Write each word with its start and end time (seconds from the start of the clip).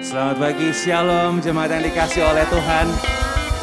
Selamat 0.00 0.40
pagi, 0.40 0.72
Shalom 0.72 1.44
jemaat 1.44 1.76
yang 1.76 1.84
dikasih 1.84 2.24
oleh 2.24 2.48
Tuhan. 2.48 2.88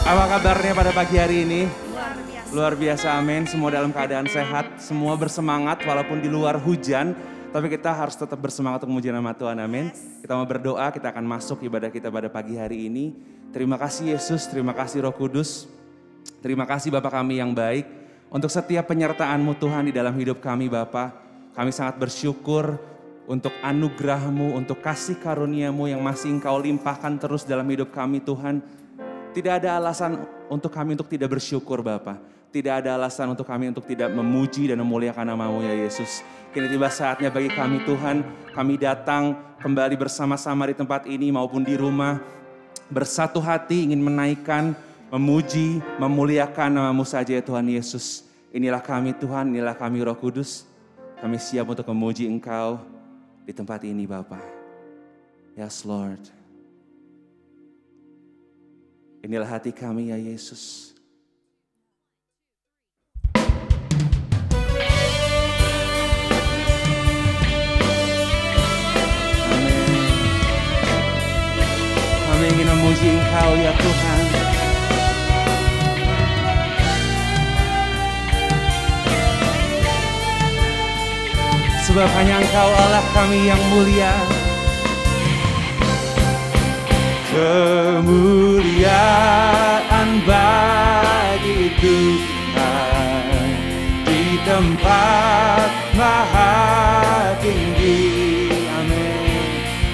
Apa 0.06 0.38
kabarnya 0.38 0.78
pada 0.78 0.94
pagi 0.94 1.18
hari 1.18 1.42
ini? 1.42 1.66
Luar 1.66 2.14
biasa. 2.14 2.54
Luar 2.54 2.74
biasa, 2.78 3.08
amin. 3.18 3.42
Semua 3.50 3.74
dalam 3.74 3.90
keadaan 3.90 4.30
sehat, 4.30 4.78
semua 4.78 5.18
bersemangat 5.18 5.82
walaupun 5.82 6.22
di 6.22 6.30
luar 6.30 6.62
hujan. 6.62 7.18
Tapi 7.50 7.74
kita 7.74 7.90
harus 7.90 8.14
tetap 8.14 8.38
bersemangat 8.38 8.86
untuk 8.86 8.94
memuji 8.94 9.10
nama 9.10 9.34
Tuhan, 9.34 9.58
amin. 9.58 9.90
Kita 10.22 10.38
mau 10.38 10.46
berdoa, 10.46 10.94
kita 10.94 11.10
akan 11.10 11.26
masuk 11.26 11.66
ibadah 11.66 11.90
kita 11.90 12.14
pada 12.14 12.30
pagi 12.30 12.54
hari 12.54 12.86
ini. 12.86 13.18
Terima 13.50 13.82
kasih 13.82 14.14
Yesus, 14.14 14.46
terima 14.46 14.78
kasih 14.78 15.10
Roh 15.10 15.18
Kudus. 15.18 15.66
Terima 16.46 16.70
kasih 16.70 16.94
Bapak 16.94 17.18
kami 17.18 17.42
yang 17.42 17.58
baik. 17.58 17.90
Untuk 18.30 18.54
setiap 18.54 18.86
penyertaan-Mu 18.86 19.58
Tuhan 19.58 19.90
di 19.90 19.94
dalam 19.96 20.14
hidup 20.14 20.38
kami 20.38 20.70
Bapak. 20.70 21.18
Kami 21.58 21.74
sangat 21.74 21.98
bersyukur 21.98 22.78
untuk 23.28 23.52
anugerah-Mu, 23.60 24.56
untuk 24.56 24.80
kasih 24.80 25.20
karunia-Mu 25.20 25.92
yang 25.92 26.00
masih 26.00 26.32
Engkau 26.32 26.56
limpahkan 26.64 27.20
terus 27.20 27.44
dalam 27.44 27.68
hidup 27.68 27.92
kami 27.92 28.24
Tuhan. 28.24 28.64
Tidak 29.36 29.54
ada 29.62 29.78
alasan 29.78 30.24
untuk 30.48 30.72
kami 30.72 30.96
untuk 30.96 31.12
tidak 31.12 31.36
bersyukur 31.36 31.84
Bapa. 31.84 32.18
Tidak 32.48 32.72
ada 32.72 32.96
alasan 32.96 33.36
untuk 33.36 33.44
kami 33.44 33.70
untuk 33.70 33.84
tidak 33.84 34.08
memuji 34.16 34.72
dan 34.72 34.80
memuliakan 34.80 35.28
namamu 35.28 35.60
ya 35.62 35.76
Yesus. 35.76 36.24
Kini 36.56 36.72
tiba 36.72 36.88
saatnya 36.88 37.28
bagi 37.28 37.52
kami 37.52 37.84
Tuhan, 37.84 38.24
kami 38.56 38.80
datang 38.80 39.36
kembali 39.60 40.00
bersama-sama 40.00 40.72
di 40.72 40.74
tempat 40.80 41.06
ini 41.06 41.28
maupun 41.28 41.68
di 41.68 41.76
rumah. 41.76 42.24
Bersatu 42.88 43.44
hati 43.44 43.92
ingin 43.92 44.00
menaikkan, 44.00 44.72
memuji, 45.12 45.84
memuliakan 46.00 46.80
namamu 46.80 47.04
saja 47.04 47.36
ya 47.36 47.44
Tuhan 47.44 47.68
Yesus. 47.68 48.24
Inilah 48.56 48.80
kami 48.80 49.12
Tuhan, 49.20 49.52
inilah 49.52 49.76
kami 49.76 50.00
Roh 50.00 50.16
Kudus. 50.16 50.64
Kami 51.20 51.36
siap 51.36 51.68
untuk 51.68 51.84
memuji 51.92 52.32
Engkau 52.32 52.97
di 53.48 53.56
tempat 53.56 53.80
ini 53.88 54.04
Bapa. 54.04 54.44
Yes 55.56 55.88
Lord. 55.88 56.20
Inilah 59.24 59.48
hati 59.48 59.72
kami 59.72 60.12
ya 60.12 60.20
Yesus. 60.20 60.92
Amin. 69.48 70.04
Kami 72.04 72.46
ingin 72.52 72.68
memuji 72.68 73.08
Engkau 73.16 73.52
ya 73.64 73.72
Tuhan. 73.80 74.27
Sebab 81.88 82.04
hanya 82.20 82.44
Engkau 82.44 82.68
Allah 82.68 83.00
kami 83.16 83.48
yang 83.48 83.64
mulia. 83.72 84.12
Kemuliaan 87.32 88.90
bagi 90.28 91.72
Tuhan 91.80 93.48
di 94.04 94.36
tempat 94.44 95.72
maha 95.96 96.60
tinggi. 97.40 98.52
Amin. 98.52 99.48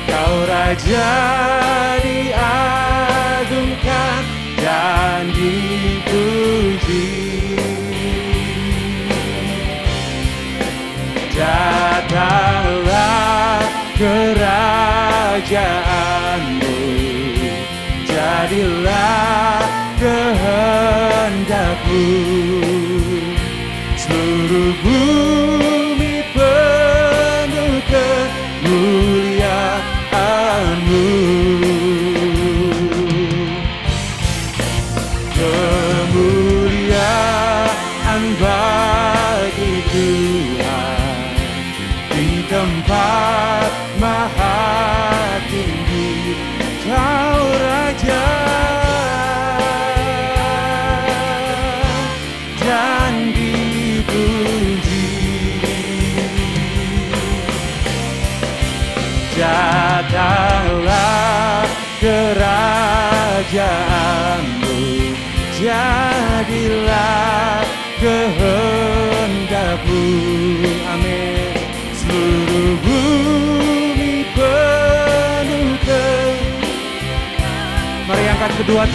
Kau 0.10 0.50
Raja 0.50 1.14
Datanglah 11.64 13.64
kerajaanmu. 13.96 15.48
Jadilah 18.04 19.64
kehendakmu 19.96 22.04
Seluruh 23.96 24.76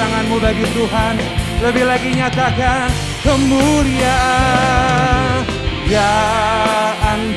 tanganmu 0.09 0.41
bagi 0.41 0.65
Tuhan 0.73 1.21
Lebih 1.61 1.85
lagi 1.85 2.17
nyatakan 2.17 2.89
kemuliaan 3.21 4.89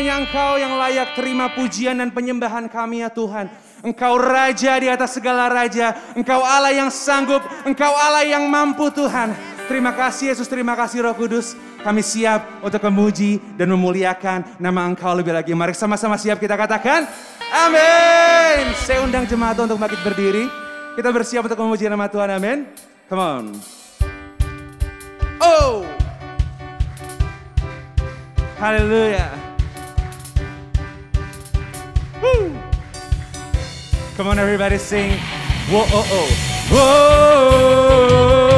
hanya 0.05 0.21
Engkau 0.21 0.61
yang 0.61 0.77
layak 0.77 1.17
terima 1.17 1.49
pujian 1.57 1.97
dan 1.97 2.13
penyembahan 2.13 2.69
kami 2.69 3.01
ya 3.01 3.09
Tuhan. 3.09 3.49
Engkau 3.81 4.21
raja 4.21 4.77
di 4.77 4.85
atas 4.93 5.17
segala 5.17 5.49
raja. 5.49 5.97
Engkau 6.13 6.45
Allah 6.45 6.77
yang 6.77 6.93
sanggup. 6.93 7.41
Engkau 7.65 7.89
Allah 7.89 8.21
yang 8.21 8.45
mampu 8.45 8.93
Tuhan. 8.93 9.33
Terima 9.65 9.97
kasih 9.97 10.37
Yesus, 10.37 10.45
terima 10.45 10.77
kasih 10.77 11.09
Roh 11.09 11.17
Kudus. 11.17 11.57
Kami 11.81 12.05
siap 12.05 12.61
untuk 12.61 12.85
memuji 12.85 13.41
dan 13.57 13.73
memuliakan 13.73 14.61
nama 14.61 14.85
Engkau 14.85 15.17
lebih 15.17 15.33
lagi. 15.33 15.57
Mari 15.57 15.73
sama-sama 15.73 16.21
siap 16.21 16.37
kita 16.37 16.53
katakan, 16.53 17.09
Amin. 17.49 18.77
Saya 18.85 19.01
undang 19.09 19.25
jemaat 19.25 19.57
untuk 19.57 19.81
bangkit 19.81 20.05
berdiri. 20.05 20.53
Kita 21.01 21.09
bersiap 21.09 21.49
untuk 21.49 21.57
memuji 21.65 21.89
nama 21.89 22.13
Tuhan, 22.13 22.29
amin. 22.29 22.69
Come 23.09 23.25
on. 23.25 23.45
Oh. 25.41 25.89
Haleluya. 28.61 29.54
Woo. 32.25 32.59
Come 34.17 34.29
on 34.29 34.39
everybody 34.39 34.79
sing. 34.79 35.19
Whoa, 35.69 35.85
oh, 35.93 36.09
oh. 36.11 36.29
Whoa. 36.73 38.54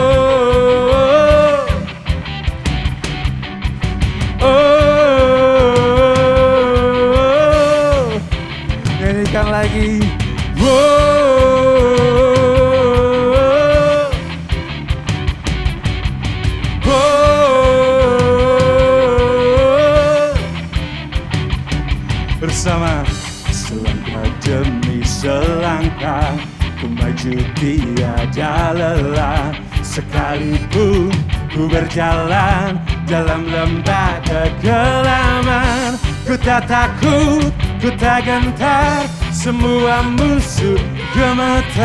Maju 27.27 27.43
tiada 27.59 28.71
lelah 28.71 29.51
Sekalipun 29.83 31.11
ku 31.51 31.67
berjalan 31.67 32.79
dalam 33.03 33.51
lembah 33.51 34.23
kegelaman. 34.23 35.99
Ku 36.23 36.39
tak 36.39 36.71
takut, 36.71 37.51
ku 37.83 37.91
tak 37.99 38.31
gentar 38.31 39.11
Semua 39.35 40.07
musuh 40.07 40.79
gemetar. 41.19 41.83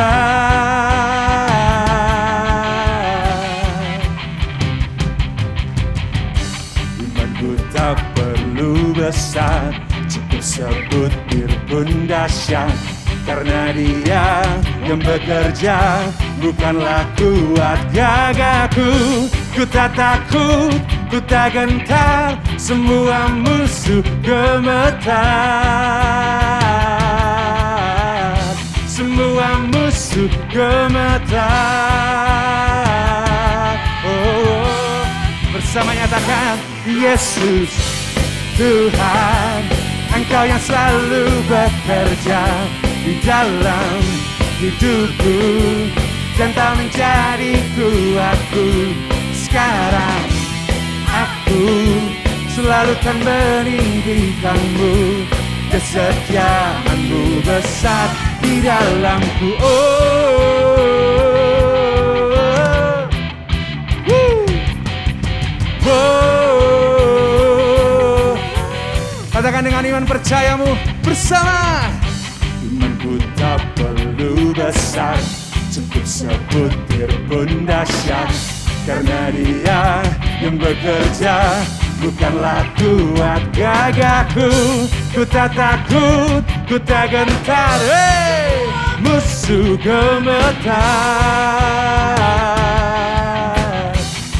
Imanku 7.01 7.57
tak 7.73 7.97
perlu 8.13 8.93
besar 8.93 9.73
Cukup 10.05 10.41
sebut 10.45 11.09
pun 11.65 11.89
dahsyat 12.05 13.00
Karena 13.21 13.69
dia 13.71 14.41
yang 14.85 15.01
bekerja 15.01 15.77
Bukanlah 16.41 17.05
kuat 17.15 17.79
gagahku 17.93 18.91
Ku 19.53 19.63
tak 19.67 19.93
takut, 19.93 20.73
ku 21.11 21.21
tak 21.29 21.53
gentar 21.53 22.39
Semua 22.61 23.25
musuh 23.27 24.05
gemetar. 24.21 25.17
Semua 28.85 29.57
musuh 29.73 30.29
gemetar. 30.53 31.51
Oh. 34.05 35.01
Bersama 35.51 35.91
nyatakan 35.97 36.61
Yesus 36.85 37.71
Tuhan 38.55 39.61
Engkau 40.11 40.43
yang 40.45 40.61
selalu 40.61 41.27
bekerja 41.49 42.43
Di 43.01 43.17
dalam 43.25 44.01
hidupku 44.61 45.41
Dan 46.37 46.53
tak 46.53 46.77
menjadi 46.77 47.57
kuatku 47.73 48.93
Sekarang 49.33 50.29
aku 51.09 51.65
Selalu 52.53 52.93
kan 53.01 53.17
meninggikanmu 53.25 55.25
Kesetiaanmu 55.71 57.39
besar 57.41 58.11
di 58.43 58.59
dalamku 58.59 59.55
Oh. 59.63 60.67
Oh. 65.87 66.51
Katakan 69.31 69.63
dengan 69.63 69.87
iman 69.87 70.03
percayamu 70.03 70.75
bersama. 70.99 72.00
Tak 73.35 73.59
perlu 73.73 74.53
besar, 74.53 75.17
cukup 75.73 76.05
sebutir 76.05 77.09
pun 77.25 77.65
dahsyat. 77.65 78.29
Karena 78.85 79.33
dia 79.33 80.05
yang 80.41 80.61
bekerja 80.61 81.65
bukanlah 82.01 82.65
kuat 82.77 83.41
gagahku. 83.55 84.51
Ku 85.11 85.25
tak 85.25 85.57
takut, 85.57 86.45
ku 86.69 86.77
tak 86.81 87.09
gentar. 87.11 87.79
Hey! 87.89 88.69
Musuh 89.01 89.73
gemetar. 89.81 90.77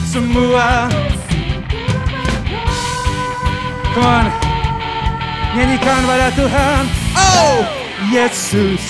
Semua 0.06 0.86
Come 3.92 4.08
on. 4.08 4.26
Nyanyikan 5.52 6.08
pada 6.08 6.32
Tuhan. 6.32 6.84
Oh, 7.12 7.81
Yesus, 8.12 8.84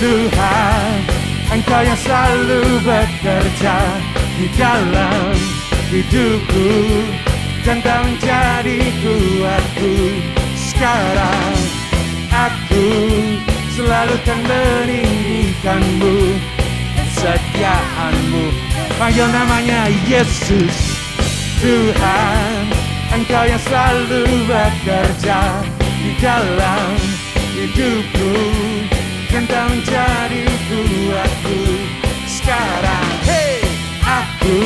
Tuhan. 0.00 0.96
Engkau 1.52 1.84
yang 1.84 2.00
selalu 2.00 2.80
bekerja 2.80 3.76
di 4.40 4.48
dalam 4.56 5.36
hidupku. 5.92 6.72
Dan 7.68 7.84
tak 7.84 8.00
menjadi 8.00 8.80
kuatku. 9.04 9.96
Sekarang 10.56 11.56
aku 12.32 12.88
selalu 13.76 14.16
kan 14.24 14.40
meninggikanmu. 14.48 16.40
Kesetiaanmu. 16.96 18.44
Panggil 18.96 19.28
namanya 19.28 19.92
Yesus, 20.08 20.96
Tuhan. 21.60 22.72
Engkau 23.12 23.44
yang 23.44 23.60
selalu 23.68 24.24
bekerja 24.48 25.60
di 26.00 26.16
dalam 26.24 27.19
hidupku 27.60 28.32
Dan 29.28 29.44
tak 29.44 29.68
menjadi 29.68 30.44
kuatku 30.68 31.60
Sekarang, 32.24 33.10
hey, 33.28 33.60
aku 34.00 34.58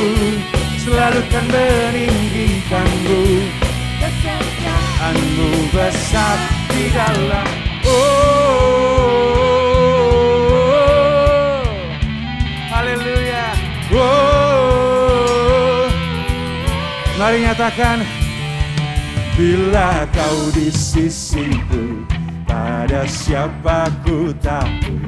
selalu 0.85 1.21
kan 1.33 1.41
meninggikanmu. 1.49 3.21
Kesetiaanmu 3.97 5.49
besar 5.73 6.37
di 6.69 6.93
dalam. 6.93 7.49
Oh, 7.85 7.93
haleluya. 12.69 13.45
Oh, 13.93 15.85
mari 17.17 17.41
nyatakan 17.45 18.01
Bila 19.37 20.09
kau 20.09 20.49
di 20.53 20.71
sisiku 20.73 22.05
Pada 22.85 23.09
siapa 23.09 23.89
ku 24.05 24.29
takut 24.45 25.01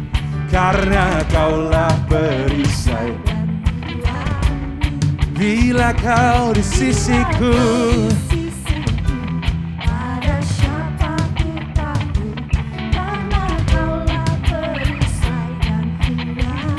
Karena 0.50 1.22
kaulah 1.29 1.93
perisai. 2.10 3.13
Bila 5.38 5.93
kau 5.93 6.57
di 6.57 6.65
sisiku 6.65 7.53
Ada 9.77 10.41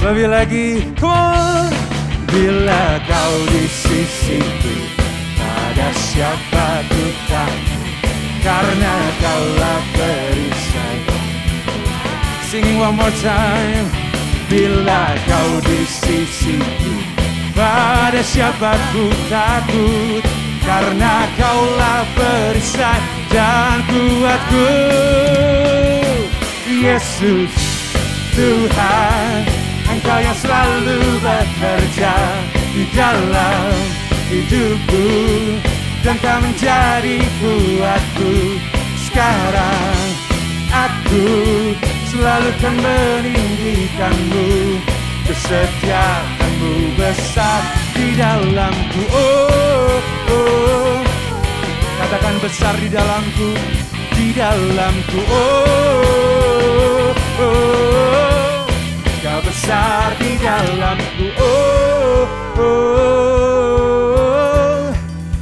Lebih 0.02 0.26
lagi 0.34 0.82
Come 0.98 1.14
on 1.14 1.70
Bila 2.26 2.98
kau 3.06 3.34
di 3.54 3.70
sisiku 3.70 4.74
Pada 5.38 5.94
siapa 5.94 6.82
ku 6.90 7.06
takut 7.30 7.86
Karena 8.42 8.94
kaulah 9.22 9.80
perisai 9.94 10.57
Singing 12.48 12.80
one 12.80 12.96
more 12.96 13.12
time. 13.20 13.92
Bila 14.48 15.12
kau 15.28 15.60
di 15.68 15.84
sisiku 15.84 16.96
Pada 17.52 18.24
siapa 18.24 18.72
ku 18.88 19.04
takut 19.28 20.24
Karena 20.64 21.28
kaulah 21.36 22.08
perisai 22.16 23.04
dan 23.28 23.84
kuatku. 23.84 24.72
Yesus 26.72 27.52
Tuhan 28.32 29.44
Engkau 29.92 30.16
yang 30.16 30.38
selalu 30.40 31.20
bekerja 31.20 32.16
di 32.72 32.88
dalam 32.96 33.76
hidupku. 34.32 35.08
Dan 36.00 36.16
kau 36.24 36.40
menjadi 36.40 37.20
kuatku. 37.44 38.56
Sekarang 39.04 40.08
Aku 40.72 41.28
selalu 42.18 42.50
kan 42.58 42.74
meninggikanmu 42.74 44.82
Kesetiaanmu 45.28 46.96
besar 46.96 47.60
di 47.92 48.16
dalamku. 48.16 49.02
Oh, 49.12 50.00
oh. 50.32 51.04
Katakan 52.00 52.40
besar 52.40 52.72
di 52.80 52.88
dalamku 52.88 53.52
Di 54.16 54.32
dalamku. 54.32 55.20
Oh, 55.28 57.12
oh. 57.38 58.66
Kau 59.20 59.40
besar 59.44 60.16
di 60.16 60.32
dalamku. 60.40 61.26
Oh, 61.38 62.24
oh. 62.58 64.90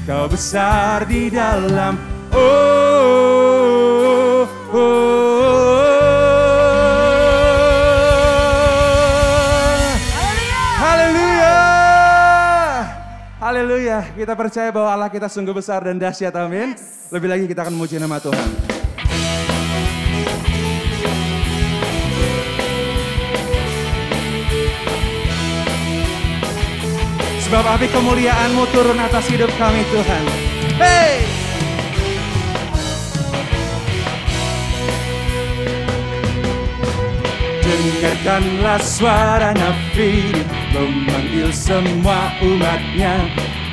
Kau 0.03 0.27
besar 0.29 1.07
di 1.07 1.31
dalam. 1.31 1.95
Oh, 2.35 2.43
oh 2.43 2.77
Haleluya. 13.97 14.17
Kita 14.17 14.35
percaya 14.37 14.69
bahwa 14.69 14.91
Allah 14.93 15.09
kita 15.09 15.29
sungguh 15.29 15.57
besar 15.57 15.81
dan 15.81 15.97
dahsyat. 15.97 16.35
Amin. 16.37 16.77
Lebih 17.09 17.29
lagi 17.33 17.45
kita 17.49 17.65
akan 17.65 17.73
memuji 17.81 17.97
nama 17.97 18.21
Tuhan. 18.21 18.49
Sebab 27.47 27.65
api 27.79 27.87
kemuliaan-Mu 27.89 28.65
turun 28.75 28.99
atas 29.01 29.25
hidup 29.31 29.49
kami 29.57 29.81
Tuhan. 29.89 30.25
Hey! 30.77 31.25
Dengarkanlah 37.65 38.83
suara 38.83 39.55
nafi 39.55 40.43
memanggil 40.75 41.55
semua 41.55 42.35
umatnya 42.43 43.25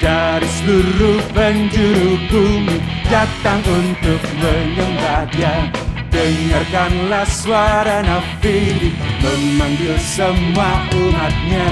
dari 0.03 0.49
seluruh 0.59 1.23
penjuru 1.31 2.19
bumi 2.27 2.77
datang 3.07 3.63
untuk 3.63 4.19
menyembah 4.43 5.23
dia. 5.31 5.71
Dengarkanlah 6.11 7.25
suara 7.25 8.03
nafi 8.03 8.91
memanggil 9.23 9.95
semua 9.97 10.83
umatnya. 10.91 11.67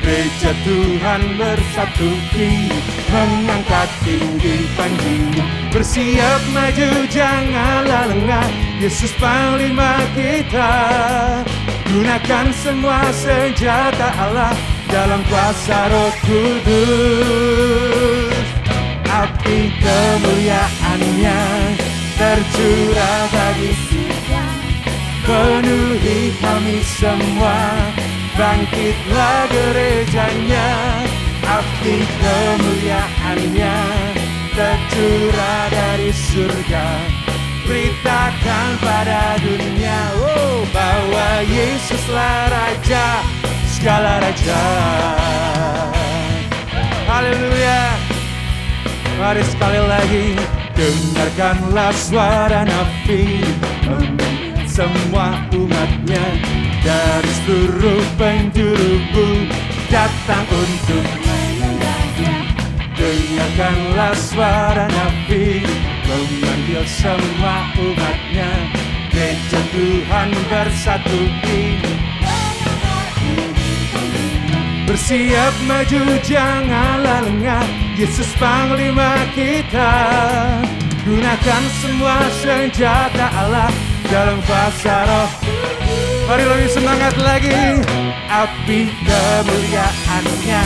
Gereja 0.00 0.56
Tuhan 0.64 1.22
bersatu 1.36 2.08
kini 2.32 2.72
Mengangkat 3.12 3.88
tinggi 4.00 4.64
panjinya. 4.72 5.44
Bersiap 5.70 6.40
maju 6.56 6.90
janganlah 7.12 8.08
lengah 8.08 8.48
Yesus 8.80 9.12
Panglima 9.20 10.00
kita. 10.16 10.72
Gunakan 11.90 12.46
semua 12.64 13.02
senjata 13.12 14.08
Allah 14.18 14.79
Dalam 14.90 15.22
kuasa 15.30 15.86
roh 15.86 16.10
kudus. 16.26 16.66
Api 19.06 19.70
kemuliaannya 19.78 21.38
Tercurah 22.18 23.22
bagi 23.30 23.70
Penuhi 25.22 26.34
kami 26.42 26.82
semua. 26.82 27.86
Bangkitlah 28.34 29.46
gerejanya. 29.54 30.98
Api 31.46 32.02
kemuliaannya 32.02 33.76
Tercurah 34.58 35.70
dari 35.70 36.10
surga. 36.10 36.86
Beritakan 37.62 38.82
pada 38.82 39.38
dunia 39.38 40.10
oh, 40.18 40.66
Bahwa 40.74 41.46
Yesuslah 41.46 42.50
Raja 42.50 43.39
Segala 43.80 44.20
Raja 44.20 44.60
Haleluya 47.08 47.80
Mari 49.16 49.40
sekali 49.40 49.80
lagi 49.80 50.36
Dengarkanlah 50.76 51.88
suara 51.96 52.68
Memimpin 52.68 54.68
semua 54.68 55.32
umatnya 55.56 56.20
Dari 56.84 57.32
seluruh 57.40 58.04
penjuru 58.20 59.48
Datang 59.88 60.44
untuk 60.44 61.06
Dengarkanlah 63.00 64.12
suara 64.12 64.92
nafi 64.92 65.64
Memanggil 66.04 66.84
semua 66.84 67.64
umatnya 67.80 68.50
Gereja 69.08 69.60
Tuhan 69.72 70.28
bersatu 70.52 71.20
Bersiap 74.90 75.54
maju 75.70 76.18
janganlah 76.18 77.22
lengah. 77.22 77.62
Yesus 77.94 78.26
Panglima 78.42 79.14
kita. 79.38 79.94
Gunakan 81.06 81.62
semua 81.78 82.18
senjata 82.42 83.30
Allah 83.38 83.70
Dalam 84.10 84.42
kuasa 84.42 85.06
roh. 85.06 85.30
Mari 86.26 86.42
lebih 86.42 86.70
semangat 86.74 87.14
lagi. 87.22 87.86
Api 88.34 88.90
kemuliaannya 89.06 90.64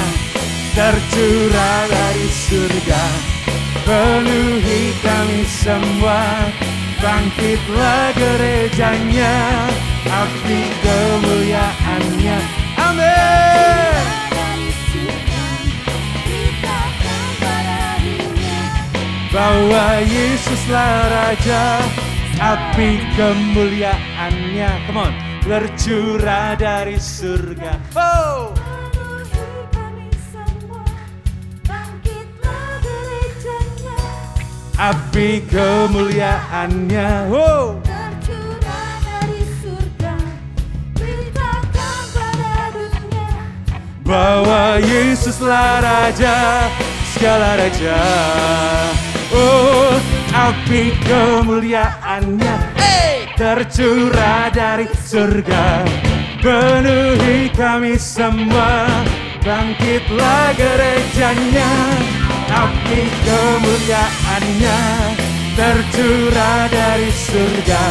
Tercurah 0.72 1.80
dari 1.92 2.28
surga. 2.48 3.04
Penuhi 3.84 4.96
kami 5.04 5.44
semua. 5.44 6.48
Bangkitlah 6.96 8.16
gerejanya. 8.16 9.36
Api 10.08 10.60
kemuliaannya 10.80 12.63
Amin 12.84 13.64
Bahwa 19.34 19.98
Yesuslah 19.98 21.10
Raja. 21.10 21.82
Api 22.38 23.02
kemuliaannya. 23.18 24.70
Come 24.86 25.10
on. 25.10 25.12
Tercurah 25.42 26.54
dari 26.54 27.02
surga. 27.02 27.82
Oh. 27.98 28.54
Api 34.78 35.42
kemuliaannya. 35.50 37.10
Oh 37.34 37.93
Bahwa 44.04 44.76
Yesuslah 44.84 45.80
Raja 45.80 46.68
Segala 47.16 47.56
Raja. 47.56 47.96
Oh 49.32 49.96
api 50.28 50.92
kemuliaannya 51.08 52.56
hey! 52.76 53.32
Tercurah 53.32 54.52
dari 54.52 54.84
surga. 54.92 55.88
Penuhi 56.44 57.48
kami 57.56 57.96
semua 57.96 58.84
Bangkitlah 59.40 60.52
gerejanya. 60.52 61.72
Api 62.52 63.08
kemuliaannya 63.08 64.80
Tercurah 65.56 66.68
dari 66.68 67.08
surga. 67.08 67.84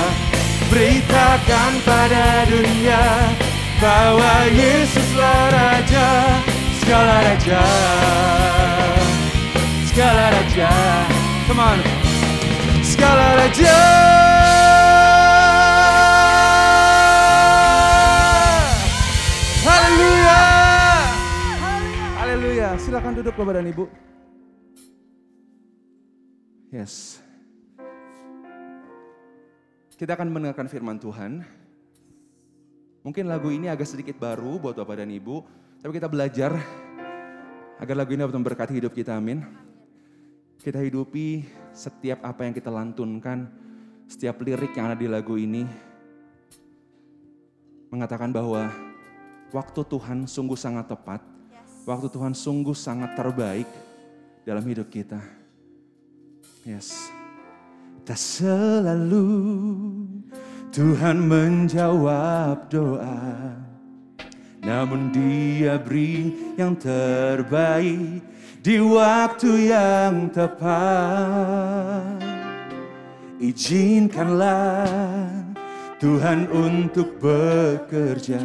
Beritakan 0.69 1.73
pada 1.81 2.45
dunia 2.45 3.01
Bahwa 3.83 4.47
Yesuslah 4.47 5.51
Raja 5.51 6.07
Segala 6.79 7.15
Raja 7.19 7.63
Segala 9.91 10.25
Raja. 10.31 10.71
Come 11.45 11.61
on. 11.61 11.79
Segala 12.81 13.37
Raja. 13.37 13.77
Haleluya 19.67 20.41
Haleluya 22.17 22.67
Silakan 22.79 23.19
duduk 23.19 23.35
Bapak 23.35 23.59
dan 23.59 23.67
Ibu. 23.67 23.85
Yes. 26.71 27.19
Kita 29.99 30.15
akan 30.15 30.31
mendengarkan 30.31 30.71
firman 30.71 30.97
Tuhan 30.97 31.62
Mungkin 33.03 33.27
lagu 33.27 33.51
ini 33.51 33.67
agak 33.67 33.83
sedikit 33.83 34.15
baru 34.15 34.55
buat 34.55 34.79
Bapak 34.79 35.03
dan 35.03 35.11
Ibu, 35.11 35.43
tapi 35.83 35.91
kita 35.99 36.07
belajar 36.07 36.55
agar 37.75 37.95
lagu 37.99 38.15
ini 38.15 38.23
dapat 38.23 38.39
memberkati 38.39 38.71
hidup 38.79 38.95
kita, 38.95 39.19
amin. 39.19 39.43
Kita 40.63 40.79
hidupi 40.79 41.43
setiap 41.75 42.23
apa 42.23 42.47
yang 42.47 42.55
kita 42.55 42.71
lantunkan, 42.71 43.51
setiap 44.07 44.39
lirik 44.39 44.71
yang 44.79 44.87
ada 44.87 44.95
di 44.95 45.11
lagu 45.11 45.35
ini, 45.35 45.67
mengatakan 47.91 48.31
bahwa 48.31 48.71
waktu 49.51 49.83
Tuhan 49.83 50.23
sungguh 50.23 50.55
sangat 50.55 50.87
tepat. 50.87 51.19
Waktu 51.83 52.07
Tuhan 52.07 52.31
sungguh 52.31 52.71
sangat 52.71 53.19
terbaik 53.19 53.67
dalam 54.47 54.63
hidup 54.63 54.87
kita. 54.87 55.19
Yes. 56.63 57.11
Tak 58.07 58.15
selalu 58.15 59.27
Tuhan 60.73 61.29
menjawab 61.29 62.65
doa. 62.65 63.53
Namun 64.65 65.13
dia 65.13 65.77
beri 65.77 66.33
yang 66.57 66.73
terbaik 66.73 68.25
di 68.65 68.81
waktu 68.81 69.69
yang 69.69 70.33
tepat. 70.33 72.17
Izinkanlah 73.37 74.89
Tuhan 76.01 76.49
untuk 76.49 77.21
bekerja 77.21 78.41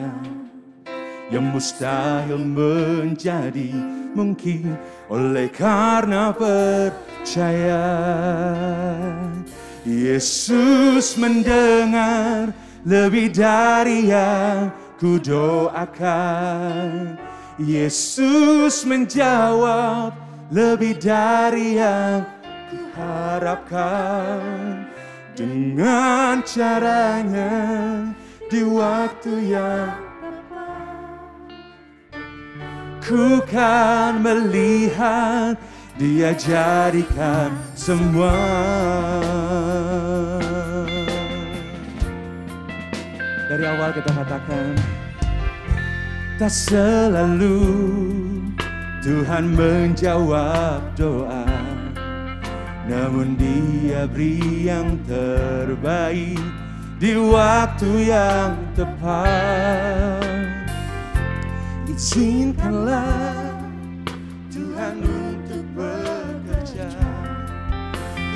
yang 1.33 1.49
mustahil 1.49 2.45
menjadi 2.45 3.73
mungkin 4.13 4.77
oleh 5.09 5.49
karena 5.49 6.37
percaya. 6.37 7.89
Yesus 9.88 11.16
mendengar 11.16 12.52
lebih 12.85 13.33
dari 13.33 14.12
yang 14.12 14.68
ku 15.00 15.16
doakan. 15.16 17.16
Yesus 17.57 18.85
menjawab 18.85 20.12
lebih 20.52 21.00
dari 21.00 21.80
yang 21.80 22.21
ku 22.68 22.76
harapkan. 23.00 24.85
Dengan 25.33 26.45
caranya 26.45 27.57
di 28.52 28.61
waktu 28.66 29.33
yang 29.57 29.88
Ku 33.09 33.40
kan 33.49 34.21
melihat 34.21 35.57
dia 35.97 36.37
jadikan 36.37 37.57
semua 37.73 38.37
Dari 43.59 43.75
awal 43.75 43.91
kita 43.91 44.15
katakan 44.15 44.71
Tak 46.38 46.47
selalu 46.47 47.59
Tuhan 49.03 49.50
menjawab 49.50 50.95
doa 50.95 51.43
Namun 52.87 53.35
dia 53.35 54.07
beri 54.07 54.71
yang 54.71 54.95
terbaik 55.11 56.38
Di 57.03 57.19
waktu 57.19 57.91
yang 58.07 58.55
tepat. 58.79 60.23
Izinkanlah 61.91 63.59
Tuhan 64.55 65.03
untuk 65.03 65.67
bekerja 65.75 66.95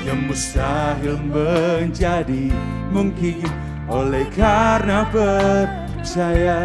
Yang 0.03 0.19
mustahil 0.27 1.15
menjadi 1.15 2.51
mungkin 2.91 3.72
Oleh 3.87 4.27
karena 4.31 5.07
percaya 5.11 6.61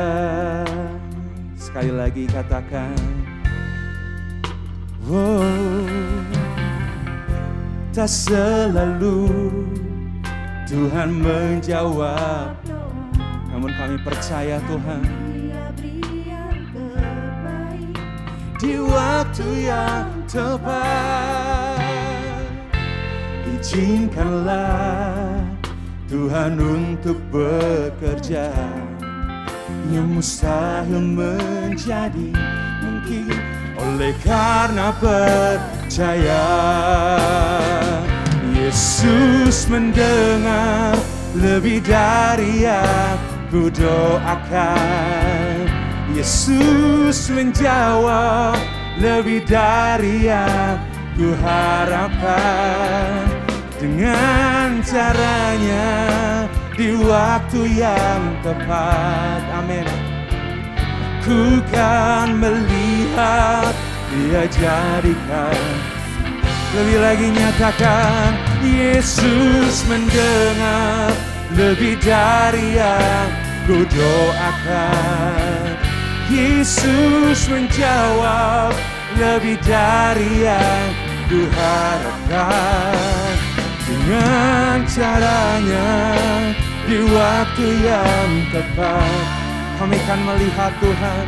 Sekali 1.59 1.93
lagi 1.95 2.25
katakan 2.31 2.95
Wow 5.07 5.47
Tak 7.91 8.11
selalu 8.11 9.27
Tuhan 10.69 11.11
menjawab 11.19 12.55
Namun 13.51 13.71
kami 13.75 13.97
percaya 14.05 14.63
Tuhan 14.71 15.29
di 18.59 18.75
waktu 18.75 19.71
yang 19.71 20.11
tepat. 20.27 21.79
Izinkanlah 23.47 25.28
Tuhan 26.09 26.57
untuk 26.57 27.21
bekerja 27.29 28.49
yang 29.93 30.09
mustahil 30.09 31.05
menjadi 31.05 32.33
mungkin 32.81 33.29
oleh 33.77 34.17
karena 34.25 34.89
percaya. 34.97 36.49
Yesus 38.57 39.69
mendengar 39.69 40.97
lebih 41.37 41.85
dari 41.85 42.65
yang 42.65 43.21
ku 43.53 43.69
doakan. 43.69 45.69
Yesus 46.17 47.29
menjawab 47.29 48.57
lebih 48.97 49.45
dari 49.45 50.25
yang 50.25 50.81
ku 51.21 51.37
harapkan 51.45 53.28
dengan 53.79 54.83
caranya 54.83 55.91
di 56.75 56.95
waktu 56.99 57.61
yang 57.79 58.23
tepat. 58.43 59.43
Amin. 59.55 59.87
Ku 61.23 61.63
kan 61.71 62.39
melihat 62.39 63.75
dia 64.11 64.45
jadikan 64.51 65.63
lebih 66.73 66.99
lagi 67.01 67.29
nyatakan 67.33 68.37
Yesus 68.61 69.85
mendengar 69.89 71.13
lebih 71.57 71.97
dari 72.01 72.77
yang 72.77 73.29
ku 73.65 73.85
doakan 73.89 75.77
Yesus 76.29 77.49
menjawab 77.49 78.73
lebih 79.17 79.57
dari 79.65 80.45
yang 80.45 80.89
ku 81.29 81.45
harapkan 81.57 83.28
Dengan 84.09 84.89
caranya 84.89 85.93
di 86.89 86.97
waktu 87.13 87.67
yang 87.85 88.31
tepat 88.49 89.25
Kami 89.77 90.01
akan 90.01 90.21
melihat 90.33 90.73
Tuhan. 90.81 91.27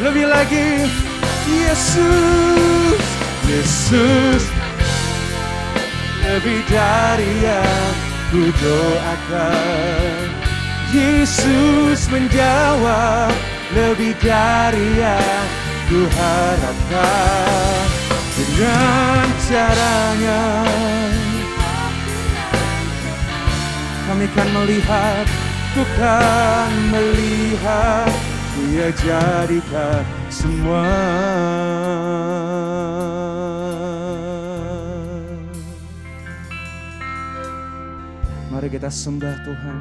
Lebih 0.00 0.26
lagi 0.32 0.88
Yesus 1.44 3.00
Yesus. 3.44 4.48
Lebih 6.24 6.64
dari 6.64 7.32
yang 7.44 7.92
ku 8.32 8.48
doakan 8.48 10.24
Yesus 10.96 12.08
menjawab 12.08 13.36
lebih 13.76 14.16
dari 14.24 14.88
yang 15.04 15.44
ku 15.84 16.00
harapkan 16.16 17.65
dengan 18.56 19.28
caranya. 19.52 20.42
Kami 24.08 24.26
kan 24.32 24.48
melihat 24.48 25.26
bukan 25.76 26.70
melihat. 26.88 28.12
Dia 28.56 28.88
jadikan 28.96 30.00
semua. 30.32 30.88
Mari 38.48 38.72
kita 38.72 38.88
sembah 38.88 39.36
Tuhan. 39.44 39.78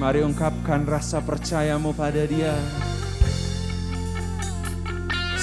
Mari 0.00 0.24
ungkapkan 0.24 0.88
rasa 0.88 1.20
percayamu 1.20 1.92
pada 1.92 2.24
dia 2.24 2.56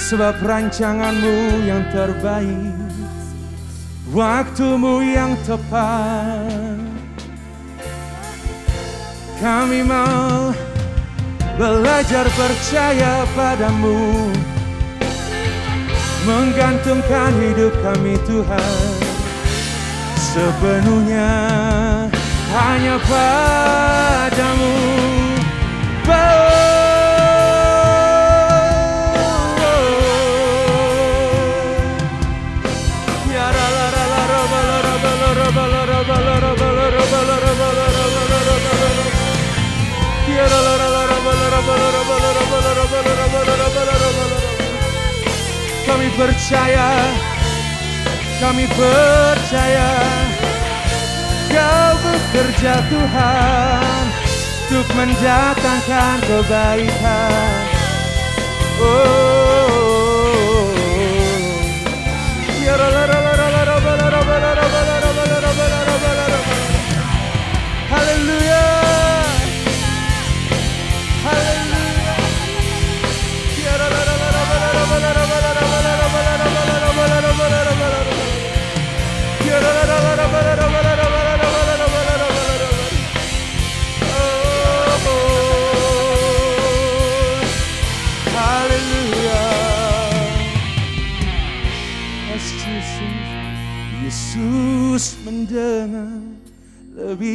Sebab 0.06 0.38
rancanganmu 0.38 1.66
yang 1.66 1.82
terbaik 1.90 2.78
Waktumu 4.14 5.02
yang 5.02 5.34
tepat. 5.42 6.78
Kami 9.42 9.82
mau 9.82 10.54
belajar 11.58 12.22
percaya 12.38 13.26
padamu 13.34 14.30
Menggantungkan 16.22 17.34
hidup 17.42 17.74
kami 17.82 18.14
Tuhan. 18.30 18.78
Sepenuhnya 20.14 21.34
hanya 22.54 22.94
padamu. 23.10 24.74
Ya 26.06 26.65
percaya 46.16 46.88
Kami 48.36 48.68
percaya. 48.68 49.96
Kau 51.48 51.92
bekerja 52.04 52.84
Tuhan 52.92 54.04
untuk 54.68 54.84
mendatangkan 54.92 56.20
kebaikan. 56.20 57.64
Oh, 58.76 60.68
Ya, 62.60 62.76
la, 62.76 62.92
la, 62.92 63.25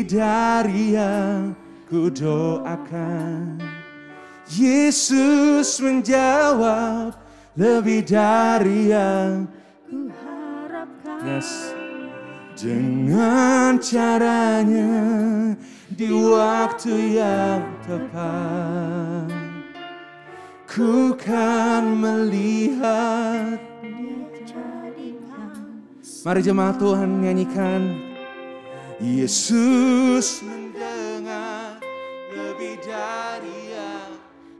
lebih 0.02 0.18
dari 0.18 0.98
yang 0.98 1.54
ku 1.86 2.10
doakan. 2.10 3.62
Yesus 4.50 5.78
menjawab 5.78 7.14
lebih 7.54 8.02
dari 8.04 8.90
yang 8.90 9.46
Ku 9.86 10.10
harapkan 10.10 11.22
Yes. 11.22 11.78
Dengan 12.58 13.80
caranya 13.80 14.92
di 15.88 16.10
waktu 16.12 16.94
yang 17.16 17.64
tepat 17.86 19.32
Ku 20.68 21.16
kan 21.16 21.96
melihat 21.96 23.58
Mari 26.22 26.42
jemaat 26.44 26.76
Tuhan 26.78 27.10
nyanyikan 27.24 28.11
Yesus 29.02 30.46
mendengar 30.46 31.82
lebih 32.38 32.78
dari 32.86 33.74
yang 33.74 34.14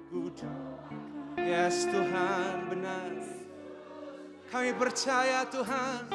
ku 0.10 0.34
doakan. 0.34 0.98
Yes 1.38 1.86
Tuhan 1.86 2.66
benar 2.66 3.22
Kami 4.50 4.74
percaya 4.74 5.46
Tuhan 5.46 6.10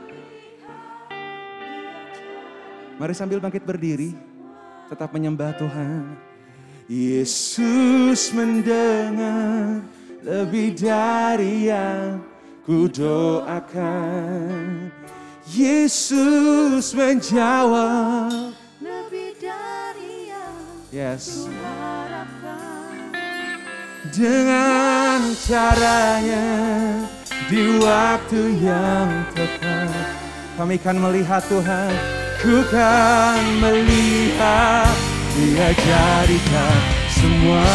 Mari 2.96 3.12
sambil 3.12 3.44
bangkit 3.44 3.60
berdiri, 3.60 4.16
tetap 4.88 5.12
menyembah 5.12 5.52
Tuhan. 5.60 6.16
Yesus 6.88 8.32
mendengar 8.32 9.84
lebih 10.24 10.72
dari 10.72 11.68
yang 11.68 12.24
ku 12.64 12.88
doakan. 12.88 14.88
Yesus 15.46 16.90
menjawab. 16.96 18.56
lebih 18.82 19.38
dari 19.38 20.32
yang 20.32 20.56
Yes. 20.90 21.46
ku 21.46 21.52
harapkan 21.52 23.12
Dengan 24.10 25.20
caranya 25.44 26.46
di 27.46 27.62
waktu 27.78 28.40
yang 28.64 29.10
tepat. 29.36 30.08
Kami 30.56 30.74
akan 30.80 30.96
melihat 30.98 31.44
Tuhan, 31.46 31.92
ku 32.46 32.62
kan 32.70 33.42
melihat 33.58 34.94
dia 35.34 35.74
jadikan 35.74 36.78
semua. 37.10 37.74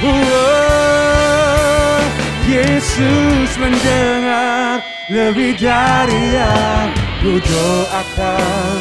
Oh, 0.00 2.00
Yesus 2.48 3.52
mendengar 3.60 4.80
lebih 5.12 5.52
dari 5.60 6.40
yang 6.40 6.88
ku 7.20 7.36
doakan. 7.36 8.80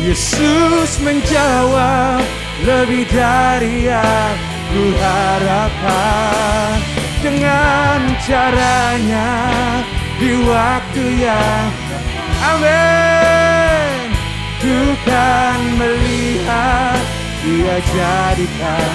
Yesus 0.00 0.96
menjawab 1.04 2.24
lebih 2.64 3.04
dari 3.12 3.92
yang 3.92 4.36
ku 4.72 4.84
harapkan 4.96 6.80
dengan 7.20 8.00
caranya 8.24 9.28
di 10.18 10.32
waktu 10.46 11.04
yang 11.22 11.70
amin 12.42 14.10
ku 14.58 14.78
kan 15.06 15.60
melihat 15.78 17.02
dia 17.42 17.76
jadikan. 17.94 18.92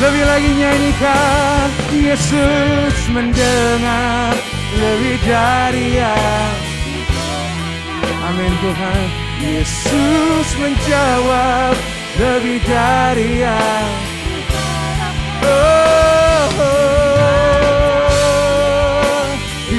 Lebih 0.00 0.24
lagi 0.24 0.50
nyanyikan 0.56 1.66
Yesus 1.92 2.96
mendengar. 3.12 4.32
Lebih 4.80 5.16
dari 5.26 5.86
yang 5.98 6.54
Amin 8.30 8.52
Tuhan. 8.62 9.06
Yesus 9.42 10.48
menjawab. 10.56 11.74
Lebih 12.16 12.58
dari 12.64 13.44
yang 13.44 13.90
oh, 15.44 15.79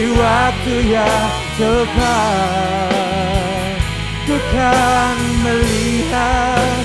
Waktu 0.02 0.76
yang 0.90 1.30
tepat. 1.62 2.90
Ku 4.26 4.34
kan 4.50 5.18
melihat. 5.46 6.82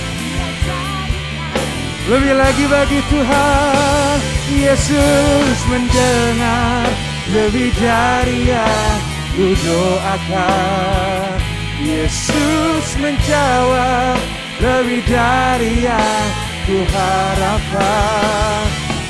Lebih 2.07 2.35
lagi 2.37 2.65
bagi 2.69 3.01
Tuhan 3.09 4.17
Yesus 4.53 5.59
mendengar. 5.73 6.93
Lebih 7.33 7.73
dari 7.81 8.53
yang 8.53 8.99
ku 9.33 9.57
doakan. 9.65 11.41
Yesus 11.77 12.97
menjawab 12.97 14.17
Lebih 14.61 15.05
dari 15.09 15.85
yang 15.85 16.29
ku 16.65 16.81
harapkan. 16.93 18.65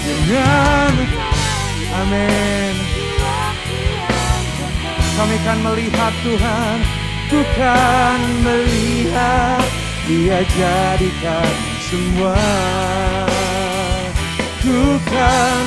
Dengan 0.06 0.94
Amin 1.96 2.65
Kami 5.16 5.36
kan 5.48 5.56
melihat 5.64 6.12
Tuhan 6.20 6.78
Ku 7.32 7.40
kan 7.56 8.20
melihat 8.44 9.64
Dia 10.06 10.44
jadikan 10.44 11.50
semua. 11.90 12.38
Ku 14.62 15.00
kan 15.08 15.66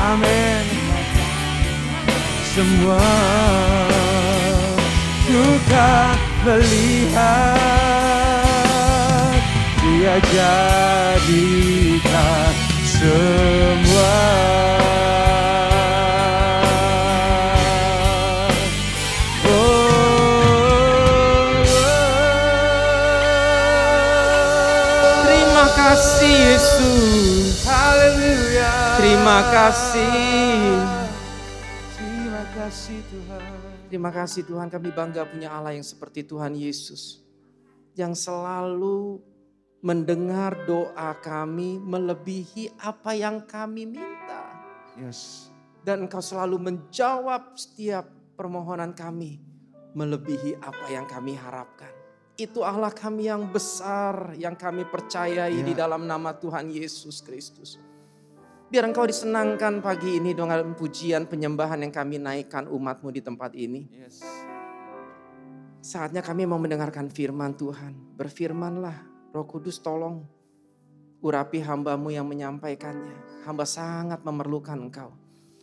Amin. 0.00 0.64
Semua. 2.50 2.98
Ku 5.30 5.44
kan 5.70 6.18
melihat 6.42 7.54
Dia 9.80 10.18
jadikan 10.34 11.30
semua 12.84 14.18
kasih 26.00 26.32
Yesus. 26.32 27.60
Haleluya. 27.68 28.72
Terima 28.96 29.38
kasih. 29.52 30.80
Terima 31.92 32.42
kasih 32.56 32.98
Tuhan. 33.12 33.42
Terima 33.92 34.08
kasih 34.08 34.42
Tuhan 34.48 34.72
kami 34.72 34.96
bangga 34.96 35.28
punya 35.28 35.52
Allah 35.52 35.76
yang 35.76 35.84
seperti 35.84 36.24
Tuhan 36.24 36.56
Yesus. 36.56 37.20
Yang 37.92 38.24
selalu 38.24 39.20
mendengar 39.84 40.64
doa 40.64 41.12
kami 41.20 41.76
melebihi 41.76 42.80
apa 42.80 43.12
yang 43.12 43.44
kami 43.44 43.84
minta. 43.84 44.56
Yes. 44.96 45.52
Dan 45.84 46.08
engkau 46.08 46.24
selalu 46.24 46.56
menjawab 46.64 47.60
setiap 47.60 48.08
permohonan 48.40 48.96
kami 48.96 49.36
melebihi 49.92 50.64
apa 50.64 50.86
yang 50.88 51.04
kami 51.04 51.36
harapkan. 51.36 51.99
Itu 52.40 52.64
Allah 52.64 52.88
kami 52.88 53.28
yang 53.28 53.52
besar 53.52 54.32
yang 54.40 54.56
kami 54.56 54.88
percayai 54.88 55.60
Ya. 55.60 55.60
di 55.60 55.76
dalam 55.76 56.08
nama 56.08 56.32
Tuhan 56.32 56.72
Yesus 56.72 57.20
Kristus. 57.20 57.76
Biar 58.72 58.88
engkau 58.88 59.04
disenangkan 59.04 59.84
pagi 59.84 60.16
ini 60.16 60.32
dengan 60.32 60.72
pujian 60.72 61.28
penyembahan 61.28 61.84
yang 61.84 61.92
kami 61.92 62.16
naikkan 62.16 62.64
umatmu 62.64 63.12
di 63.12 63.20
tempat 63.20 63.52
ini. 63.52 63.84
Yes. 63.92 64.24
Saatnya 65.84 66.24
kami 66.24 66.48
mau 66.48 66.56
mendengarkan 66.56 67.12
firman 67.12 67.60
Tuhan. 67.60 68.16
Berfirmanlah, 68.16 68.96
Roh 69.36 69.44
Kudus 69.44 69.76
tolong 69.84 70.24
urapi 71.20 71.60
hambamu 71.60 72.08
yang 72.08 72.24
menyampaikannya. 72.24 73.44
Hamba 73.44 73.68
sangat 73.68 74.24
memerlukan 74.24 74.80
engkau. 74.80 75.12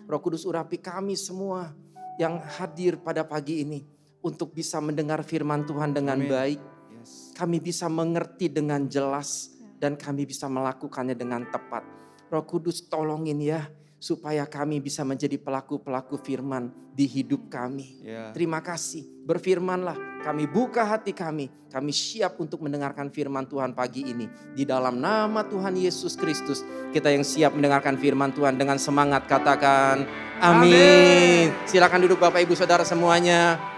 Roh 0.05 0.21
Kudus 0.21 0.45
urapi 0.45 0.77
kami 0.77 1.17
semua 1.17 1.73
yang 2.21 2.37
hadir 2.37 3.01
pada 3.01 3.25
pagi 3.25 3.65
ini. 3.65 3.96
Untuk 4.27 4.51
bisa 4.51 4.83
mendengar 4.83 5.23
firman 5.23 5.63
Tuhan 5.63 5.95
dengan 5.95 6.19
Amin. 6.19 6.27
baik. 6.27 6.59
Yes. 6.99 7.31
Kami 7.31 7.63
bisa 7.63 7.87
mengerti 7.87 8.51
dengan 8.51 8.83
jelas. 8.91 9.55
Dan 9.77 9.95
kami 9.95 10.27
bisa 10.27 10.49
melakukannya 10.51 11.13
dengan 11.15 11.47
tepat. 11.47 11.85
Roh 12.27 12.43
Kudus 12.43 12.83
tolongin 12.91 13.39
ya. 13.39 13.71
Supaya 13.97 14.45
kami 14.45 14.83
bisa 14.83 15.01
menjadi 15.07 15.39
pelaku-pelaku 15.41 16.19
firman 16.21 16.69
di 16.97 17.05
hidup 17.05 17.45
kami. 17.49 18.01
Ya. 18.01 18.33
Terima 18.33 18.57
kasih. 18.57 19.05
Berfirmanlah, 19.25 20.21
kami 20.25 20.49
buka 20.49 20.81
hati 20.81 21.13
kami. 21.13 21.49
Kami 21.69 21.93
siap 21.93 22.41
untuk 22.41 22.65
mendengarkan 22.65 23.13
firman 23.13 23.45
Tuhan 23.45 23.77
pagi 23.77 24.01
ini. 24.01 24.25
Di 24.57 24.65
dalam 24.65 24.97
nama 24.97 25.45
Tuhan 25.45 25.77
Yesus 25.77 26.17
Kristus, 26.17 26.65
kita 26.89 27.13
yang 27.13 27.21
siap 27.21 27.53
mendengarkan 27.53 28.01
firman 28.01 28.33
Tuhan 28.33 28.57
dengan 28.57 28.81
semangat 28.81 29.29
katakan 29.29 30.09
amin. 30.41 31.53
Silakan 31.69 32.01
duduk 32.09 32.17
Bapak 32.17 32.41
Ibu 32.41 32.57
Saudara 32.57 32.81
semuanya. 32.81 33.76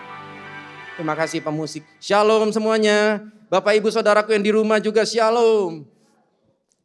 Terima 1.00 1.16
kasih 1.16 1.40
pemusik. 1.40 1.88
Shalom 2.04 2.52
semuanya. 2.52 3.24
Bapak 3.48 3.72
Ibu 3.72 3.88
Saudaraku 3.88 4.36
yang 4.36 4.44
di 4.44 4.52
rumah 4.52 4.84
juga 4.84 5.08
shalom. 5.08 5.88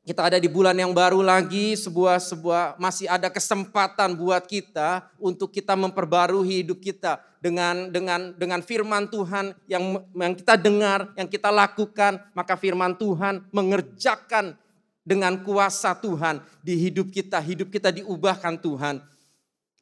Kita 0.07 0.31
ada 0.31 0.39
di 0.39 0.47
bulan 0.47 0.79
yang 0.79 0.95
baru 0.95 1.19
lagi, 1.19 1.75
sebuah 1.75 2.23
sebuah 2.23 2.79
masih 2.79 3.11
ada 3.11 3.27
kesempatan 3.27 4.15
buat 4.15 4.47
kita 4.47 5.11
untuk 5.19 5.51
kita 5.51 5.75
memperbarui 5.75 6.63
hidup 6.63 6.79
kita 6.79 7.19
dengan 7.43 7.91
dengan 7.91 8.31
dengan 8.39 8.63
firman 8.63 9.11
Tuhan 9.11 9.51
yang 9.67 10.07
yang 10.15 10.35
kita 10.39 10.55
dengar, 10.63 11.11
yang 11.19 11.27
kita 11.27 11.51
lakukan, 11.51 12.23
maka 12.39 12.55
firman 12.55 12.95
Tuhan 12.95 13.43
mengerjakan 13.51 14.55
dengan 15.03 15.43
kuasa 15.43 15.91
Tuhan 15.91 16.39
di 16.63 16.79
hidup 16.79 17.11
kita, 17.11 17.43
hidup 17.43 17.67
kita 17.67 17.91
diubahkan 17.91 18.63
Tuhan. 18.63 19.03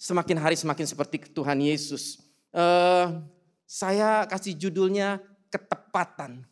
Semakin 0.00 0.40
hari 0.40 0.56
semakin 0.56 0.88
seperti 0.88 1.20
Tuhan 1.20 1.60
Yesus. 1.60 2.16
Eh, 2.48 3.06
saya 3.72 4.28
kasih 4.28 4.52
judulnya 4.60 5.16
ketepatan. 5.48 6.44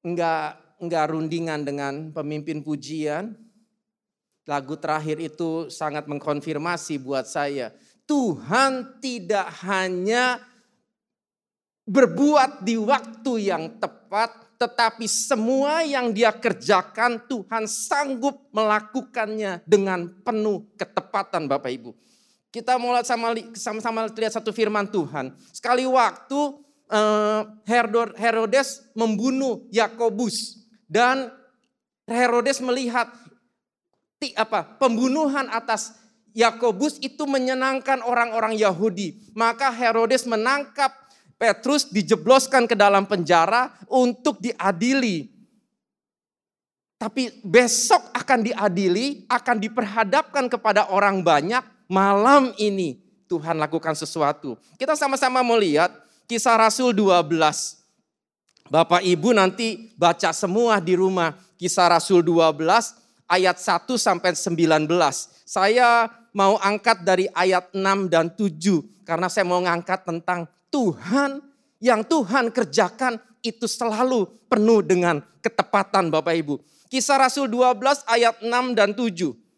Enggak 0.00 0.56
enggak 0.80 1.12
rundingan 1.12 1.60
dengan 1.60 2.08
pemimpin 2.08 2.64
pujian. 2.64 3.36
Lagu 4.48 4.80
terakhir 4.80 5.20
itu 5.20 5.68
sangat 5.68 6.08
mengkonfirmasi 6.08 7.04
buat 7.04 7.28
saya. 7.28 7.76
Tuhan 8.08 8.96
tidak 9.04 9.52
hanya 9.60 10.40
berbuat 11.84 12.64
di 12.64 12.80
waktu 12.80 13.52
yang 13.52 13.76
tepat, 13.76 14.56
tetapi 14.56 15.04
semua 15.04 15.84
yang 15.84 16.16
dia 16.16 16.32
kerjakan 16.32 17.28
Tuhan 17.28 17.68
sanggup 17.68 18.48
melakukannya 18.56 19.62
dengan 19.68 20.08
penuh 20.24 20.64
ketepatan 20.80 21.44
Bapak 21.44 21.70
Ibu. 21.70 21.92
Kita 22.50 22.74
mulai 22.82 23.06
sama 23.06 23.30
sama-sama 23.54 24.10
lihat 24.10 24.34
satu 24.34 24.50
firman 24.50 24.90
Tuhan. 24.90 25.38
Sekali 25.54 25.86
waktu 25.86 26.40
eh, 26.90 27.42
Herod- 27.66 28.18
Herodes 28.18 28.90
membunuh 28.98 29.70
Yakobus 29.70 30.66
dan 30.90 31.30
Herodes 32.10 32.58
melihat 32.58 33.06
apa 34.34 34.66
pembunuhan 34.82 35.46
atas 35.48 35.94
Yakobus 36.34 36.98
itu 37.02 37.26
menyenangkan 37.26 38.02
orang-orang 38.02 38.58
Yahudi. 38.58 39.30
Maka 39.34 39.70
Herodes 39.70 40.26
menangkap 40.26 40.90
Petrus 41.40 41.88
dijebloskan 41.88 42.68
ke 42.68 42.76
dalam 42.76 43.08
penjara 43.08 43.72
untuk 43.88 44.38
diadili. 44.38 45.32
Tapi 47.00 47.40
besok 47.40 48.12
akan 48.12 48.44
diadili, 48.44 49.24
akan 49.24 49.56
diperhadapkan 49.56 50.52
kepada 50.52 50.92
orang 50.92 51.24
banyak. 51.24 51.64
Malam 51.90 52.54
ini 52.54 53.02
Tuhan 53.26 53.58
lakukan 53.58 53.98
sesuatu. 53.98 54.54
Kita 54.78 54.94
sama-sama 54.94 55.42
mau 55.42 55.58
lihat 55.58 55.90
kisah 56.30 56.54
Rasul 56.54 56.94
12. 56.94 57.26
Bapak 58.70 59.02
Ibu 59.02 59.34
nanti 59.34 59.90
baca 59.98 60.30
semua 60.30 60.78
di 60.78 60.94
rumah 60.94 61.34
kisah 61.58 61.90
Rasul 61.90 62.22
12 62.22 62.62
ayat 63.26 63.58
1 63.58 63.90
sampai 63.98 64.38
19. 64.38 64.86
Saya 65.42 66.06
mau 66.30 66.62
angkat 66.62 67.02
dari 67.02 67.26
ayat 67.34 67.74
6 67.74 68.06
dan 68.06 68.30
7 68.38 69.02
karena 69.02 69.26
saya 69.26 69.42
mau 69.50 69.58
ngangkat 69.58 70.06
tentang 70.06 70.46
Tuhan 70.70 71.42
yang 71.82 72.06
Tuhan 72.06 72.54
kerjakan 72.54 73.18
itu 73.42 73.66
selalu 73.66 74.30
penuh 74.46 74.86
dengan 74.86 75.18
ketepatan 75.42 76.06
Bapak 76.06 76.38
Ibu. 76.38 76.62
Kisah 76.86 77.18
Rasul 77.18 77.50
12 77.50 78.06
ayat 78.06 78.38
6 78.38 78.78
dan 78.78 78.94
7. 78.94 79.49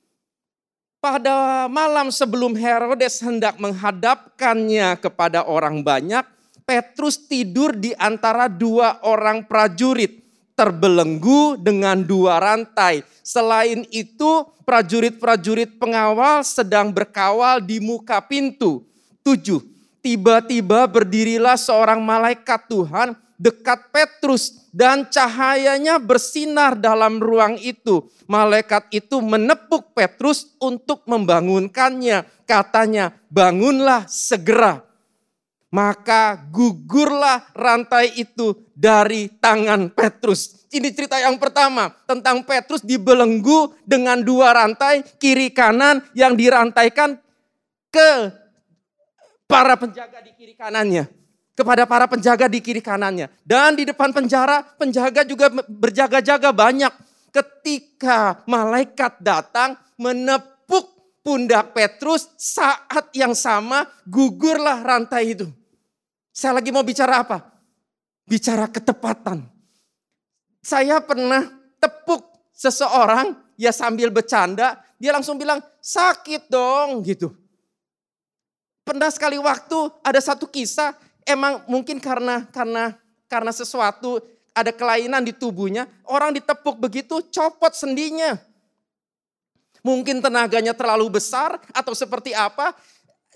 Pada 1.03 1.67
malam 1.67 2.15
sebelum 2.15 2.55
Herodes 2.55 3.19
hendak 3.27 3.59
menghadapkannya 3.59 4.95
kepada 5.03 5.43
orang 5.43 5.83
banyak, 5.83 6.23
Petrus 6.63 7.19
tidur 7.27 7.75
di 7.75 7.91
antara 7.99 8.47
dua 8.47 9.03
orang 9.03 9.43
prajurit, 9.43 10.23
terbelenggu 10.55 11.59
dengan 11.59 12.07
dua 12.07 12.39
rantai. 12.39 13.03
Selain 13.19 13.83
itu, 13.91 14.47
prajurit-prajurit 14.63 15.75
pengawal 15.75 16.47
sedang 16.47 16.95
berkawal 16.95 17.59
di 17.59 17.83
muka 17.83 18.23
pintu. 18.23 18.87
Tujuh, 19.27 19.59
tiba-tiba 20.07 20.87
berdirilah 20.87 21.59
seorang 21.59 21.99
malaikat 21.99 22.71
Tuhan 22.71 23.19
dekat 23.43 23.91
Petrus 23.91 24.71
dan 24.71 25.11
cahayanya 25.11 25.99
bersinar 25.99 26.79
dalam 26.79 27.19
ruang 27.19 27.59
itu. 27.59 28.07
Malaikat 28.31 28.87
itu 28.95 29.19
menepuk 29.19 29.91
Petrus 29.99 30.55
untuk 30.63 31.03
membangunkannya. 31.11 32.23
Katanya, 32.47 33.11
bangunlah 33.27 34.07
segera. 34.07 34.87
Maka 35.73 36.37
gugurlah 36.53 37.51
rantai 37.57 38.15
itu 38.21 38.55
dari 38.77 39.27
tangan 39.41 39.91
Petrus. 39.91 40.69
Ini 40.73 40.89
cerita 40.93 41.17
yang 41.21 41.37
pertama 41.37 41.93
tentang 42.05 42.45
Petrus 42.45 42.85
dibelenggu 42.85 43.77
dengan 43.85 44.21
dua 44.21 44.53
rantai 44.53 45.05
kiri 45.17 45.53
kanan 45.53 46.01
yang 46.17 46.37
dirantaikan 46.37 47.17
ke 47.93 48.11
para 49.49 49.77
penjaga 49.77 50.25
di 50.25 50.33
kiri 50.37 50.57
kanannya. 50.57 51.22
Kepada 51.53 51.85
para 51.85 52.09
penjaga 52.09 52.49
di 52.49 52.65
kiri 52.65 52.81
kanannya. 52.81 53.29
Dan 53.45 53.77
di 53.77 53.85
depan 53.85 54.09
penjara, 54.09 54.65
penjaga 54.81 55.21
juga 55.23 55.53
berjaga-jaga 55.69 56.49
banyak. 56.49 56.93
Ketika 57.29 58.41
malaikat 58.49 59.21
datang 59.21 59.77
menepuk 60.01 60.89
pundak 61.21 61.77
Petrus 61.77 62.29
saat 62.41 63.13
yang 63.13 63.37
sama 63.37 63.85
gugurlah 64.09 64.81
rantai 64.81 65.37
itu. 65.37 65.49
Saya 66.33 66.57
lagi 66.61 66.73
mau 66.73 66.85
bicara 66.85 67.21
apa? 67.21 67.39
Bicara 68.25 68.67
ketepatan. 68.73 69.45
Saya 70.65 71.05
pernah 71.05 71.45
tepuk 71.77 72.25
seseorang 72.57 73.35
ya 73.59 73.75
sambil 73.75 74.09
bercanda, 74.09 74.81
dia 74.97 75.11
langsung 75.13 75.37
bilang 75.37 75.59
sakit 75.83 76.49
dong 76.49 77.03
gitu. 77.03 77.35
Pernah 78.83 79.11
sekali 79.11 79.39
waktu 79.39 79.79
ada 80.03 80.19
satu 80.19 80.47
kisah 80.47 80.95
emang 81.27 81.65
mungkin 81.71 81.99
karena 81.99 82.47
karena 82.51 82.97
karena 83.31 83.53
sesuatu 83.55 84.21
ada 84.53 84.69
kelainan 84.73 85.25
di 85.25 85.33
tubuhnya, 85.33 85.89
orang 86.05 86.37
ditepuk 86.37 86.77
begitu 86.77 87.25
copot 87.33 87.73
sendinya. 87.73 88.37
Mungkin 89.83 90.23
tenaganya 90.23 90.77
terlalu 90.77 91.19
besar 91.19 91.59
atau 91.75 91.91
seperti 91.97 92.37
apa, 92.37 92.77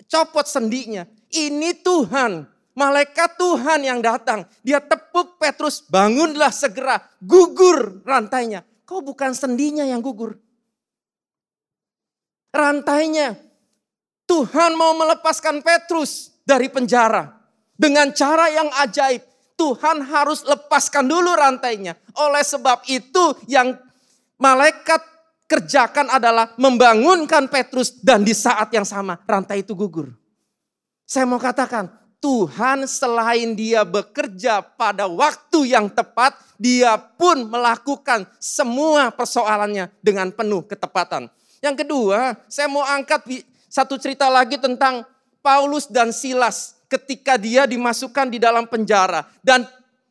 copot 0.07 0.47
sendinya. 0.47 1.03
Ini 1.27 1.83
Tuhan, 1.83 2.47
malaikat 2.77 3.35
Tuhan 3.35 3.83
yang 3.83 3.99
datang. 3.99 4.47
Dia 4.63 4.79
tepuk 4.79 5.41
Petrus, 5.41 5.83
bangunlah 5.89 6.53
segera, 6.53 7.03
gugur 7.19 7.99
rantainya. 8.07 8.63
Kau 8.87 9.03
bukan 9.03 9.35
sendinya 9.35 9.83
yang 9.83 9.99
gugur. 9.99 10.39
Rantainya. 12.55 13.35
Tuhan 14.23 14.75
mau 14.79 14.95
melepaskan 14.95 15.59
Petrus 15.59 16.31
dari 16.47 16.71
penjara. 16.71 17.36
Dengan 17.77 18.09
cara 18.11 18.49
yang 18.49 18.67
ajaib. 18.83 19.23
Tuhan 19.57 20.05
harus 20.05 20.45
lepaskan 20.45 21.09
dulu 21.09 21.33
rantainya. 21.33 21.97
Oleh 22.13 22.45
sebab 22.45 22.85
itu 22.85 23.33
yang 23.49 23.73
malaikat 24.37 25.01
kerjakan 25.49 26.13
adalah 26.13 26.53
membangunkan 26.61 27.49
Petrus 27.49 27.89
dan 27.97 28.21
di 28.21 28.37
saat 28.37 28.69
yang 28.69 28.85
sama 28.85 29.17
rantai 29.25 29.65
itu 29.65 29.73
gugur. 29.73 30.13
Saya 31.09 31.25
mau 31.25 31.41
katakan, 31.41 31.89
Tuhan 32.21 32.85
selain 32.85 33.57
dia 33.57 33.81
bekerja 33.81 34.61
pada 34.61 35.09
waktu 35.09 35.73
yang 35.73 35.89
tepat, 35.89 36.37
dia 36.61 36.93
pun 36.97 37.49
melakukan 37.49 38.29
semua 38.37 39.09
persoalannya 39.09 39.89
dengan 40.05 40.29
penuh 40.29 40.65
ketepatan. 40.69 41.33
Yang 41.65 41.85
kedua, 41.85 42.37
saya 42.45 42.69
mau 42.69 42.85
angkat 42.85 43.25
satu 43.65 43.97
cerita 43.97 44.29
lagi 44.29 44.61
tentang 44.61 45.01
Paulus 45.41 45.89
dan 45.89 46.13
Silas. 46.13 46.76
Ketika 46.87 47.35
dia 47.35 47.67
dimasukkan 47.67 48.31
di 48.31 48.39
dalam 48.39 48.67
penjara 48.67 49.27
dan 49.43 49.67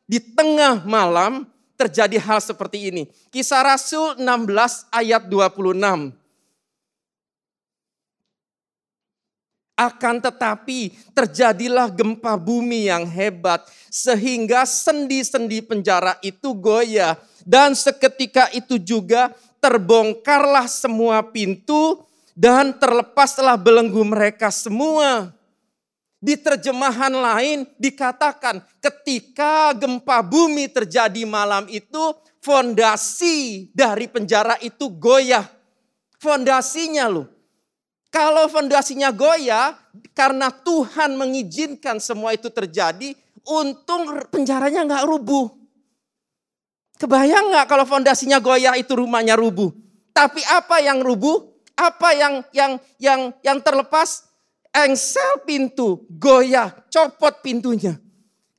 di 0.06 0.22
tengah 0.22 0.84
malam 0.86 1.48
terjadi 1.76 2.16
hal 2.20 2.40
seperti 2.40 2.88
ini. 2.88 3.02
Kisah 3.28 3.60
Rasul 3.60 4.16
16 4.16 4.88
ayat 4.92 5.28
26. 5.28 6.14
Akan 9.76 10.16
tetapi 10.24 10.96
terjadilah 11.12 11.92
gempa 11.92 12.32
bumi 12.40 12.88
yang 12.88 13.04
hebat 13.04 13.60
sehingga 13.92 14.64
sendi-sendi 14.64 15.60
penjara 15.60 16.16
itu 16.24 16.56
goyah 16.56 17.20
dan 17.44 17.76
seketika 17.76 18.48
itu 18.56 18.80
juga 18.80 19.36
terbongkarlah 19.60 20.64
semua 20.64 21.20
pintu 21.20 22.00
dan 22.32 22.72
terlepaslah 22.72 23.60
belenggu 23.60 24.00
mereka 24.00 24.48
semua. 24.48 25.35
Di 26.16 26.40
terjemahan 26.40 27.12
lain 27.12 27.68
dikatakan 27.76 28.64
ketika 28.80 29.76
gempa 29.76 30.24
bumi 30.24 30.66
terjadi 30.72 31.28
malam 31.28 31.68
itu 31.68 32.16
fondasi 32.40 33.68
dari 33.76 34.08
penjara 34.08 34.56
itu 34.64 34.88
goyah. 34.88 35.44
Fondasinya 36.16 37.06
loh. 37.12 37.26
Kalau 38.08 38.48
fondasinya 38.48 39.12
goyah 39.12 39.76
karena 40.16 40.48
Tuhan 40.48 41.20
mengizinkan 41.20 42.00
semua 42.00 42.32
itu 42.32 42.48
terjadi, 42.48 43.12
untung 43.44 44.08
penjaranya 44.32 44.88
nggak 44.88 45.04
rubuh. 45.04 45.52
Kebayang 46.96 47.52
nggak 47.52 47.66
kalau 47.68 47.84
fondasinya 47.84 48.40
goyah 48.40 48.72
itu 48.80 48.96
rumahnya 48.96 49.36
rubuh? 49.36 49.68
Tapi 50.16 50.40
apa 50.48 50.80
yang 50.80 51.04
rubuh? 51.04 51.44
Apa 51.76 52.16
yang 52.16 52.40
yang 52.56 52.80
yang 52.96 53.36
yang 53.44 53.60
terlepas? 53.60 54.25
Engsel 54.76 55.40
pintu 55.48 56.04
goyah, 56.12 56.68
copot 56.92 57.40
pintunya. 57.40 57.96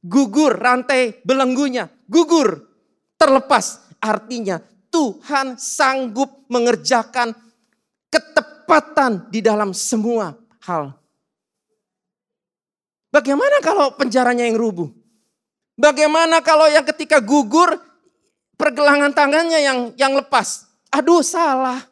Gugur 0.02 0.58
rantai 0.58 1.22
belenggunya, 1.22 1.94
gugur, 2.10 2.66
terlepas. 3.22 3.86
Artinya 4.02 4.58
Tuhan 4.90 5.62
sanggup 5.62 6.50
mengerjakan 6.50 7.38
ketepatan 8.10 9.30
di 9.30 9.46
dalam 9.46 9.78
semua 9.78 10.34
hal. 10.66 10.98
Bagaimana 13.14 13.62
kalau 13.62 13.94
penjaranya 13.94 14.50
yang 14.50 14.58
rubuh? 14.58 14.90
Bagaimana 15.78 16.42
kalau 16.42 16.66
yang 16.66 16.86
ketika 16.86 17.22
gugur 17.22 17.78
pergelangan 18.58 19.14
tangannya 19.14 19.60
yang 19.62 19.80
yang 19.94 20.14
lepas? 20.18 20.66
Aduh 20.90 21.22
salah. 21.22 21.86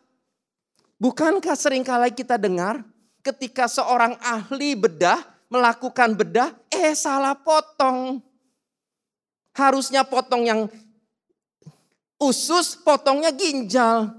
Bukankah 0.98 1.54
sering 1.54 1.86
kali 1.86 2.10
kita 2.10 2.42
dengar 2.42 2.82
ketika 3.26 3.66
seorang 3.66 4.14
ahli 4.22 4.78
bedah 4.78 5.18
melakukan 5.50 6.14
bedah, 6.14 6.54
eh 6.70 6.94
salah 6.94 7.34
potong. 7.34 8.22
Harusnya 9.58 10.06
potong 10.06 10.46
yang 10.46 10.62
usus, 12.22 12.78
potongnya 12.78 13.34
ginjal. 13.34 14.14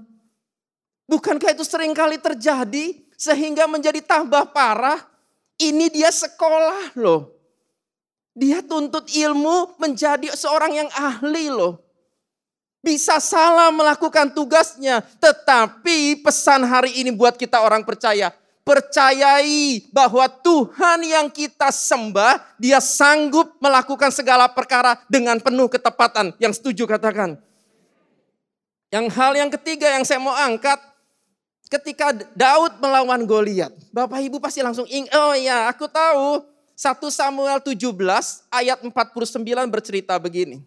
Bukankah 1.07 1.55
itu 1.55 1.63
sering 1.63 1.95
kali 1.95 2.19
terjadi 2.19 2.99
sehingga 3.15 3.63
menjadi 3.63 4.03
tambah 4.03 4.51
parah? 4.51 4.99
Ini 5.55 5.87
dia 5.87 6.11
sekolah 6.11 6.99
loh. 6.99 7.31
Dia 8.37 8.61
tuntut 8.61 9.09
ilmu 9.09 9.79
menjadi 9.81 10.29
seorang 10.35 10.85
yang 10.85 10.89
ahli 10.93 11.49
loh. 11.49 11.81
Bisa 12.83 13.17
salah 13.17 13.73
melakukan 13.73 14.29
tugasnya. 14.35 15.01
Tetapi 15.17 16.21
pesan 16.21 16.61
hari 16.61 17.01
ini 17.01 17.09
buat 17.09 17.33
kita 17.33 17.57
orang 17.65 17.81
percaya. 17.81 18.29
Percayai 18.67 19.87
bahwa 19.95 20.27
Tuhan 20.27 20.99
yang 21.07 21.31
kita 21.31 21.71
sembah, 21.71 22.59
dia 22.59 22.83
sanggup 22.83 23.55
melakukan 23.63 24.11
segala 24.11 24.51
perkara 24.51 24.99
dengan 25.07 25.39
penuh 25.39 25.71
ketepatan. 25.71 26.35
Yang 26.35 26.59
setuju 26.59 26.83
katakan. 26.83 27.39
Yang 28.91 29.05
hal 29.15 29.31
yang 29.39 29.47
ketiga 29.55 29.87
yang 29.87 30.03
saya 30.03 30.19
mau 30.19 30.35
angkat, 30.35 30.79
ketika 31.71 32.11
Daud 32.35 32.75
melawan 32.83 33.23
Goliat, 33.23 33.71
Bapak 33.95 34.19
Ibu 34.19 34.39
pasti 34.43 34.59
langsung 34.59 34.87
ing, 34.87 35.07
oh 35.15 35.31
ya 35.35 35.71
aku 35.71 35.87
tahu 35.87 36.43
1 36.75 36.93
Samuel 37.07 37.59
17 37.63 37.83
ayat 38.51 38.83
49 38.83 38.91
bercerita 39.71 40.13
begini. 40.19 40.63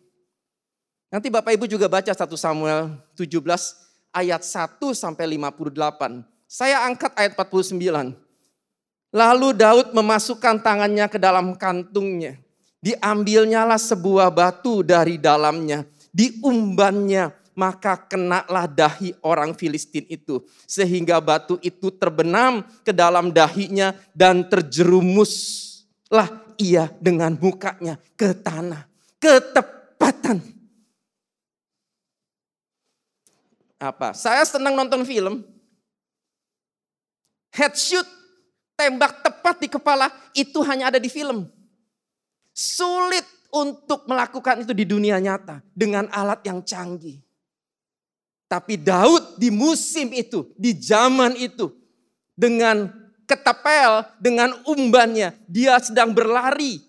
Nanti 1.12 1.28
Bapak 1.28 1.52
Ibu 1.52 1.68
juga 1.68 1.84
baca 1.84 2.12
1 2.12 2.16
Samuel 2.34 2.96
17 3.14 3.44
ayat 4.14 4.42
1 4.42 4.78
sampai 4.96 5.24
58. 5.36 6.39
Saya 6.50 6.82
angkat 6.82 7.14
ayat 7.14 7.38
49. 7.38 7.78
Lalu 9.14 9.48
Daud 9.54 9.94
memasukkan 9.94 10.58
tangannya 10.58 11.06
ke 11.06 11.14
dalam 11.14 11.54
kantungnya. 11.54 12.42
Diambilnyalah 12.82 13.78
sebuah 13.78 14.34
batu 14.34 14.82
dari 14.82 15.14
dalamnya. 15.14 15.86
Diumbannya 16.10 17.30
maka 17.54 17.94
kenalah 17.94 18.66
dahi 18.66 19.14
orang 19.22 19.54
Filistin 19.54 20.10
itu. 20.10 20.42
Sehingga 20.66 21.22
batu 21.22 21.54
itu 21.62 21.94
terbenam 21.94 22.66
ke 22.82 22.90
dalam 22.90 23.30
dahinya 23.30 23.94
dan 24.10 24.42
terjerumuslah 24.42 26.34
ia 26.58 26.90
dengan 26.98 27.38
mukanya 27.38 27.94
ke 28.18 28.34
tanah. 28.34 28.90
Ketepatan. 29.22 30.42
Apa? 33.78 34.18
Saya 34.18 34.42
senang 34.42 34.74
nonton 34.74 35.06
film. 35.06 35.59
Headshot, 37.50 38.06
tembak 38.78 39.26
tepat 39.26 39.56
di 39.58 39.68
kepala, 39.68 40.10
itu 40.32 40.62
hanya 40.62 40.94
ada 40.94 41.00
di 41.02 41.10
film. 41.10 41.50
Sulit 42.54 43.26
untuk 43.50 44.06
melakukan 44.06 44.62
itu 44.62 44.70
di 44.70 44.86
dunia 44.86 45.18
nyata 45.18 45.62
dengan 45.74 46.06
alat 46.14 46.40
yang 46.46 46.62
canggih. 46.62 47.18
Tapi 48.50 48.74
Daud 48.78 49.38
di 49.38 49.50
musim 49.50 50.10
itu, 50.10 50.50
di 50.58 50.74
zaman 50.74 51.38
itu, 51.38 51.70
dengan 52.34 52.90
ketapel, 53.22 54.02
dengan 54.18 54.58
umbannya, 54.66 55.38
dia 55.46 55.78
sedang 55.78 56.10
berlari. 56.10 56.82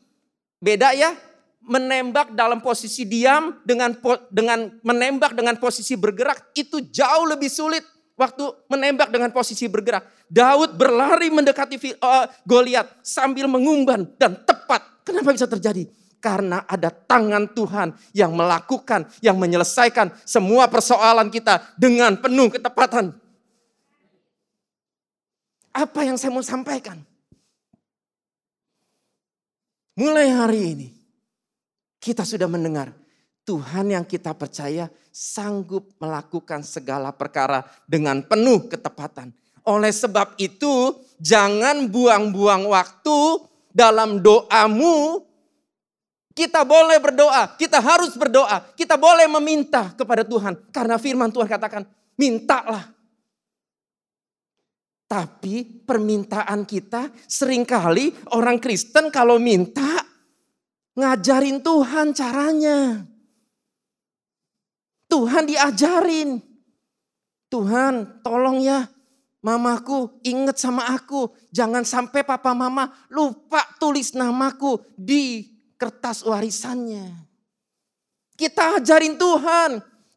Beda 0.57 0.93
ya, 0.97 1.13
menembak 1.61 2.33
dalam 2.33 2.57
posisi 2.65 3.05
diam 3.05 3.61
dengan 3.61 3.93
dengan 4.33 4.73
menembak 4.81 5.37
dengan 5.37 5.53
posisi 5.61 5.93
bergerak 5.93 6.49
itu 6.57 6.81
jauh 6.89 7.29
lebih 7.29 7.49
sulit 7.49 7.85
waktu 8.17 8.41
menembak 8.65 9.13
dengan 9.13 9.29
posisi 9.29 9.69
bergerak. 9.69 10.01
Daud 10.31 10.79
berlari 10.79 11.27
mendekati 11.27 11.75
uh, 11.99 12.23
Goliat 12.47 12.87
sambil 13.03 13.51
mengumban 13.51 14.07
dan 14.15 14.39
tepat. 14.47 15.03
Kenapa 15.03 15.35
bisa 15.35 15.43
terjadi? 15.43 15.91
Karena 16.23 16.63
ada 16.63 16.87
tangan 16.87 17.51
Tuhan 17.51 17.91
yang 18.15 18.31
melakukan, 18.31 19.11
yang 19.19 19.35
menyelesaikan 19.35 20.15
semua 20.23 20.71
persoalan 20.71 21.27
kita 21.27 21.75
dengan 21.75 22.15
penuh 22.15 22.47
ketepatan. 22.47 23.11
Apa 25.75 26.07
yang 26.07 26.15
saya 26.15 26.31
mau 26.31 26.45
sampaikan? 26.45 27.03
Mulai 29.99 30.31
hari 30.31 30.61
ini, 30.71 30.87
kita 31.99 32.23
sudah 32.23 32.47
mendengar 32.47 32.95
Tuhan 33.43 33.91
yang 33.91 34.07
kita 34.07 34.31
percaya 34.31 34.87
sanggup 35.11 35.91
melakukan 35.99 36.63
segala 36.63 37.11
perkara 37.11 37.67
dengan 37.83 38.23
penuh 38.23 38.71
ketepatan. 38.71 39.40
Oleh 39.67 39.93
sebab 39.93 40.37
itu, 40.41 40.97
jangan 41.21 41.85
buang-buang 41.89 42.65
waktu 42.69 43.19
dalam 43.71 44.19
doamu. 44.19 45.25
Kita 46.31 46.63
boleh 46.63 46.97
berdoa, 47.03 47.59
kita 47.59 47.83
harus 47.83 48.15
berdoa, 48.15 48.71
kita 48.73 48.95
boleh 48.95 49.27
meminta 49.27 49.91
kepada 49.93 50.23
Tuhan. 50.23 50.71
Karena 50.71 50.95
firman 50.95 51.29
Tuhan 51.29 51.49
katakan, 51.49 51.83
mintalah. 52.15 52.87
Tapi 55.11 55.83
permintaan 55.83 56.63
kita 56.63 57.11
sering 57.27 57.67
kali 57.67 58.15
orang 58.31 58.63
Kristen 58.63 59.11
kalau 59.11 59.35
minta 59.35 60.07
Ngajarin 60.91 61.63
Tuhan 61.63 62.11
caranya. 62.11 63.07
Tuhan 65.07 65.43
diajarin. 65.47 66.39
Tuhan 67.51 68.23
tolong 68.23 68.63
ya 68.63 68.87
mamaku 69.41 70.21
inget 70.25 70.57
sama 70.57 70.89
aku. 70.93 71.33
Jangan 71.51 71.83
sampai 71.83 72.21
papa 72.23 72.53
mama 72.53 72.89
lupa 73.11 73.61
tulis 73.81 74.13
namaku 74.13 74.79
di 74.95 75.45
kertas 75.75 76.23
warisannya. 76.23 77.09
Kita 78.37 78.81
ajarin 78.81 79.17
Tuhan. 79.17 79.71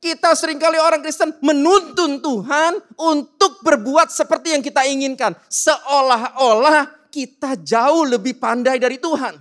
Kita 0.05 0.37
sering 0.37 0.61
kali 0.61 0.77
orang 0.77 1.01
Kristen 1.01 1.33
menuntun 1.41 2.21
Tuhan 2.21 2.77
untuk 3.01 3.65
berbuat 3.65 4.13
seperti 4.13 4.53
yang 4.53 4.61
kita 4.61 4.85
inginkan. 4.85 5.33
Seolah-olah 5.49 7.09
kita 7.09 7.57
jauh 7.57 8.05
lebih 8.05 8.37
pandai 8.37 8.77
dari 8.77 9.01
Tuhan. 9.01 9.41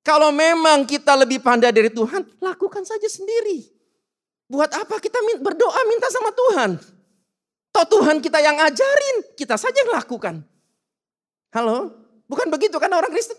Kalau 0.00 0.32
memang 0.32 0.88
kita 0.88 1.14
lebih 1.14 1.44
pandai 1.44 1.68
dari 1.68 1.92
Tuhan, 1.92 2.24
lakukan 2.40 2.82
saja 2.82 3.06
sendiri. 3.06 3.68
Buat 4.48 4.72
apa 4.72 4.96
kita 4.98 5.20
berdoa 5.38 5.80
minta 5.84 6.08
sama 6.08 6.32
Tuhan? 6.32 6.70
Toh 7.82 7.98
Tuhan 7.98 8.22
kita 8.22 8.38
yang 8.38 8.54
ajarin, 8.62 9.34
kita 9.34 9.58
saja 9.58 9.74
yang 9.82 9.98
lakukan. 9.98 10.38
Halo? 11.50 11.90
Bukan 12.30 12.46
begitu 12.46 12.78
kan 12.78 12.86
orang 12.94 13.10
Kristen? 13.10 13.34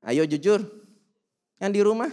Ayo 0.00 0.24
jujur. 0.24 0.64
Yang 1.60 1.72
di 1.76 1.80
rumah. 1.84 2.08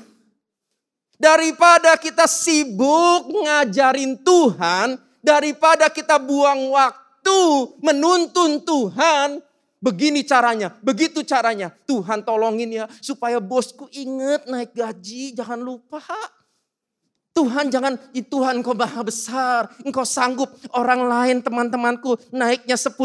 Daripada 1.15 1.95
kita 1.95 2.27
sibuk 2.27 3.31
ngajarin 3.31 4.19
Tuhan, 4.27 4.99
daripada 5.23 5.87
kita 5.87 6.19
buang 6.19 6.75
waktu 6.75 7.39
menuntun 7.79 8.59
Tuhan, 8.67 9.39
begini 9.79 10.19
caranya, 10.27 10.75
begitu 10.83 11.23
caranya. 11.23 11.71
Tuhan 11.87 12.27
tolongin 12.27 12.83
ya 12.83 12.91
supaya 12.99 13.39
bosku 13.39 13.87
inget 13.95 14.51
naik 14.51 14.75
gaji, 14.75 15.31
jangan 15.31 15.63
lupa. 15.63 16.03
Tuhan 17.35 17.67
jangan, 17.67 17.99
Tuhan 18.15 18.63
engkau 18.63 18.71
maha 18.71 19.03
besar. 19.03 19.67
Engkau 19.83 20.07
sanggup 20.07 20.55
orang 20.71 21.03
lain 21.03 21.37
teman-temanku 21.43 22.15
naiknya 22.31 22.79
10% 22.79 22.95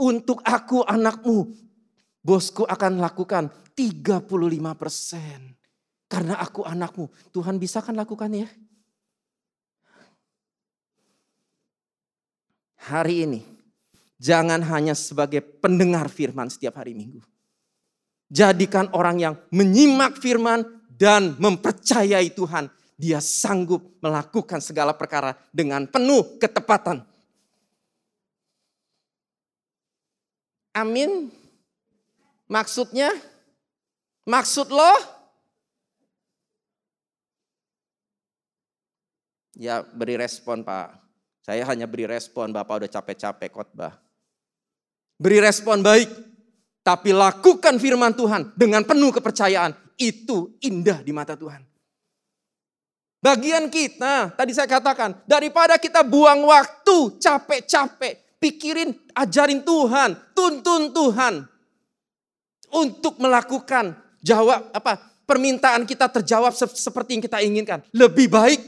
untuk 0.00 0.40
aku 0.40 0.80
anakmu. 0.88 1.52
Bosku 2.24 2.64
akan 2.64 2.96
lakukan 3.04 3.52
35%. 3.76 5.52
Karena 6.08 6.40
aku 6.40 6.64
anakmu. 6.64 7.12
Tuhan 7.28 7.60
bisa 7.60 7.84
kan 7.84 7.92
lakukan 7.92 8.32
ya? 8.32 8.48
Hari 12.88 13.28
ini 13.28 13.40
jangan 14.16 14.64
hanya 14.64 14.96
sebagai 14.96 15.44
pendengar 15.44 16.08
firman 16.08 16.48
setiap 16.48 16.80
hari 16.80 16.96
minggu. 16.96 17.20
Jadikan 18.32 18.88
orang 18.96 19.20
yang 19.20 19.34
menyimak 19.52 20.16
firman 20.16 20.64
dan 20.88 21.36
mempercayai 21.36 22.32
Tuhan 22.32 22.72
dia 22.96 23.18
sanggup 23.18 23.82
melakukan 23.98 24.60
segala 24.62 24.94
perkara 24.94 25.34
dengan 25.50 25.88
penuh 25.88 26.38
ketepatan. 26.38 27.02
Amin. 30.72 31.28
Maksudnya, 32.48 33.12
maksud 34.24 34.72
lo? 34.72 34.92
Ya 39.56 39.84
beri 39.84 40.16
respon 40.16 40.64
Pak. 40.64 41.00
Saya 41.42 41.66
hanya 41.66 41.90
beri 41.90 42.06
respon, 42.06 42.54
Bapak 42.54 42.86
udah 42.86 42.90
capek-capek 42.90 43.50
khotbah. 43.50 43.98
Beri 45.18 45.42
respon 45.42 45.82
baik, 45.82 46.06
tapi 46.86 47.10
lakukan 47.10 47.82
firman 47.82 48.14
Tuhan 48.14 48.54
dengan 48.54 48.86
penuh 48.86 49.10
kepercayaan. 49.10 49.74
Itu 49.98 50.54
indah 50.62 51.02
di 51.02 51.10
mata 51.10 51.34
Tuhan. 51.34 51.71
Bagian 53.22 53.70
kita, 53.70 54.34
tadi 54.34 54.50
saya 54.50 54.66
katakan, 54.66 55.14
daripada 55.30 55.78
kita 55.78 56.02
buang 56.02 56.42
waktu 56.42 57.22
capek-capek, 57.22 58.18
pikirin, 58.42 58.90
ajarin 59.14 59.62
Tuhan, 59.62 60.34
tuntun 60.34 60.90
Tuhan 60.90 61.46
untuk 62.74 63.22
melakukan 63.22 63.94
jawab 64.26 64.74
apa 64.74 64.98
permintaan 65.22 65.86
kita 65.86 66.10
terjawab 66.10 66.50
seperti 66.74 67.14
yang 67.14 67.22
kita 67.22 67.38
inginkan. 67.46 67.78
Lebih 67.94 68.26
baik 68.26 68.60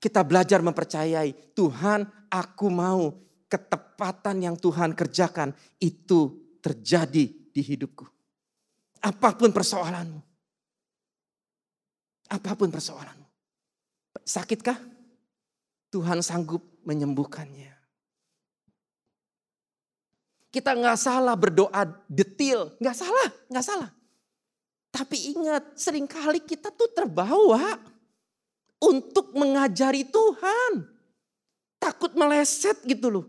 kita 0.00 0.24
belajar 0.24 0.64
mempercayai 0.64 1.52
Tuhan, 1.52 2.08
aku 2.32 2.66
mau 2.72 3.12
ketepatan 3.46 4.40
yang 4.40 4.56
Tuhan 4.56 4.96
kerjakan 4.96 5.52
itu 5.78 6.34
terjadi 6.64 7.28
di 7.28 7.62
hidupku. 7.62 8.08
Apa 9.04 9.38
pun 9.38 9.54
persoalanmu. 9.54 10.25
Apa 12.26 12.58
pun 12.58 12.70
persoalanmu. 12.70 13.26
Sakitkah? 14.26 14.78
Tuhan 15.94 16.18
sanggup 16.20 16.62
menyembuhkannya. 16.82 17.72
Kita 20.50 20.72
nggak 20.72 20.98
salah 20.98 21.36
berdoa 21.36 21.84
detil, 22.08 22.72
nggak 22.80 22.96
salah, 22.96 23.28
nggak 23.52 23.66
salah. 23.66 23.90
Tapi 24.88 25.36
ingat, 25.36 25.76
sering 25.76 26.08
kali 26.08 26.40
kita 26.40 26.72
tuh 26.72 26.88
terbawa 26.88 27.76
untuk 28.80 29.36
mengajari 29.36 30.08
Tuhan. 30.08 30.88
Takut 31.76 32.16
meleset 32.16 32.80
gitu 32.88 33.12
loh. 33.12 33.26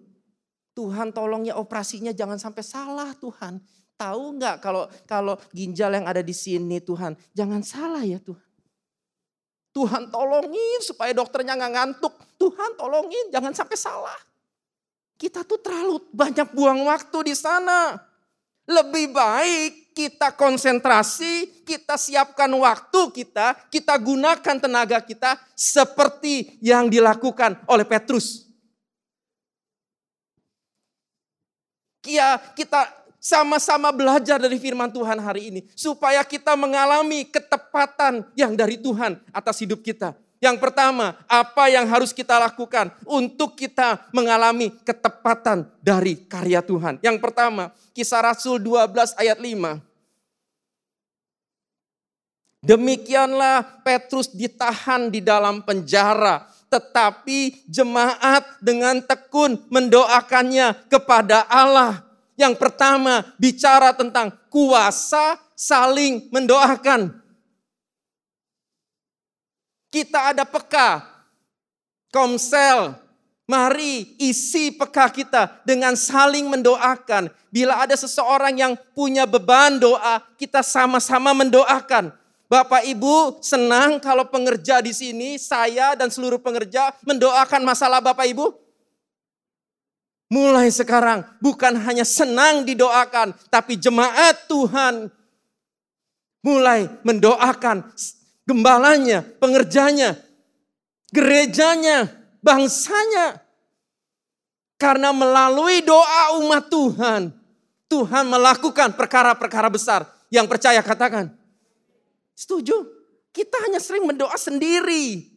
Tuhan 0.72 1.12
tolong 1.12 1.44
ya 1.44 1.60
operasinya 1.60 2.16
jangan 2.16 2.40
sampai 2.40 2.64
salah 2.64 3.12
Tuhan. 3.20 3.60
Tahu 4.00 4.24
nggak 4.40 4.56
kalau 4.64 4.88
kalau 5.10 5.36
ginjal 5.52 5.92
yang 5.92 6.08
ada 6.08 6.24
di 6.24 6.32
sini 6.32 6.80
Tuhan, 6.80 7.20
jangan 7.36 7.60
salah 7.66 8.06
ya 8.08 8.24
Tuhan. 8.24 8.47
Tuhan 9.78 10.10
tolongin 10.10 10.82
supaya 10.82 11.14
dokternya 11.14 11.54
nggak 11.54 11.74
ngantuk. 11.78 12.14
Tuhan 12.42 12.74
tolongin 12.74 13.30
jangan 13.30 13.54
sampai 13.54 13.78
salah. 13.78 14.18
Kita 15.22 15.46
tuh 15.46 15.62
terlalu 15.62 16.02
banyak 16.10 16.50
buang 16.50 16.82
waktu 16.90 17.30
di 17.30 17.36
sana. 17.38 17.94
Lebih 18.66 19.14
baik 19.14 19.94
kita 19.94 20.34
konsentrasi, 20.34 21.62
kita 21.62 21.94
siapkan 21.94 22.50
waktu 22.58 23.02
kita, 23.22 23.70
kita 23.70 23.94
gunakan 24.02 24.58
tenaga 24.58 24.98
kita 24.98 25.38
seperti 25.54 26.58
yang 26.58 26.90
dilakukan 26.90 27.62
oleh 27.70 27.86
Petrus. 27.86 28.50
Kia 32.02 32.42
kita 32.58 33.07
sama-sama 33.28 33.92
belajar 33.92 34.40
dari 34.40 34.56
firman 34.56 34.88
Tuhan 34.88 35.20
hari 35.20 35.52
ini. 35.52 35.62
Supaya 35.76 36.24
kita 36.24 36.56
mengalami 36.56 37.28
ketepatan 37.28 38.24
yang 38.40 38.56
dari 38.56 38.80
Tuhan 38.80 39.20
atas 39.36 39.60
hidup 39.60 39.84
kita. 39.84 40.16
Yang 40.40 40.62
pertama, 40.64 41.18
apa 41.26 41.66
yang 41.68 41.84
harus 41.90 42.14
kita 42.14 42.38
lakukan 42.40 42.94
untuk 43.04 43.58
kita 43.58 44.08
mengalami 44.14 44.72
ketepatan 44.86 45.68
dari 45.84 46.16
karya 46.16 46.62
Tuhan. 46.64 47.02
Yang 47.04 47.18
pertama, 47.20 47.74
kisah 47.92 48.22
Rasul 48.22 48.62
12 48.62 49.18
ayat 49.18 49.42
5. 49.42 49.82
Demikianlah 52.62 53.82
Petrus 53.82 54.30
ditahan 54.30 55.10
di 55.10 55.20
dalam 55.26 55.66
penjara. 55.66 56.48
Tetapi 56.68 57.66
jemaat 57.66 58.60
dengan 58.62 59.00
tekun 59.02 59.58
mendoakannya 59.72 60.92
kepada 60.92 61.48
Allah 61.48 62.07
yang 62.38 62.54
pertama 62.54 63.26
bicara 63.42 63.92
tentang 63.98 64.30
kuasa 64.48 65.42
saling 65.58 66.30
mendoakan. 66.30 67.10
Kita 69.90 70.32
ada 70.32 70.46
peka, 70.46 71.02
komsel, 72.14 72.94
mari 73.50 74.14
isi 74.22 74.70
peka 74.70 75.10
kita 75.10 75.66
dengan 75.66 75.98
saling 75.98 76.46
mendoakan. 76.46 77.34
Bila 77.50 77.82
ada 77.82 77.98
seseorang 77.98 78.54
yang 78.54 78.74
punya 78.94 79.26
beban 79.26 79.82
doa, 79.82 80.22
kita 80.38 80.62
sama-sama 80.62 81.34
mendoakan. 81.34 82.14
Bapak 82.48 82.86
Ibu 82.88 83.44
senang 83.44 84.00
kalau 84.00 84.24
pengerja 84.30 84.80
di 84.80 84.96
sini, 84.96 85.36
saya 85.36 85.98
dan 85.98 86.08
seluruh 86.08 86.40
pengerja 86.40 86.96
mendoakan 87.04 87.66
masalah 87.66 88.00
Bapak 88.00 88.30
Ibu. 88.30 88.67
Mulai 90.28 90.68
sekarang 90.68 91.24
bukan 91.40 91.72
hanya 91.88 92.04
senang 92.04 92.68
didoakan, 92.68 93.32
tapi 93.48 93.80
jemaat 93.80 94.44
Tuhan 94.52 95.08
mulai 96.44 96.92
mendoakan 97.08 97.88
gembalanya, 98.44 99.24
pengerjanya, 99.40 100.20
gerejanya, 101.16 102.12
bangsanya. 102.44 103.40
Karena 104.76 105.16
melalui 105.16 105.80
doa 105.82 106.38
umat 106.44 106.68
Tuhan, 106.70 107.32
Tuhan 107.88 108.26
melakukan 108.28 108.94
perkara-perkara 109.00 109.72
besar. 109.72 110.06
Yang 110.28 110.48
percaya 110.52 110.84
katakan, 110.84 111.32
setuju. 112.36 112.84
Kita 113.32 113.54
hanya 113.70 113.78
sering 113.78 114.04
mendoa 114.04 114.34
sendiri. 114.34 115.30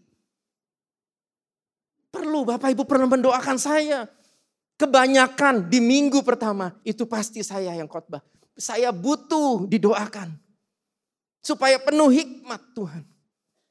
Perlu 2.08 2.48
Bapak 2.48 2.72
Ibu 2.72 2.88
pernah 2.88 3.04
mendoakan 3.04 3.60
saya. 3.60 4.08
Kebanyakan 4.80 5.68
di 5.68 5.76
minggu 5.76 6.24
pertama 6.24 6.72
itu 6.88 7.04
pasti 7.04 7.44
saya 7.44 7.76
yang 7.76 7.84
khotbah. 7.84 8.24
Saya 8.56 8.88
butuh 8.88 9.68
didoakan. 9.68 10.32
Supaya 11.44 11.76
penuh 11.76 12.08
hikmat 12.08 12.72
Tuhan. 12.72 13.04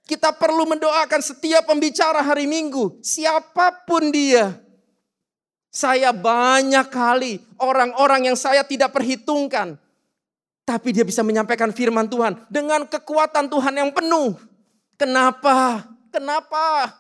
Kita 0.06 0.30
perlu 0.38 0.70
mendoakan 0.70 1.22
setiap 1.26 1.66
pembicara 1.66 2.22
hari 2.22 2.46
minggu. 2.46 3.02
Siapa 3.02 3.90
pun 3.90 4.14
dia. 4.14 4.54
Saya 5.74 6.14
banyak 6.14 6.86
kali 6.94 7.42
orang-orang 7.58 8.30
yang 8.30 8.38
saya 8.38 8.62
tidak 8.62 8.94
perhitungkan. 8.94 9.82
Tapi 10.62 10.94
dia 10.94 11.02
bisa 11.02 11.26
menyampaikan 11.26 11.74
firman 11.74 12.06
Tuhan 12.06 12.38
dengan 12.54 12.86
kekuatan 12.86 13.50
Tuhan 13.50 13.74
yang 13.82 13.90
penuh. 13.90 14.38
Kenapa? 14.94 15.90
Kenapa? 16.14 16.94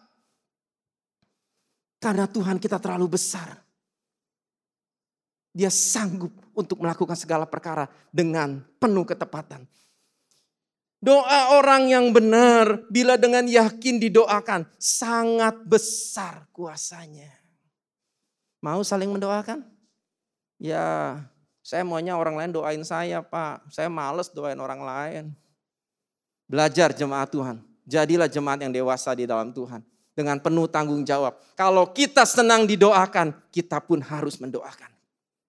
Karena 2.01 2.25
Tuhan 2.25 2.57
kita 2.57 2.81
terlalu 2.81 3.13
besar. 3.13 3.68
Dia 5.49 5.73
sanggup 5.73 6.31
untuk 6.53 6.79
melakukan 6.83 7.17
segala 7.17 7.47
perkara 7.49 7.89
dengan 8.13 8.61
penuh 8.77 9.07
ketepatan. 9.07 9.65
Doa 10.99 11.55
orang 11.55 11.87
yang 11.87 12.11
benar 12.11 12.83
bila 12.91 13.15
dengan 13.15 13.47
yakin 13.47 14.03
didoakan 14.03 14.67
sangat 14.75 15.55
besar 15.63 16.43
kuasanya. 16.51 17.31
Mau 18.59 18.83
saling 18.83 19.07
mendoakan? 19.07 19.63
Ya, 20.59 21.15
Saya 21.63 21.85
maunya 21.85 22.17
orang 22.17 22.33
lain 22.33 22.51
doain 22.51 22.81
saya 22.81 23.21
Pak. 23.21 23.69
Saya 23.69 23.87
males 23.93 24.27
doain 24.33 24.57
orang 24.57 24.81
lain. 24.81 25.25
Belajar 26.49 26.89
jemaat 26.91 27.29
Tuhan. 27.29 27.61
Jadilah 27.85 28.25
jemaat 28.25 28.59
yang 28.65 28.73
dewasa 28.73 29.13
di 29.13 29.29
dalam 29.29 29.53
Tuhan. 29.53 29.85
Dengan 30.17 30.41
penuh 30.41 30.65
tanggung 30.65 31.05
jawab. 31.05 31.37
Kalau 31.53 31.93
kita 31.93 32.25
senang 32.25 32.65
didoakan, 32.65 33.53
kita 33.53 33.79
pun 33.85 34.01
harus 34.01 34.41
mendoakan. 34.41 34.98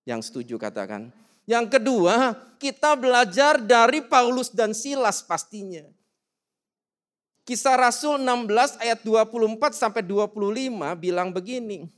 Yang 0.04 0.30
setuju 0.32 0.56
katakan. 0.56 1.12
Yang 1.48 1.78
kedua, 1.78 2.38
kita 2.62 2.94
belajar 2.94 3.58
dari 3.58 4.04
Paulus 4.04 4.52
dan 4.52 4.70
Silas 4.70 5.24
pastinya. 5.24 5.82
Kisah 7.42 7.74
Rasul 7.74 8.22
16 8.22 8.78
ayat 8.78 9.00
24 9.02 9.74
sampai 9.74 10.06
25 10.06 10.94
bilang 10.94 11.34
begini. 11.34 11.90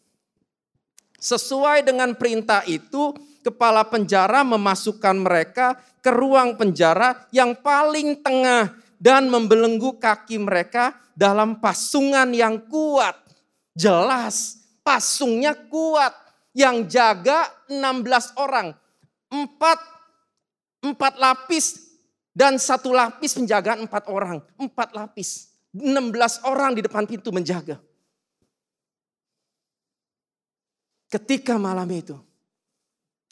Sesuai 1.20 1.84
dengan 1.84 2.16
perintah 2.16 2.64
itu, 2.64 3.12
kepala 3.44 3.84
penjara 3.84 4.46
memasukkan 4.46 5.16
mereka 5.18 5.76
ke 6.00 6.10
ruang 6.10 6.56
penjara 6.56 7.26
yang 7.34 7.54
paling 7.58 8.18
tengah 8.22 8.74
dan 9.02 9.26
membelenggu 9.26 9.98
kaki 9.98 10.38
mereka 10.38 10.94
dalam 11.18 11.58
pasungan 11.58 12.30
yang 12.30 12.58
kuat. 12.70 13.18
Jelas, 13.74 14.62
pasungnya 14.86 15.58
kuat. 15.68 16.14
Yang 16.52 16.76
jaga 16.92 17.48
16 17.68 18.36
orang. 18.36 18.76
Empat, 19.32 19.78
empat 20.84 21.16
lapis 21.16 21.96
dan 22.32 22.60
satu 22.60 22.92
lapis 22.92 23.36
penjagaan 23.36 23.84
empat 23.88 24.08
orang. 24.08 24.40
Empat 24.60 24.92
lapis. 24.92 25.52
16 25.72 26.44
orang 26.44 26.76
di 26.76 26.84
depan 26.84 27.08
pintu 27.08 27.32
menjaga. 27.32 27.80
Ketika 31.08 31.60
malam 31.60 31.88
itu, 31.92 32.16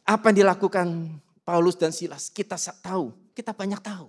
apa 0.04 0.32
yang 0.32 0.44
dilakukan 0.44 1.16
Paulus 1.44 1.76
dan 1.80 1.92
Silas? 1.92 2.28
Kita 2.28 2.56
tahu, 2.56 3.12
kita 3.32 3.56
banyak 3.56 3.80
tahu. 3.80 4.08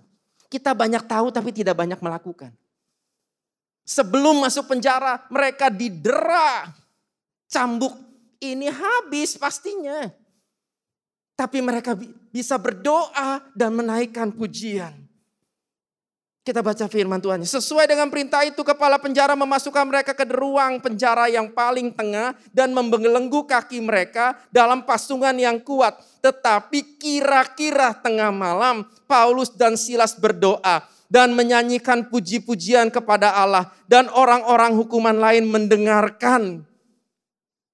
Kita 0.52 0.76
banyak 0.76 1.08
tahu 1.08 1.32
tapi 1.32 1.48
tidak 1.56 1.80
banyak 1.80 1.96
melakukan. 2.04 2.52
Sebelum 3.88 4.44
masuk 4.44 4.68
penjara, 4.68 5.24
mereka 5.32 5.72
didera, 5.72 6.68
cambuk. 7.48 7.96
Ini 8.42 8.66
habis 8.74 9.38
pastinya. 9.38 10.10
Tapi 11.38 11.62
mereka 11.62 11.94
bisa 12.34 12.58
berdoa 12.58 13.38
dan 13.54 13.70
menaikkan 13.70 14.34
pujian. 14.34 15.02
Kita 16.42 16.58
baca 16.58 16.90
firman 16.90 17.22
Tuhan. 17.22 17.46
Sesuai 17.46 17.86
dengan 17.86 18.10
perintah 18.10 18.42
itu 18.42 18.66
kepala 18.66 18.98
penjara 18.98 19.38
memasukkan 19.38 19.86
mereka 19.86 20.10
ke 20.10 20.26
ruang 20.26 20.82
penjara 20.82 21.30
yang 21.30 21.54
paling 21.54 21.94
tengah 21.94 22.34
dan 22.50 22.74
membelenggu 22.74 23.46
kaki 23.46 23.78
mereka 23.78 24.34
dalam 24.50 24.82
pasungan 24.82 25.38
yang 25.38 25.62
kuat. 25.62 26.02
Tetapi 26.18 26.98
kira-kira 26.98 27.94
tengah 27.94 28.34
malam 28.34 28.82
Paulus 29.06 29.54
dan 29.54 29.78
Silas 29.78 30.18
berdoa 30.18 30.82
dan 31.06 31.30
menyanyikan 31.30 32.10
puji-pujian 32.10 32.90
kepada 32.90 33.38
Allah 33.38 33.70
dan 33.86 34.10
orang-orang 34.10 34.74
hukuman 34.74 35.14
lain 35.14 35.46
mendengarkan 35.46 36.66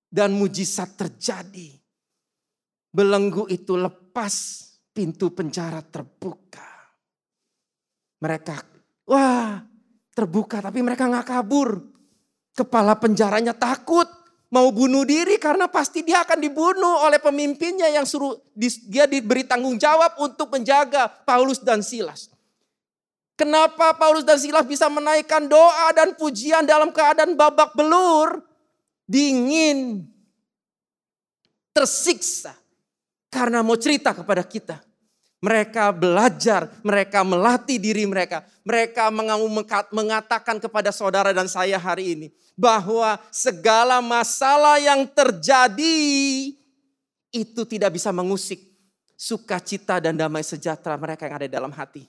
dan 0.09 0.33
mujizat 0.35 0.97
terjadi. 0.97 1.77
Belenggu 2.89 3.47
itu 3.53 3.77
lepas, 3.77 4.35
pintu 4.91 5.31
penjara 5.31 5.85
terbuka. 5.85 6.67
Mereka, 8.19 8.57
wah 9.07 9.63
terbuka 10.17 10.59
tapi 10.59 10.83
mereka 10.83 11.07
nggak 11.07 11.29
kabur. 11.29 11.79
Kepala 12.57 12.99
penjaranya 12.99 13.55
takut 13.55 14.11
mau 14.49 14.73
bunuh 14.73 15.05
diri 15.05 15.37
karena 15.37 15.69
pasti 15.69 16.03
dia 16.03 16.25
akan 16.25 16.41
dibunuh 16.41 17.07
oleh 17.07 17.21
pemimpinnya 17.21 17.87
yang 17.93 18.09
suruh 18.09 18.35
dia 18.89 19.05
diberi 19.05 19.45
tanggung 19.45 19.77
jawab 19.77 20.19
untuk 20.19 20.51
menjaga 20.51 21.07
Paulus 21.23 21.61
dan 21.63 21.85
Silas. 21.85 22.33
Kenapa 23.39 23.95
Paulus 23.95 24.27
dan 24.27 24.35
Silas 24.35 24.67
bisa 24.67 24.91
menaikkan 24.91 25.47
doa 25.47 25.95
dan 25.95 26.19
pujian 26.19 26.67
dalam 26.67 26.91
keadaan 26.91 27.39
babak 27.39 27.71
belur, 27.79 28.43
dingin, 29.09 30.05
tersiksa 31.73 32.53
karena 33.33 33.65
mau 33.65 33.75
cerita 33.81 34.13
kepada 34.13 34.45
kita. 34.45 34.77
Mereka 35.39 35.95
belajar, 35.95 36.67
mereka 36.83 37.23
melatih 37.23 37.79
diri 37.79 38.03
mereka. 38.05 38.43
Mereka 38.67 39.09
mengatakan 39.95 40.59
kepada 40.59 40.91
saudara 40.91 41.31
dan 41.31 41.47
saya 41.47 41.79
hari 41.79 42.19
ini 42.19 42.29
bahwa 42.59 43.23
segala 43.31 44.03
masalah 44.03 44.83
yang 44.83 45.07
terjadi 45.07 45.95
itu 47.31 47.63
tidak 47.71 47.95
bisa 47.95 48.11
mengusik 48.11 48.59
sukacita 49.15 50.03
dan 50.03 50.19
damai 50.19 50.43
sejahtera 50.43 50.99
mereka 50.99 51.31
yang 51.31 51.39
ada 51.39 51.47
dalam 51.47 51.71
hati. 51.71 52.03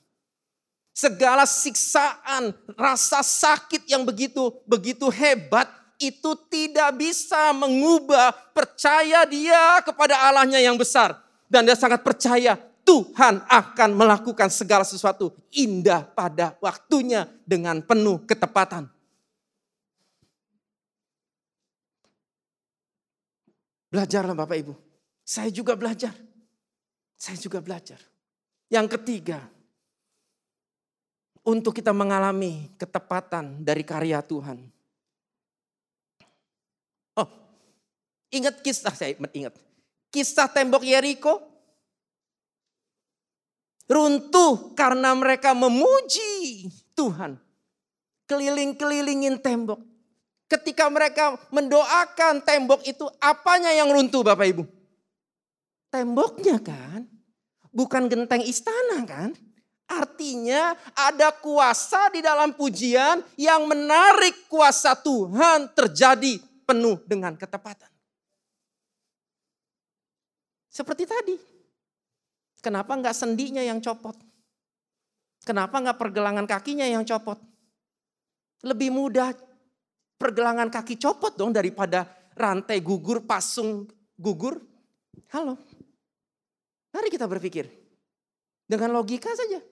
Segala 0.90 1.46
siksaan, 1.46 2.50
rasa 2.74 3.22
sakit 3.22 3.86
yang 3.86 4.02
begitu 4.02 4.52
begitu 4.66 5.06
hebat 5.14 5.70
itu 6.00 6.32
tidak 6.48 6.96
bisa 6.96 7.52
mengubah 7.52 8.32
percaya 8.56 9.28
dia 9.28 9.84
kepada 9.84 10.16
Allahnya 10.32 10.64
yang 10.64 10.80
besar 10.80 11.20
dan 11.52 11.68
dia 11.68 11.76
sangat 11.76 12.02
percaya 12.02 12.56
Tuhan 12.88 13.46
akan 13.46 13.90
melakukan 13.94 14.50
segala 14.50 14.82
sesuatu 14.82 15.36
indah 15.54 16.02
pada 16.02 16.58
waktunya 16.58 17.30
dengan 17.46 17.84
penuh 17.86 18.26
ketepatan. 18.26 18.90
Belajarlah 23.94 24.34
Bapak 24.34 24.58
Ibu. 24.58 24.74
Saya 25.26 25.54
juga 25.54 25.78
belajar. 25.78 26.14
Saya 27.14 27.38
juga 27.38 27.62
belajar. 27.62 28.02
Yang 28.70 28.98
ketiga, 28.98 29.42
untuk 31.46 31.74
kita 31.74 31.90
mengalami 31.90 32.70
ketepatan 32.78 33.66
dari 33.66 33.82
karya 33.82 34.22
Tuhan. 34.22 34.62
Oh, 37.18 37.30
ingat 38.34 38.62
kisah 38.62 38.94
saya 38.94 39.14
ingat. 39.34 39.54
Kisah 40.10 40.50
tembok 40.50 40.82
Yeriko 40.82 41.50
runtuh 43.90 44.78
karena 44.78 45.18
mereka 45.18 45.58
memuji 45.58 46.70
Tuhan. 46.94 47.42
Keliling-kelilingin 48.30 49.42
tembok. 49.42 49.82
Ketika 50.50 50.90
mereka 50.90 51.38
mendoakan 51.50 52.42
tembok 52.46 52.82
itu, 52.86 53.06
apanya 53.22 53.74
yang 53.74 53.90
runtuh 53.90 54.22
Bapak 54.22 54.50
Ibu? 54.50 54.64
Temboknya 55.90 56.62
kan, 56.62 57.10
bukan 57.74 58.06
genteng 58.10 58.46
istana 58.46 59.02
kan. 59.06 59.34
Artinya 59.90 60.78
ada 60.94 61.34
kuasa 61.34 62.14
di 62.14 62.22
dalam 62.22 62.54
pujian 62.54 63.26
yang 63.34 63.66
menarik 63.66 64.46
kuasa 64.46 64.94
Tuhan 64.94 65.74
terjadi 65.74 66.38
penuh 66.70 67.02
dengan 67.10 67.34
ketepatan. 67.34 67.90
Seperti 70.70 71.04
tadi, 71.10 71.36
Kenapa 72.60 72.92
nggak 72.96 73.16
sendinya 73.16 73.64
yang 73.64 73.80
copot? 73.80 74.16
Kenapa 75.48 75.80
nggak 75.80 75.96
pergelangan 75.96 76.44
kakinya 76.44 76.84
yang 76.84 77.08
copot? 77.08 77.40
Lebih 78.68 78.92
mudah 78.92 79.32
pergelangan 80.20 80.68
kaki 80.68 81.00
copot 81.00 81.32
dong 81.40 81.56
daripada 81.56 82.04
rantai 82.36 82.84
gugur, 82.84 83.24
pasung 83.24 83.88
gugur. 84.20 84.60
Halo. 85.32 85.56
Mari 86.92 87.08
kita 87.08 87.24
berpikir. 87.32 87.72
Dengan 88.68 88.92
logika 88.92 89.32
saja. 89.32 89.64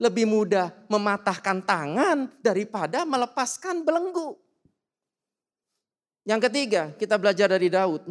Lebih 0.00 0.26
mudah 0.26 0.72
mematahkan 0.88 1.62
tangan 1.62 2.32
daripada 2.40 3.04
melepaskan 3.04 3.84
belenggu. 3.84 4.40
Yang 6.24 6.48
ketiga, 6.48 6.82
kita 6.96 7.20
belajar 7.20 7.52
dari 7.52 7.68
Daud. 7.68 8.02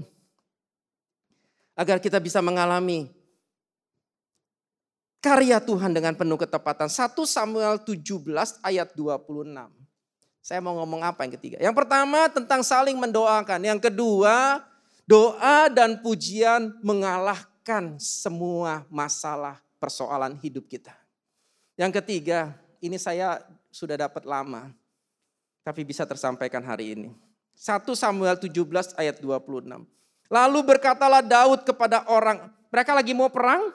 Agar 1.73 1.97
kita 1.97 2.21
bisa 2.21 2.37
mengalami 2.37 3.09
karya 5.23 5.57
Tuhan 5.63 5.95
dengan 5.95 6.13
penuh 6.13 6.35
ketepatan. 6.35 6.91
1 6.91 7.15
Samuel 7.23 7.79
17 7.81 8.59
ayat 8.61 8.91
26. 8.93 9.71
Saya 10.43 10.59
mau 10.59 10.75
ngomong 10.75 10.99
apa 10.99 11.23
yang 11.23 11.33
ketiga? 11.39 11.57
Yang 11.63 11.75
pertama 11.79 12.27
tentang 12.27 12.61
saling 12.61 12.99
mendoakan. 12.99 13.63
Yang 13.63 13.87
kedua, 13.87 14.59
doa 15.07 15.71
dan 15.71 16.03
pujian 16.03 16.75
mengalahkan 16.83 17.95
semua 17.95 18.83
masalah 18.91 19.63
persoalan 19.79 20.35
hidup 20.43 20.67
kita. 20.67 20.91
Yang 21.79 22.03
ketiga, 22.03 22.59
ini 22.83 22.99
saya 22.99 23.39
sudah 23.71 23.95
dapat 23.95 24.27
lama, 24.27 24.75
tapi 25.63 25.87
bisa 25.87 26.03
tersampaikan 26.03 26.61
hari 26.61 26.93
ini. 26.99 27.09
1 27.55 27.87
Samuel 27.95 28.35
17 28.35 28.99
ayat 28.99 29.23
26. 29.23 29.92
Lalu 30.33 30.65
berkatalah 30.65 31.21
Daud 31.21 31.61
kepada 31.61 32.09
orang, 32.09 32.49
mereka 32.73 32.97
lagi 32.97 33.13
mau 33.13 33.29
perang, 33.29 33.69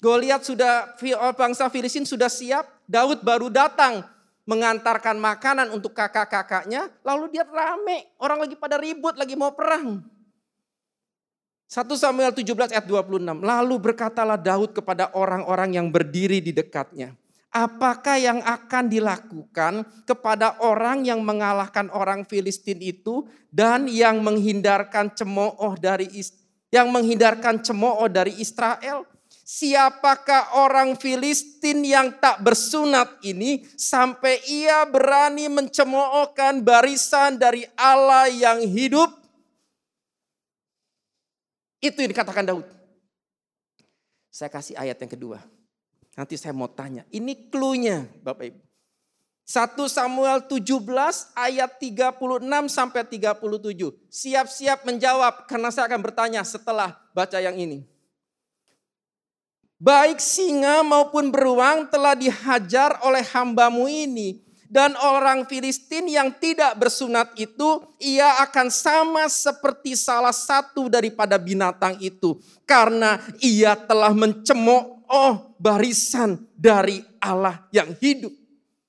Goliat 0.00 0.44
sudah 0.44 0.96
oh, 1.20 1.34
bangsa 1.36 1.68
Filistin 1.68 2.08
sudah 2.08 2.32
siap, 2.32 2.64
Daud 2.88 3.20
baru 3.20 3.52
datang 3.52 4.04
mengantarkan 4.44 5.16
makanan 5.16 5.72
untuk 5.72 5.96
kakak-kakaknya, 5.96 6.92
lalu 7.04 7.32
dia 7.32 7.44
rame, 7.44 8.08
orang 8.20 8.44
lagi 8.44 8.56
pada 8.56 8.76
ribut, 8.76 9.16
lagi 9.16 9.36
mau 9.36 9.52
perang. 9.52 10.04
1 11.68 11.88
1 11.88 11.96
Samuel 11.96 12.32
17 12.36 12.76
ayat 12.76 12.84
26. 12.84 13.40
Lalu 13.40 13.74
berkatalah 13.80 14.36
Daud 14.36 14.76
kepada 14.76 15.08
orang-orang 15.16 15.80
yang 15.80 15.88
berdiri 15.88 16.38
di 16.44 16.52
dekatnya. 16.52 17.16
Apakah 17.54 18.18
yang 18.18 18.42
akan 18.42 18.90
dilakukan 18.90 19.86
kepada 20.02 20.58
orang 20.58 21.06
yang 21.06 21.22
mengalahkan 21.22 21.86
orang 21.94 22.26
Filistin 22.26 22.82
itu 22.82 23.30
dan 23.46 23.86
yang 23.86 24.18
menghindarkan 24.26 25.14
cemooh 25.14 25.78
dari 25.78 26.10
yang 26.74 26.90
menghindarkan 26.90 27.62
cemooh 27.62 28.10
dari 28.10 28.34
Israel? 28.42 29.06
Siapakah 29.46 30.66
orang 30.66 30.98
Filistin 30.98 31.86
yang 31.86 32.18
tak 32.18 32.42
bersunat 32.42 33.22
ini 33.22 33.62
sampai 33.78 34.42
ia 34.50 34.82
berani 34.90 35.46
mencemoohkan 35.46 36.58
barisan 36.58 37.38
dari 37.38 37.62
Allah 37.78 38.34
yang 38.34 38.66
hidup? 38.66 39.14
Itu 41.78 42.02
yang 42.02 42.10
dikatakan 42.10 42.50
Daud. 42.50 42.66
Saya 44.34 44.50
kasih 44.50 44.74
ayat 44.74 44.98
yang 44.98 45.12
kedua. 45.14 45.53
Nanti 46.14 46.38
saya 46.38 46.54
mau 46.54 46.70
tanya. 46.70 47.02
Ini 47.10 47.50
clue-nya 47.50 48.06
Bapak 48.22 48.44
Ibu. 48.54 48.60
1 49.44 49.76
Samuel 49.92 50.48
17 50.48 50.80
ayat 51.36 51.70
36 51.76 52.72
sampai 52.72 53.04
37. 53.04 53.92
Siap-siap 54.08 54.88
menjawab 54.88 55.44
karena 55.44 55.68
saya 55.68 55.84
akan 55.84 56.00
bertanya 56.00 56.40
setelah 56.40 56.96
baca 57.12 57.36
yang 57.36 57.52
ini. 57.60 57.84
Baik 59.76 60.16
singa 60.16 60.80
maupun 60.80 61.28
beruang 61.28 61.92
telah 61.92 62.16
dihajar 62.16 62.96
oleh 63.04 63.20
hambamu 63.36 63.84
ini. 63.84 64.40
Dan 64.64 64.96
orang 64.96 65.44
Filistin 65.46 66.08
yang 66.08 66.34
tidak 66.40 66.74
bersunat 66.80 67.30
itu, 67.38 67.84
ia 68.00 68.42
akan 68.42 68.72
sama 68.72 69.28
seperti 69.30 69.94
salah 69.94 70.34
satu 70.34 70.88
daripada 70.88 71.38
binatang 71.38 72.00
itu. 72.00 72.40
Karena 72.66 73.20
ia 73.38 73.76
telah 73.76 74.10
mencemooh 75.04 75.56
barisan 75.60 76.40
dari 76.56 77.04
Allah 77.20 77.68
yang 77.72 77.92
hidup. 78.00 78.32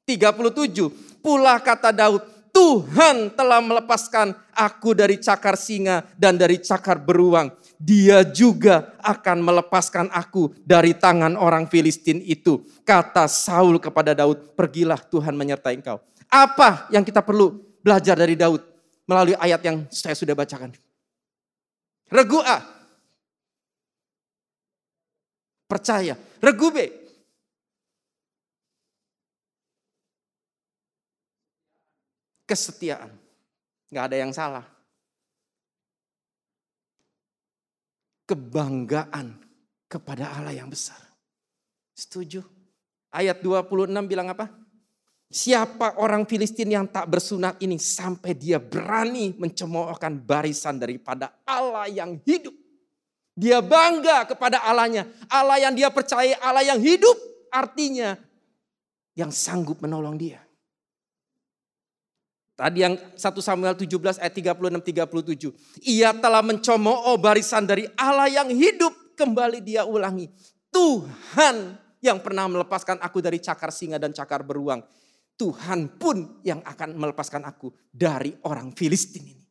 37, 0.05 1.19
pula 1.19 1.57
kata 1.59 1.91
Daud, 1.91 2.21
Tuhan 2.55 3.35
telah 3.35 3.59
melepaskan 3.59 4.31
aku 4.55 4.95
dari 4.95 5.19
cakar 5.19 5.59
singa 5.59 6.07
dan 6.15 6.39
dari 6.39 6.61
cakar 6.61 7.01
beruang 7.03 7.51
dia 7.75 8.23
juga 8.23 8.95
akan 9.03 9.43
melepaskan 9.43 10.07
aku 10.15 10.55
dari 10.63 10.95
tangan 10.95 11.35
orang 11.35 11.67
Filistin 11.67 12.23
itu. 12.23 12.63
Kata 12.87 13.27
Saul 13.27 13.83
kepada 13.83 14.15
Daud, 14.15 14.55
pergilah 14.55 15.01
Tuhan 15.03 15.35
menyertai 15.35 15.75
engkau. 15.75 15.99
Apa 16.31 16.87
yang 16.93 17.03
kita 17.03 17.19
perlu 17.19 17.59
belajar 17.83 18.15
dari 18.15 18.39
Daud 18.39 18.63
melalui 19.03 19.35
ayat 19.35 19.59
yang 19.59 19.83
saya 19.91 20.15
sudah 20.15 20.31
bacakan? 20.31 20.71
Regu 22.07 22.39
A. 22.39 22.74
Percaya. 25.65 26.13
Regu 26.39 26.69
B. 26.69 26.77
Kesetiaan. 32.45 33.09
Gak 33.89 34.13
ada 34.13 34.17
yang 34.21 34.29
salah. 34.29 34.75
kebanggaan 38.25 39.37
kepada 39.85 40.33
Allah 40.33 40.53
yang 40.53 40.69
besar. 40.69 40.97
Setuju? 41.95 42.41
Ayat 43.13 43.39
26 43.39 43.87
bilang 44.09 44.27
apa? 44.27 44.51
Siapa 45.31 45.97
orang 45.97 46.27
Filistin 46.27 46.69
yang 46.69 46.85
tak 46.85 47.09
bersunat 47.09 47.57
ini 47.63 47.79
sampai 47.81 48.35
dia 48.35 48.61
berani 48.61 49.33
mencemoohkan 49.39 50.19
barisan 50.21 50.77
daripada 50.77 51.31
Allah 51.47 51.87
yang 51.89 52.19
hidup. 52.27 52.53
Dia 53.35 53.59
bangga 53.59 54.23
kepada 54.31 54.63
Allahnya. 54.63 55.03
Allah 55.27 55.59
yang 55.59 55.75
dia 55.75 55.91
percaya, 55.91 56.39
Allah 56.39 56.63
yang 56.63 56.79
hidup. 56.79 57.19
Artinya 57.51 58.15
yang 59.15 59.31
sanggup 59.31 59.83
menolong 59.83 60.15
dia. 60.15 60.39
Tadi 62.55 62.87
yang 62.87 62.95
1 62.95 63.19
Samuel 63.19 63.75
17 63.75 64.23
ayat 64.23 64.31
36 64.31 65.51
37. 65.51 65.51
Ia 65.83 66.15
telah 66.15 66.39
mencomooh 66.39 67.19
barisan 67.19 67.67
dari 67.67 67.83
Allah 67.99 68.31
yang 68.31 68.47
hidup. 68.47 68.95
Kembali 69.15 69.59
dia 69.59 69.83
ulangi. 69.83 70.31
Tuhan 70.71 71.75
yang 71.99 72.19
pernah 72.23 72.47
melepaskan 72.47 72.99
aku 73.03 73.19
dari 73.19 73.39
cakar 73.43 73.71
singa 73.75 73.99
dan 73.99 74.15
cakar 74.15 74.43
beruang. 74.43 74.83
Tuhan 75.35 75.99
pun 75.99 76.39
yang 76.47 76.63
akan 76.63 76.95
melepaskan 76.95 77.43
aku 77.43 77.71
dari 77.91 78.31
orang 78.47 78.71
Filistin 78.71 79.23
ini. 79.35 79.44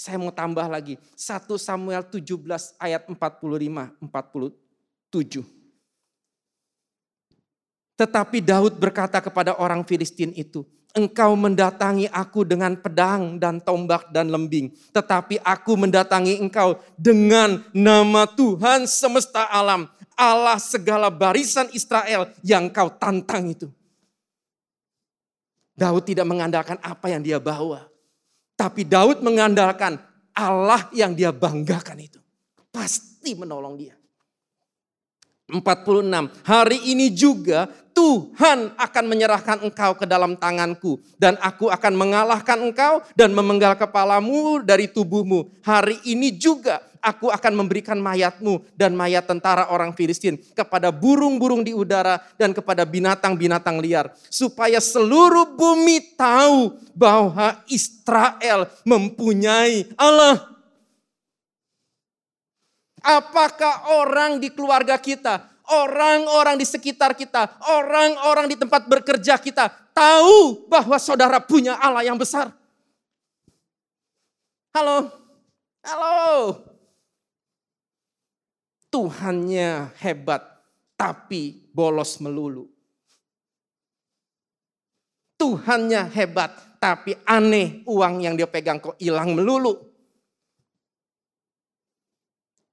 Saya 0.00 0.16
mau 0.16 0.32
tambah 0.32 0.64
lagi. 0.64 0.96
1 1.12 1.44
Samuel 1.60 2.00
17 2.00 2.24
ayat 2.80 3.04
45 3.04 4.00
47. 4.00 5.44
Tetapi 8.00 8.40
Daud 8.40 8.80
berkata 8.80 9.20
kepada 9.20 9.60
orang 9.60 9.84
Filistin 9.84 10.32
itu, 10.32 10.64
engkau 10.96 11.36
mendatangi 11.36 12.08
aku 12.08 12.48
dengan 12.48 12.80
pedang 12.80 13.36
dan 13.36 13.60
tombak 13.60 14.08
dan 14.08 14.32
lembing. 14.32 14.72
Tetapi 14.88 15.36
aku 15.44 15.76
mendatangi 15.76 16.40
engkau 16.40 16.80
dengan 16.96 17.60
nama 17.76 18.24
Tuhan 18.24 18.88
semesta 18.88 19.52
alam. 19.52 19.84
Allah 20.16 20.56
segala 20.56 21.12
barisan 21.12 21.68
Israel 21.76 22.32
yang 22.40 22.72
kau 22.72 22.88
tantang 22.88 23.52
itu. 23.52 23.68
Daud 25.76 26.08
tidak 26.08 26.24
mengandalkan 26.24 26.80
apa 26.80 27.12
yang 27.12 27.20
dia 27.20 27.36
bawa. 27.36 27.90
Tapi 28.60 28.84
Daud 28.84 29.24
mengandalkan 29.24 29.96
Allah 30.36 30.92
yang 30.92 31.16
dia 31.16 31.32
banggakan 31.32 31.96
itu. 31.96 32.20
Pasti 32.68 33.32
menolong 33.32 33.80
dia. 33.80 33.96
46. 35.48 36.44
Hari 36.44 36.78
ini 36.92 37.08
juga 37.08 37.72
Tuhan 38.00 38.72
akan 38.80 39.04
menyerahkan 39.04 39.60
engkau 39.60 39.92
ke 39.92 40.08
dalam 40.08 40.32
tanganku. 40.32 40.96
Dan 41.20 41.36
aku 41.36 41.68
akan 41.68 41.92
mengalahkan 41.92 42.56
engkau 42.56 43.04
dan 43.12 43.36
memenggal 43.36 43.76
kepalamu 43.76 44.64
dari 44.64 44.88
tubuhmu. 44.88 45.60
Hari 45.60 46.00
ini 46.08 46.32
juga 46.32 46.80
aku 47.04 47.28
akan 47.28 47.60
memberikan 47.60 48.00
mayatmu 48.00 48.64
dan 48.72 48.96
mayat 48.96 49.28
tentara 49.28 49.68
orang 49.68 49.92
Filistin 49.92 50.40
kepada 50.56 50.88
burung-burung 50.88 51.60
di 51.60 51.76
udara 51.76 52.24
dan 52.40 52.56
kepada 52.56 52.88
binatang-binatang 52.88 53.76
liar. 53.84 54.08
Supaya 54.32 54.80
seluruh 54.80 55.52
bumi 55.52 56.16
tahu 56.16 56.80
bahwa 56.96 57.60
Israel 57.68 58.64
mempunyai 58.88 59.92
Allah. 60.00 60.48
Apakah 63.04 63.92
orang 64.00 64.40
di 64.40 64.48
keluarga 64.48 64.96
kita, 64.96 65.59
orang-orang 65.70 66.58
di 66.58 66.66
sekitar 66.66 67.14
kita, 67.14 67.62
orang-orang 67.70 68.50
di 68.50 68.56
tempat 68.58 68.90
bekerja 68.90 69.38
kita 69.38 69.70
tahu 69.94 70.66
bahwa 70.66 70.98
saudara 70.98 71.38
punya 71.38 71.78
Allah 71.78 72.02
yang 72.02 72.18
besar? 72.18 72.50
Halo, 74.74 75.10
halo. 75.86 76.26
Tuhannya 78.90 79.94
hebat, 80.02 80.42
tapi 80.98 81.70
bolos 81.70 82.18
melulu. 82.18 82.66
Tuhannya 85.38 86.10
hebat, 86.10 86.52
tapi 86.82 87.14
aneh 87.22 87.86
uang 87.86 88.20
yang 88.20 88.34
dia 88.34 88.50
pegang 88.50 88.82
kok 88.82 88.98
hilang 88.98 89.38
melulu. 89.38 89.78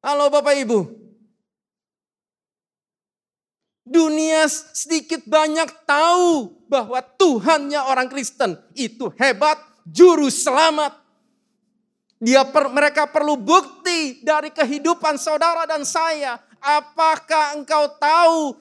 Halo 0.02 0.30
Bapak 0.30 0.58
Ibu. 0.58 1.07
Dunia 3.88 4.52
sedikit 4.52 5.24
banyak 5.24 5.88
tahu 5.88 6.52
bahwa 6.68 7.00
Tuhannya 7.00 7.80
orang 7.88 8.12
Kristen 8.12 8.60
itu 8.76 9.08
hebat, 9.16 9.56
juru 9.88 10.28
selamat. 10.28 10.92
Dia 12.20 12.44
per, 12.44 12.68
mereka 12.68 13.08
perlu 13.08 13.40
bukti 13.40 14.20
dari 14.28 14.52
kehidupan 14.52 15.16
saudara 15.16 15.64
dan 15.64 15.88
saya. 15.88 16.36
Apakah 16.60 17.56
engkau 17.56 17.96
tahu 17.96 18.60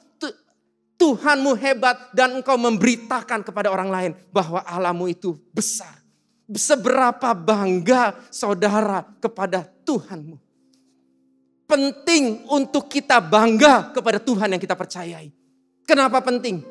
Tuhanmu 0.97 1.59
hebat 1.59 2.15
dan 2.17 2.41
engkau 2.41 2.57
memberitakan 2.57 3.45
kepada 3.45 3.69
orang 3.69 3.91
lain 3.93 4.13
bahwa 4.33 4.65
Allahmu 4.65 5.11
itu 5.13 5.37
besar. 5.53 5.93
Seberapa 6.47 7.35
bangga 7.35 8.17
saudara 8.31 9.03
kepada 9.19 9.67
Tuhanmu 9.83 10.46
penting 11.67 12.47
untuk 12.49 12.87
kita 12.87 13.19
bangga 13.19 13.91
kepada 13.91 14.23
Tuhan 14.23 14.55
yang 14.55 14.63
kita 14.63 14.79
percayai. 14.79 15.29
Kenapa 15.83 16.23
penting? 16.23 16.63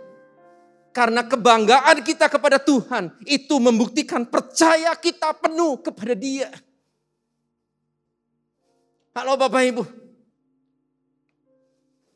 Karena 0.95 1.27
kebanggaan 1.27 1.99
kita 2.07 2.31
kepada 2.31 2.55
Tuhan 2.55 3.11
itu 3.27 3.59
membuktikan 3.59 4.23
percaya 4.23 4.95
kita 4.95 5.35
penuh 5.35 5.83
kepada 5.83 6.15
Dia. 6.15 6.47
Halo 9.15 9.35
Bapak 9.35 9.63
Ibu. 9.63 9.83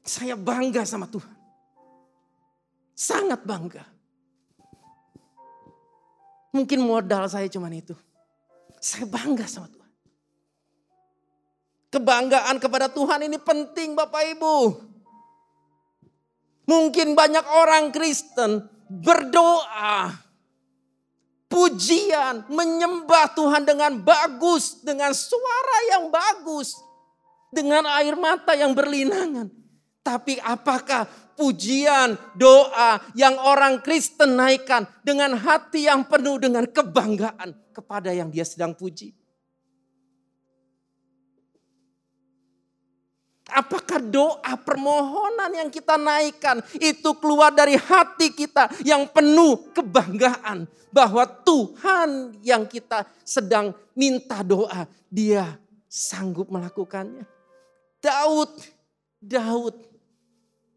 Saya 0.03 0.39
bangga 0.39 0.87
sama 0.87 1.11
Tuhan. 1.11 1.35
Sangat 2.95 3.43
bangga. 3.43 3.83
Mungkin 6.51 6.81
modal 6.81 7.29
saya 7.29 7.45
cuma 7.47 7.71
itu. 7.71 7.95
Saya 8.81 9.05
bangga 9.07 9.47
sama 9.47 9.67
Tuhan. 9.71 9.78
Kebanggaan 11.89 12.61
kepada 12.61 12.85
Tuhan 12.85 13.25
ini 13.25 13.41
penting 13.41 13.97
Bapak 13.97 14.23
Ibu. 14.37 14.57
Mungkin 16.69 17.17
banyak 17.17 17.45
orang 17.49 17.89
Kristen 17.89 18.61
berdoa, 18.89 20.13
pujian, 21.49 22.45
menyembah 22.45 23.33
Tuhan 23.33 23.65
dengan 23.65 23.97
bagus, 23.97 24.85
dengan 24.85 25.09
suara 25.17 25.77
yang 25.93 26.13
bagus, 26.13 26.77
dengan 27.49 27.89
air 27.97 28.13
mata 28.13 28.53
yang 28.53 28.77
berlinangan. 28.77 29.49
Tapi 30.05 30.37
apakah 30.45 31.09
pujian, 31.33 32.17
doa 32.37 33.01
yang 33.17 33.37
orang 33.41 33.81
Kristen 33.81 34.37
naikkan 34.37 34.85
dengan 35.01 35.37
hati 35.37 35.89
yang 35.89 36.05
penuh 36.05 36.37
dengan 36.37 36.69
kebanggaan 36.69 37.57
kepada 37.73 38.13
yang 38.13 38.29
dia 38.29 38.45
sedang 38.45 38.77
puji? 38.77 39.18
Apakah 43.49 43.99
doa 43.99 44.53
permohonan 44.61 45.51
yang 45.53 45.69
kita 45.73 45.97
naikkan 45.97 46.61
itu 46.77 47.09
keluar 47.17 47.49
dari 47.49 47.75
hati 47.75 48.29
kita 48.33 48.69
yang 48.85 49.09
penuh 49.09 49.73
kebanggaan 49.73 50.69
bahwa 50.89 51.25
Tuhan 51.25 52.39
yang 52.41 52.65
kita 52.65 53.05
sedang 53.21 53.73
minta 53.93 54.41
doa, 54.41 54.85
Dia 55.09 55.57
sanggup 55.89 56.53
melakukannya. 56.53 57.25
Daud, 57.99 58.53
Daud, 59.19 59.75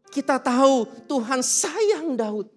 kita 0.09 0.41
tahu 0.41 0.85
Tuhan 1.09 1.39
sayang 1.41 2.17
Daud. 2.17 2.49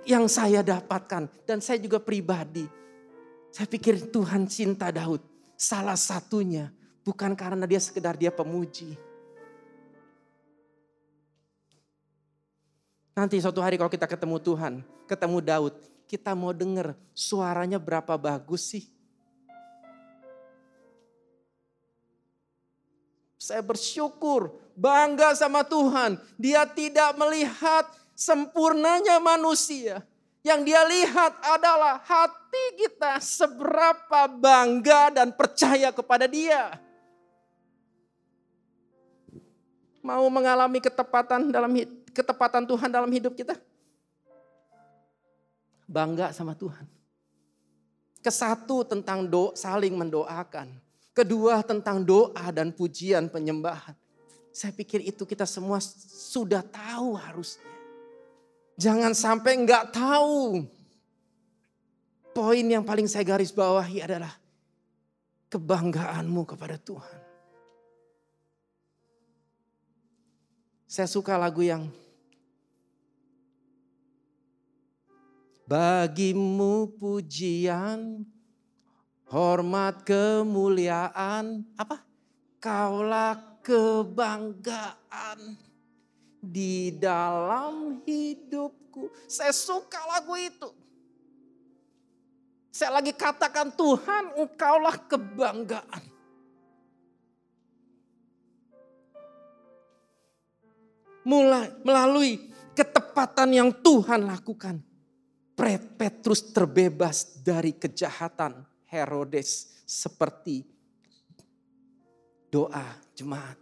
Yang 0.00 0.32
saya 0.32 0.64
dapatkan 0.64 1.28
dan 1.44 1.60
saya 1.60 1.76
juga 1.76 2.00
pribadi, 2.00 2.64
saya 3.52 3.68
pikir 3.68 4.08
Tuhan 4.08 4.48
cinta 4.48 4.88
Daud. 4.88 5.20
Salah 5.60 5.94
satunya 5.94 6.72
Bukan 7.10 7.34
karena 7.34 7.66
dia 7.66 7.82
sekedar 7.82 8.14
dia 8.14 8.30
pemuji. 8.30 8.94
Nanti 13.18 13.42
suatu 13.42 13.58
hari 13.58 13.74
kalau 13.74 13.90
kita 13.90 14.06
ketemu 14.06 14.38
Tuhan, 14.38 14.74
ketemu 15.10 15.38
Daud, 15.42 15.74
kita 16.06 16.38
mau 16.38 16.54
dengar 16.54 16.94
suaranya 17.10 17.82
berapa 17.82 18.14
bagus 18.14 18.62
sih? 18.70 18.86
Saya 23.34 23.66
bersyukur, 23.66 24.54
bangga 24.78 25.34
sama 25.34 25.66
Tuhan. 25.66 26.14
Dia 26.38 26.62
tidak 26.62 27.18
melihat 27.18 27.90
sempurnanya 28.14 29.18
manusia. 29.18 30.06
Yang 30.46 30.60
dia 30.62 30.82
lihat 30.86 31.32
adalah 31.42 31.98
hati 32.06 32.86
kita 32.86 33.18
seberapa 33.18 34.30
bangga 34.30 35.10
dan 35.10 35.34
percaya 35.34 35.90
kepada 35.90 36.30
dia. 36.30 36.89
Mau 40.00 40.24
mengalami 40.32 40.80
ketepatan 40.80 41.52
dalam 41.52 41.72
ketepatan 42.10 42.64
Tuhan 42.64 42.88
dalam 42.88 43.10
hidup 43.12 43.36
kita? 43.36 43.56
Bangga 45.84 46.32
sama 46.32 46.56
Tuhan. 46.56 46.88
Kesatu 48.20 48.84
tentang 48.84 49.24
do, 49.28 49.52
saling 49.56 49.96
mendoakan. 49.96 50.72
Kedua 51.16 51.60
tentang 51.64 52.04
doa 52.04 52.52
dan 52.52 52.72
pujian 52.72 53.28
penyembahan. 53.28 53.96
Saya 54.50 54.72
pikir 54.72 55.04
itu 55.04 55.24
kita 55.28 55.44
semua 55.44 55.80
sudah 56.30 56.60
tahu 56.64 57.16
harusnya. 57.16 57.70
Jangan 58.80 59.12
sampai 59.12 59.52
nggak 59.60 59.92
tahu. 59.92 60.64
Poin 62.32 62.64
yang 62.64 62.86
paling 62.86 63.10
saya 63.10 63.26
garis 63.26 63.52
bawahi 63.52 64.00
adalah 64.00 64.32
kebanggaanmu 65.50 66.42
kepada 66.46 66.78
Tuhan. 66.80 67.19
Saya 70.90 71.06
suka 71.06 71.38
lagu 71.38 71.62
yang 71.62 71.86
Bagimu 75.70 76.98
pujian, 76.98 78.26
hormat 79.30 80.02
kemuliaan, 80.02 81.62
apa? 81.78 82.02
Kaulah 82.58 83.38
kebanggaan 83.62 85.54
di 86.42 86.90
dalam 86.98 88.02
hidupku. 88.02 89.14
Saya 89.30 89.54
suka 89.54 90.02
lagu 90.10 90.34
itu. 90.34 90.74
Saya 92.74 92.98
lagi 92.98 93.14
katakan 93.14 93.70
Tuhan 93.70 94.42
engkaulah 94.42 94.98
kebanggaan. 95.06 96.09
Mulai 101.24 101.72
melalui 101.84 102.50
ketepatan 102.72 103.50
yang 103.52 103.70
Tuhan 103.70 104.24
lakukan. 104.24 104.80
Petrus 106.00 106.56
terbebas 106.56 107.44
dari 107.44 107.76
kejahatan 107.76 108.64
Herodes 108.88 109.84
seperti 109.84 110.64
doa 112.48 112.96
jemaat. 113.12 113.60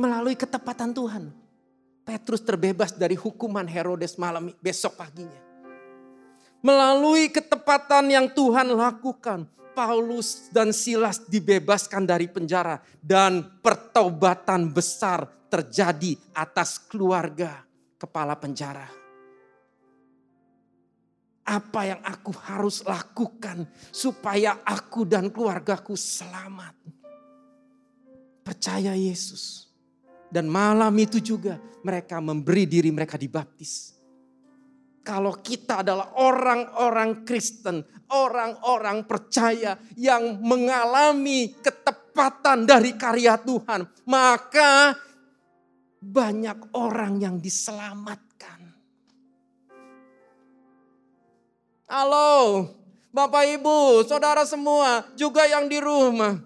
Melalui 0.00 0.32
ketepatan 0.32 0.96
Tuhan. 0.96 1.28
Petrus 2.08 2.40
terbebas 2.40 2.96
dari 2.96 3.14
hukuman 3.20 3.68
Herodes 3.68 4.16
malam 4.16 4.48
besok 4.64 4.96
paginya. 4.96 5.36
Melalui 6.64 7.28
ketepatan 7.28 8.08
yang 8.08 8.26
Tuhan 8.32 8.72
lakukan, 8.72 9.44
Paulus 9.76 10.48
dan 10.50 10.72
Silas 10.72 11.20
dibebaskan 11.28 12.08
dari 12.08 12.26
penjara 12.26 12.80
dan 12.98 13.44
pertobatan 13.60 14.72
besar 14.72 15.28
terjadi 15.50 16.14
atas 16.32 16.78
keluarga 16.78 17.66
kepala 17.98 18.38
penjara. 18.38 18.86
Apa 21.44 21.82
yang 21.82 22.00
aku 22.06 22.30
harus 22.46 22.86
lakukan 22.86 23.66
supaya 23.90 24.62
aku 24.62 25.02
dan 25.02 25.34
keluargaku 25.34 25.98
selamat? 25.98 26.78
Percaya 28.46 28.94
Yesus. 28.94 29.66
Dan 30.30 30.46
malam 30.46 30.94
itu 30.94 31.18
juga 31.18 31.58
mereka 31.82 32.22
memberi 32.22 32.70
diri 32.70 32.94
mereka 32.94 33.18
dibaptis. 33.18 33.98
Kalau 35.02 35.34
kita 35.42 35.82
adalah 35.82 36.22
orang-orang 36.22 37.26
Kristen, 37.26 37.82
orang-orang 38.14 39.10
percaya 39.10 39.74
yang 39.98 40.38
mengalami 40.38 41.50
ketepatan 41.58 42.62
dari 42.62 42.94
karya 42.94 43.34
Tuhan, 43.42 43.90
maka 44.06 44.94
banyak 46.00 46.72
orang 46.72 47.20
yang 47.20 47.36
diselamatkan. 47.36 48.72
Halo, 51.84 52.66
Bapak 53.12 53.44
Ibu, 53.60 54.08
saudara 54.08 54.48
semua, 54.48 55.04
juga 55.12 55.44
yang 55.44 55.68
di 55.68 55.76
rumah. 55.76 56.40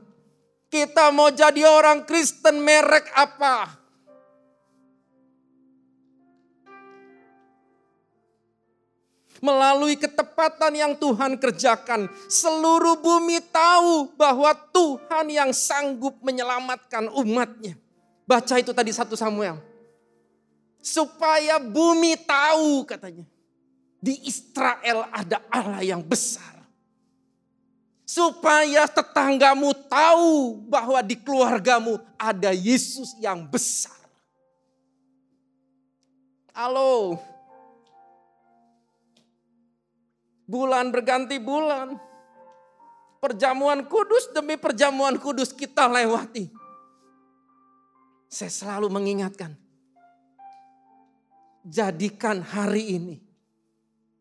Kita 0.66 1.14
mau 1.14 1.30
jadi 1.30 1.62
orang 1.70 2.02
Kristen 2.02 2.58
merek 2.58 3.06
apa? 3.14 3.86
melalui 9.44 10.00
ketepatan 10.00 10.72
yang 10.72 10.92
Tuhan 10.96 11.36
kerjakan, 11.36 12.08
seluruh 12.32 12.96
bumi 12.96 13.44
tahu 13.52 14.16
bahwa 14.16 14.56
Tuhan 14.72 15.28
yang 15.28 15.52
sanggup 15.52 16.16
menyelamatkan 16.24 17.12
umatnya. 17.12 17.83
Baca 18.24 18.56
itu 18.56 18.72
tadi 18.72 18.88
satu 18.88 19.14
Samuel. 19.14 19.60
Supaya 20.80 21.60
bumi 21.60 22.16
tahu 22.24 22.88
katanya. 22.88 23.24
Di 24.00 24.20
Israel 24.28 25.08
ada 25.12 25.40
Allah 25.48 25.80
yang 25.84 26.00
besar. 26.04 26.60
Supaya 28.04 28.84
tetanggamu 28.84 29.72
tahu 29.88 30.60
bahwa 30.68 31.00
di 31.00 31.16
keluargamu 31.16 31.96
ada 32.20 32.52
Yesus 32.52 33.16
yang 33.16 33.48
besar. 33.48 33.96
Halo. 36.52 37.16
Bulan 40.44 40.92
berganti 40.92 41.40
bulan. 41.40 41.96
Perjamuan 43.24 43.88
kudus 43.88 44.28
demi 44.36 44.60
perjamuan 44.60 45.16
kudus 45.16 45.48
kita 45.48 45.88
lewati 45.88 46.63
saya 48.34 48.50
selalu 48.50 48.90
mengingatkan, 48.90 49.54
jadikan 51.62 52.42
hari 52.42 52.98
ini 52.98 53.16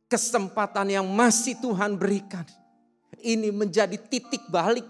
kesempatan 0.06 0.94
yang 0.94 1.10
masih 1.10 1.58
Tuhan 1.58 1.98
berikan. 1.98 2.46
Ini 3.18 3.50
menjadi 3.50 3.98
titik 3.98 4.46
balik. 4.54 4.86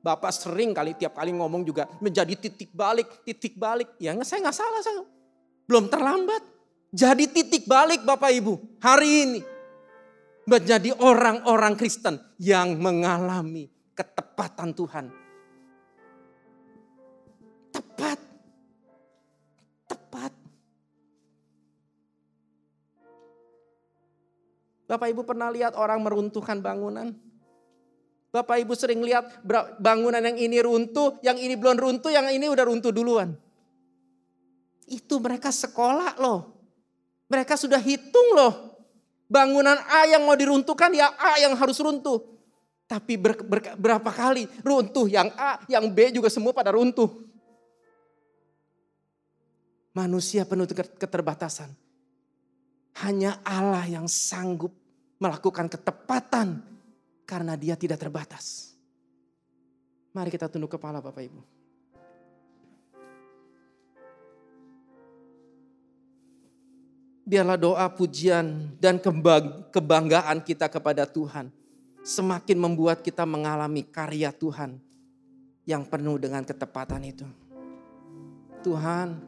Bapak 0.00 0.32
sering 0.32 0.72
kali 0.72 0.96
tiap 0.96 1.20
kali 1.20 1.36
ngomong 1.36 1.68
juga 1.68 1.84
menjadi 2.00 2.32
titik 2.32 2.72
balik, 2.72 3.04
titik 3.28 3.60
balik. 3.60 3.92
Ya 4.00 4.16
saya 4.24 4.48
nggak 4.48 4.56
salah, 4.56 4.80
saya 4.80 5.04
belum 5.68 5.92
terlambat. 5.92 6.40
Jadi 6.88 7.28
titik 7.28 7.68
balik 7.68 8.08
Bapak 8.08 8.32
Ibu 8.32 8.80
hari 8.80 9.10
ini. 9.28 9.40
menjadi 10.48 10.96
orang-orang 11.04 11.76
Kristen 11.76 12.16
yang 12.40 12.80
mengalami 12.80 13.68
ketepatan 13.92 14.72
Tuhan. 14.72 15.12
Bapak 24.88 25.12
Ibu 25.12 25.22
pernah 25.28 25.52
lihat 25.52 25.76
orang 25.76 26.00
meruntuhkan 26.00 26.64
bangunan? 26.64 27.12
Bapak 28.32 28.64
Ibu 28.64 28.72
sering 28.72 29.04
lihat 29.04 29.44
bangunan 29.76 30.24
yang 30.24 30.40
ini 30.40 30.64
runtuh, 30.64 31.20
yang 31.20 31.36
ini 31.36 31.60
belum 31.60 31.76
runtuh, 31.76 32.08
yang 32.08 32.24
ini 32.32 32.48
udah 32.48 32.64
runtuh 32.64 32.88
duluan. 32.88 33.36
Itu 34.88 35.20
mereka 35.20 35.52
sekolah 35.52 36.16
loh. 36.16 36.56
Mereka 37.28 37.60
sudah 37.60 37.76
hitung 37.76 38.32
loh. 38.32 38.80
Bangunan 39.28 39.76
A 39.76 40.08
yang 40.08 40.24
mau 40.24 40.32
diruntuhkan 40.32 40.88
ya 40.96 41.12
A 41.20 41.36
yang 41.36 41.52
harus 41.52 41.76
runtuh. 41.76 42.24
Tapi 42.88 43.20
ber, 43.20 43.44
ber, 43.44 43.76
berapa 43.76 44.08
kali 44.08 44.48
runtuh 44.64 45.04
yang 45.04 45.28
A, 45.36 45.60
yang 45.68 45.84
B 45.92 46.08
juga 46.08 46.32
semua 46.32 46.56
pada 46.56 46.72
runtuh. 46.72 47.28
Manusia 49.92 50.48
penuh 50.48 50.64
keterbatasan. 50.96 51.87
Hanya 53.06 53.38
Allah 53.46 53.86
yang 53.86 54.10
sanggup 54.10 54.74
melakukan 55.22 55.70
ketepatan 55.70 56.62
karena 57.22 57.54
dia 57.54 57.78
tidak 57.78 58.02
terbatas. 58.02 58.74
Mari 60.16 60.32
kita 60.32 60.50
tunduk 60.50 60.74
kepala 60.74 60.98
Bapak 60.98 61.22
Ibu. 61.22 61.40
Biarlah 67.28 67.60
doa 67.60 67.86
pujian 67.92 68.72
dan 68.80 68.96
kebanggaan 69.68 70.40
kita 70.40 70.64
kepada 70.72 71.04
Tuhan 71.04 71.52
semakin 72.00 72.56
membuat 72.56 73.04
kita 73.04 73.28
mengalami 73.28 73.84
karya 73.84 74.32
Tuhan 74.32 74.80
yang 75.68 75.84
penuh 75.84 76.16
dengan 76.16 76.40
ketepatan 76.40 77.04
itu. 77.04 77.28
Tuhan, 78.64 79.20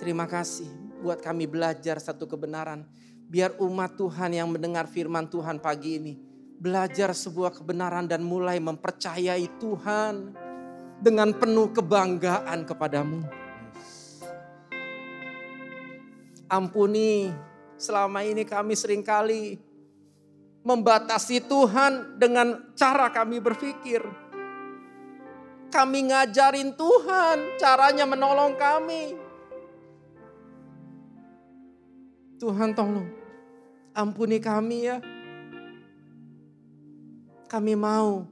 terima 0.00 0.24
kasih 0.24 0.81
buat 1.02 1.18
kami 1.18 1.50
belajar 1.50 1.98
satu 1.98 2.30
kebenaran. 2.30 2.86
Biar 3.26 3.58
umat 3.58 3.98
Tuhan 3.98 4.30
yang 4.30 4.46
mendengar 4.46 4.86
firman 4.86 5.26
Tuhan 5.26 5.58
pagi 5.58 5.98
ini 5.98 6.14
belajar 6.62 7.10
sebuah 7.10 7.58
kebenaran 7.58 8.06
dan 8.06 8.22
mulai 8.22 8.62
mempercayai 8.62 9.58
Tuhan 9.58 10.30
dengan 11.02 11.34
penuh 11.34 11.74
kebanggaan 11.74 12.62
kepadamu. 12.62 13.26
Ampuni 16.46 17.34
selama 17.74 18.22
ini 18.22 18.46
kami 18.46 18.78
sering 18.78 19.02
kali 19.02 19.58
membatasi 20.62 21.42
Tuhan 21.42 22.22
dengan 22.22 22.70
cara 22.78 23.10
kami 23.10 23.42
berpikir. 23.42 23.98
Kami 25.72 25.98
ngajarin 26.14 26.78
Tuhan 26.78 27.58
caranya 27.58 28.06
menolong 28.06 28.54
kami. 28.54 29.21
Tuhan 32.42 32.74
tolong 32.74 33.06
ampuni 33.94 34.42
kami 34.42 34.90
ya. 34.90 34.98
Kami 37.46 37.78
mau 37.78 38.26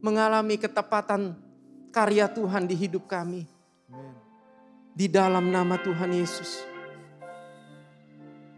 mengalami 0.00 0.56
ketepatan 0.56 1.36
karya 1.92 2.24
Tuhan 2.24 2.64
di 2.64 2.72
hidup 2.72 3.04
kami. 3.04 3.44
Di 4.96 5.12
dalam 5.12 5.52
nama 5.52 5.76
Tuhan 5.76 6.08
Yesus. 6.08 6.64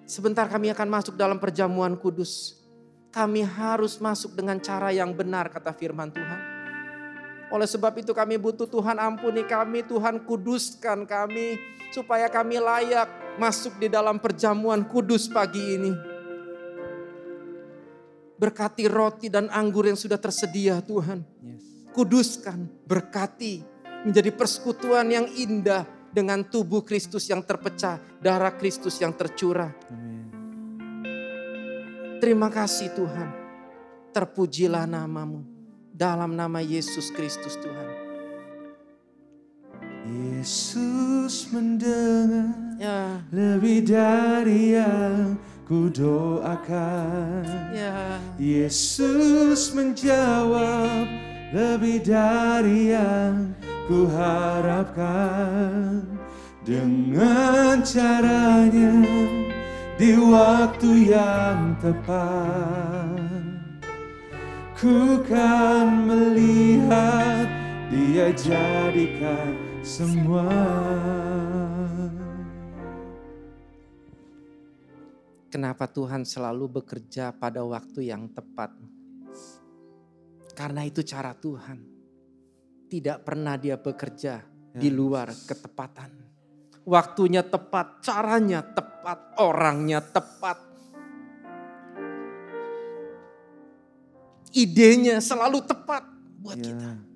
Sebentar 0.06 0.46
kami 0.46 0.70
akan 0.70 0.86
masuk 0.86 1.18
dalam 1.18 1.42
perjamuan 1.42 1.98
kudus. 1.98 2.62
Kami 3.10 3.42
harus 3.42 3.98
masuk 3.98 4.38
dengan 4.38 4.62
cara 4.62 4.94
yang 4.94 5.10
benar 5.10 5.50
kata 5.50 5.74
firman 5.74 6.14
Tuhan. 6.14 6.40
Oleh 7.50 7.66
sebab 7.66 7.98
itu 7.98 8.14
kami 8.14 8.38
butuh 8.38 8.70
Tuhan 8.70 9.02
ampuni 9.02 9.42
kami, 9.50 9.82
Tuhan 9.82 10.22
kuduskan 10.22 11.10
kami. 11.10 11.58
Supaya 11.90 12.30
kami 12.30 12.56
layak 12.56 13.21
masuk 13.40 13.80
di 13.80 13.88
dalam 13.88 14.20
perjamuan 14.20 14.84
kudus 14.84 15.28
pagi 15.30 15.78
ini. 15.78 15.92
Berkati 18.36 18.90
roti 18.90 19.30
dan 19.30 19.46
anggur 19.54 19.86
yang 19.86 19.98
sudah 19.98 20.18
tersedia 20.18 20.82
Tuhan. 20.82 21.22
Kuduskan, 21.94 22.66
berkati. 22.88 23.62
Menjadi 24.02 24.34
persekutuan 24.34 25.06
yang 25.14 25.30
indah 25.30 25.86
dengan 26.10 26.42
tubuh 26.42 26.82
Kristus 26.82 27.30
yang 27.30 27.40
terpecah, 27.46 28.02
darah 28.18 28.52
Kristus 28.58 28.98
yang 28.98 29.14
tercurah. 29.14 29.70
Terima 32.18 32.50
kasih 32.50 32.90
Tuhan. 32.94 33.28
Terpujilah 34.12 34.86
namamu 34.86 35.42
dalam 35.90 36.36
nama 36.36 36.60
Yesus 36.60 37.10
Kristus 37.10 37.58
Tuhan. 37.58 37.81
Yesus 40.12 41.48
mendengar 41.48 42.52
ya. 42.76 43.16
lebih 43.32 43.88
dari 43.88 44.76
yang 44.76 45.40
ku 45.64 45.88
doakan. 45.88 47.46
Ya. 47.72 48.20
Yesus 48.36 49.72
menjawab 49.72 51.08
lebih 51.56 52.04
dari 52.04 52.92
yang 52.92 53.56
ku 53.88 54.04
harapkan 54.12 56.04
dengan 56.66 57.80
caranya 57.82 59.02
di 59.98 60.18
waktu 60.18 60.90
yang 61.14 61.78
tepat 61.78 63.22
ku 64.74 65.22
kan 65.22 66.10
melihat 66.10 67.46
dia 67.86 68.34
jadikan 68.34 69.61
semua 69.82 70.46
Kenapa 75.52 75.84
Tuhan 75.84 76.24
selalu 76.24 76.80
bekerja 76.80 77.28
pada 77.36 77.60
waktu 77.60 78.08
yang 78.08 78.24
tepat? 78.32 78.72
Karena 80.56 80.80
itu 80.88 81.04
cara 81.04 81.36
Tuhan 81.36 81.76
tidak 82.88 83.20
pernah 83.20 83.60
dia 83.60 83.76
bekerja 83.76 84.40
di 84.72 84.88
luar 84.88 85.28
ketepatan. 85.28 86.08
Waktunya 86.88 87.44
tepat, 87.44 88.00
caranya 88.00 88.64
tepat, 88.64 89.36
orangnya 89.44 90.00
tepat. 90.00 90.56
Idenya 94.56 95.20
selalu 95.20 95.68
tepat 95.68 96.08
buat 96.40 96.56
ya. 96.56 96.64
kita. 96.64 97.11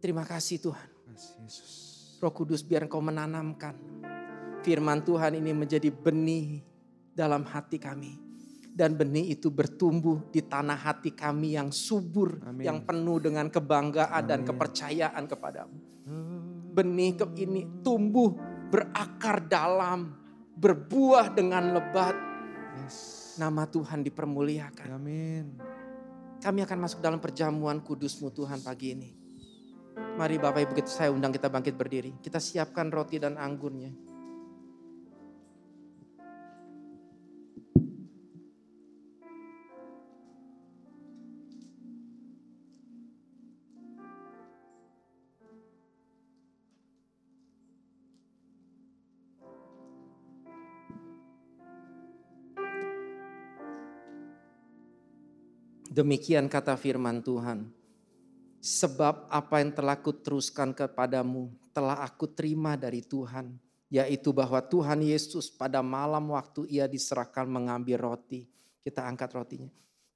Terima 0.00 0.24
kasih 0.24 0.58
Tuhan. 0.64 0.88
Roh 2.20 2.32
Kudus 2.32 2.64
biar 2.64 2.88
engkau 2.88 3.00
menanamkan 3.04 3.76
firman 4.60 5.00
Tuhan 5.04 5.36
ini 5.36 5.52
menjadi 5.56 5.88
benih 5.88 6.64
dalam 7.16 7.44
hati 7.44 7.80
kami 7.80 8.30
dan 8.70 8.96
benih 8.96 9.34
itu 9.34 9.52
bertumbuh 9.52 10.30
di 10.32 10.40
tanah 10.40 10.78
hati 10.78 11.12
kami 11.12 11.58
yang 11.58 11.68
subur, 11.74 12.40
Amin. 12.46 12.64
yang 12.64 12.78
penuh 12.86 13.18
dengan 13.20 13.50
kebanggaan 13.50 14.24
Amin. 14.24 14.30
dan 14.30 14.40
kepercayaan 14.46 15.24
kepadamu. 15.28 15.78
Benih 16.70 17.18
ini 17.36 17.82
tumbuh 17.82 18.32
berakar 18.70 19.44
dalam, 19.44 20.14
berbuah 20.54 21.34
dengan 21.34 21.74
lebat. 21.76 22.16
Yes. 22.80 23.36
Nama 23.36 23.66
Tuhan 23.66 24.06
dipermuliakan. 24.06 24.88
Amin. 24.94 25.58
Kami 26.40 26.64
akan 26.64 26.78
masuk 26.80 27.04
dalam 27.04 27.20
perjamuan 27.20 27.82
kudusmu 27.84 28.32
Tuhan 28.32 28.64
pagi 28.64 28.96
ini. 28.96 29.19
Mari 30.20 30.36
Bapak 30.36 30.68
Ibu 30.68 30.76
kita 30.76 30.92
saya 30.92 31.08
undang 31.16 31.32
kita 31.32 31.48
bangkit 31.48 31.80
berdiri. 31.80 32.12
Kita 32.20 32.36
siapkan 32.36 32.92
roti 32.92 33.16
dan 33.16 33.40
anggurnya. 33.40 33.88
Demikian 55.88 56.52
kata 56.52 56.76
firman 56.76 57.24
Tuhan. 57.24 57.79
Sebab 58.60 59.32
apa 59.32 59.64
yang 59.64 59.72
telah 59.72 59.96
kuteruskan 59.96 60.76
kepadamu 60.76 61.48
telah 61.72 62.04
aku 62.04 62.28
terima 62.28 62.76
dari 62.76 63.00
Tuhan. 63.00 63.56
Yaitu 63.90 64.30
bahwa 64.30 64.62
Tuhan 64.62 65.02
Yesus 65.02 65.50
pada 65.50 65.82
malam 65.82 66.30
waktu 66.30 66.68
ia 66.68 66.86
diserahkan 66.86 67.48
mengambil 67.48 67.98
roti. 67.98 68.46
Kita 68.84 69.02
angkat 69.08 69.32
rotinya. 69.34 69.70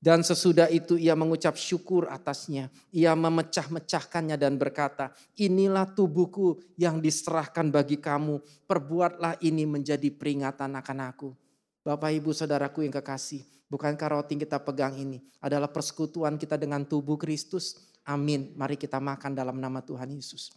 Dan 0.05 0.20
sesudah 0.20 0.68
itu 0.68 1.01
ia 1.01 1.16
mengucap 1.16 1.57
syukur 1.57 2.05
atasnya. 2.12 2.68
Ia 2.92 3.16
memecah-mecahkannya 3.16 4.36
dan 4.36 4.61
berkata, 4.61 5.16
inilah 5.40 5.88
tubuhku 5.97 6.61
yang 6.76 7.01
diserahkan 7.01 7.72
bagi 7.72 7.97
kamu. 7.97 8.36
Perbuatlah 8.68 9.40
ini 9.40 9.64
menjadi 9.64 10.12
peringatan 10.12 10.76
akan 10.76 10.99
aku. 11.09 11.32
Bapak 11.80 12.12
Ibu 12.20 12.36
Saudaraku 12.36 12.84
yang 12.84 12.92
kekasih, 12.92 13.49
bukankah 13.72 14.20
roti 14.20 14.36
yang 14.36 14.45
kita 14.45 14.61
pegang 14.61 14.92
ini 15.01 15.24
adalah 15.40 15.72
persekutuan 15.72 16.36
kita 16.36 16.61
dengan 16.61 16.84
tubuh 16.84 17.16
Kristus? 17.16 17.93
Amin. 18.05 18.52
Mari 18.52 18.76
kita 18.76 19.00
makan 19.00 19.32
dalam 19.32 19.57
nama 19.57 19.80
Tuhan 19.80 20.12
Yesus. 20.12 20.52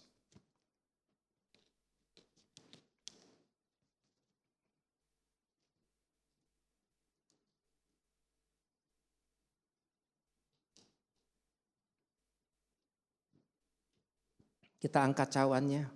Kita 14.77 15.01
angkat 15.01 15.33
cawannya. 15.33 15.89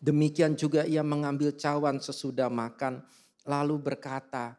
Demikian 0.00 0.56
juga 0.56 0.88
ia 0.88 1.04
mengambil 1.04 1.52
cawan 1.52 2.00
sesudah 2.00 2.48
makan, 2.48 3.04
lalu 3.44 3.76
berkata, 3.76 4.56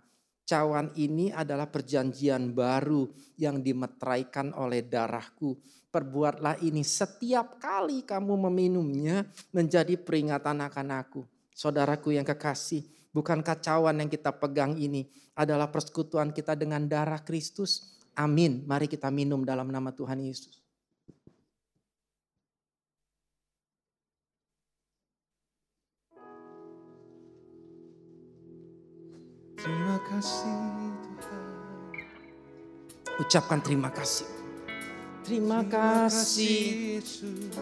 cawan 0.48 0.92
ini 1.00 1.34
adalah 1.34 1.68
perjanjian 1.68 2.52
baru 2.56 3.10
yang 3.40 3.60
dimeteraikan 3.60 4.56
oleh 4.56 4.86
darahku. 4.86 5.58
Perbuatlah 5.92 6.64
ini 6.64 6.88
setiap 6.88 7.60
kali 7.60 8.08
kamu 8.08 8.48
meminumnya 8.48 9.28
menjadi 9.52 10.00
peringatan 10.00 10.64
akan 10.64 10.88
aku. 11.04 11.22
Saudaraku 11.52 12.16
yang 12.16 12.24
kekasih, 12.24 12.88
bukankah 13.12 13.60
cawan 13.60 14.00
yang 14.00 14.08
kita 14.08 14.32
pegang 14.32 14.80
ini 14.80 15.12
adalah 15.36 15.68
persekutuan 15.68 16.32
kita 16.32 16.56
dengan 16.56 16.88
darah 16.88 17.20
Kristus? 17.20 18.00
Amin. 18.16 18.64
Mari 18.64 18.88
kita 18.88 19.12
minum 19.12 19.44
dalam 19.44 19.68
nama 19.68 19.92
Tuhan 19.92 20.24
Yesus. 20.24 20.61
Terima 29.62 30.02
kasih 30.10 30.58
Tuhan. 31.22 31.46
Ucapkan 33.22 33.62
terima 33.62 33.94
kasih. 33.94 34.26
Terima 35.22 35.62
kasih 35.70 36.98
Yesus. 36.98 37.54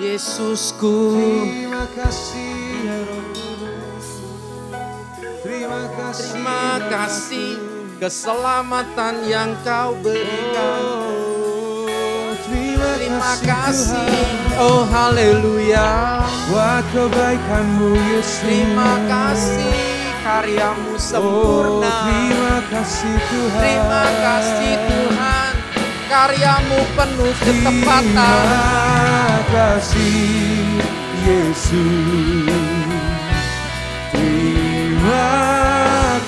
Yesusku. 0.00 1.20
Terima 1.20 1.84
kasih 1.92 2.52
ya 2.80 2.96
Roh 3.04 3.24
Kudus. 3.36 4.08
Terima 5.44 5.82
kasih. 6.00 6.32
Terima 6.32 6.66
kasih 6.88 7.50
keselamatan 8.00 9.14
yang 9.28 9.52
kau 9.60 10.00
berikan. 10.00 10.80
Oh, 10.80 12.32
terima, 12.48 12.88
Terima 12.96 13.32
kasih, 13.44 13.92
kasih. 13.92 14.08
Tuhan. 14.16 14.64
Oh 14.64 14.80
haleluya. 14.88 16.24
Buat 16.48 16.88
kebaikanmu 16.96 17.92
Yesus. 18.16 18.40
Terima 18.40 18.96
kasih 19.12 19.87
karyamu 20.28 20.92
Oh, 20.92 21.00
sempurna. 21.00 21.88
terima 22.04 22.60
kasih 22.68 23.16
Tuhan. 23.32 23.56
Terima 23.64 24.04
kasih 24.20 24.76
Tuhan. 24.84 25.52
Karyamu 26.08 26.80
penuh 26.92 27.32
ketepatan. 27.40 28.12
Terima 28.12 29.40
kasih 29.48 30.68
Yesus. 31.24 32.92
Terima 34.12 35.32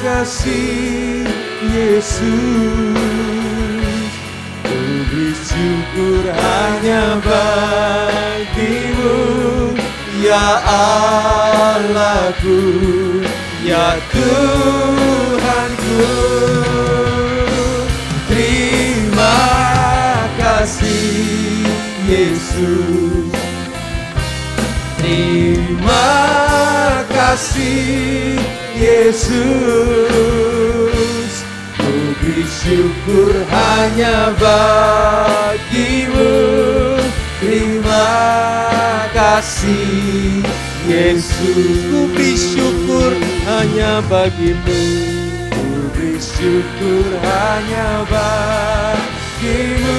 kasih 0.01 1.29
Yesus. 1.69 2.97
Ku 4.65 4.81
beri 5.13 5.29
syukur 5.37 6.25
hanya 6.33 7.21
bagimu 7.21 9.17
Ya 10.21 10.61
Allahku 11.81 12.61
Ya 13.61 14.01
Tuhanku 14.09 16.01
Terima 18.25 19.37
kasih 20.41 21.69
Yesus. 22.09 23.29
Terima 24.97 26.09
kasih 27.13 28.41
Yesus. 28.81 29.29
Ku 31.77 32.17
beri 32.17 32.49
syukur 32.49 33.45
hanya 33.53 34.33
bagimu. 34.41 36.33
Terima 37.45 38.09
kasih 39.13 40.49
Yesus. 40.89 41.93
Ku 41.93 42.09
beri 42.17 42.41
syukur 43.11 43.43
hanya 43.51 43.99
bagimu. 44.07 44.79
Ku 45.51 45.91
beri 45.95 46.15
syukur 46.23 47.07
hanya 47.27 48.07
bagimu. 48.07 49.99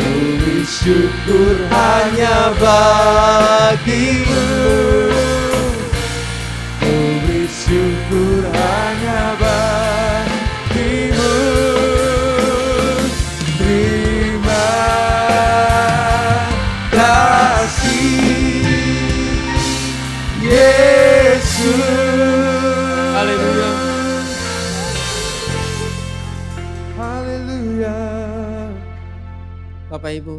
Ku 0.00 0.08
beri 0.40 0.64
syukur 0.64 1.56
hanya 1.68 2.56
bagimu 2.56 4.48
Bapak 30.02 30.18
Ibu, 30.18 30.36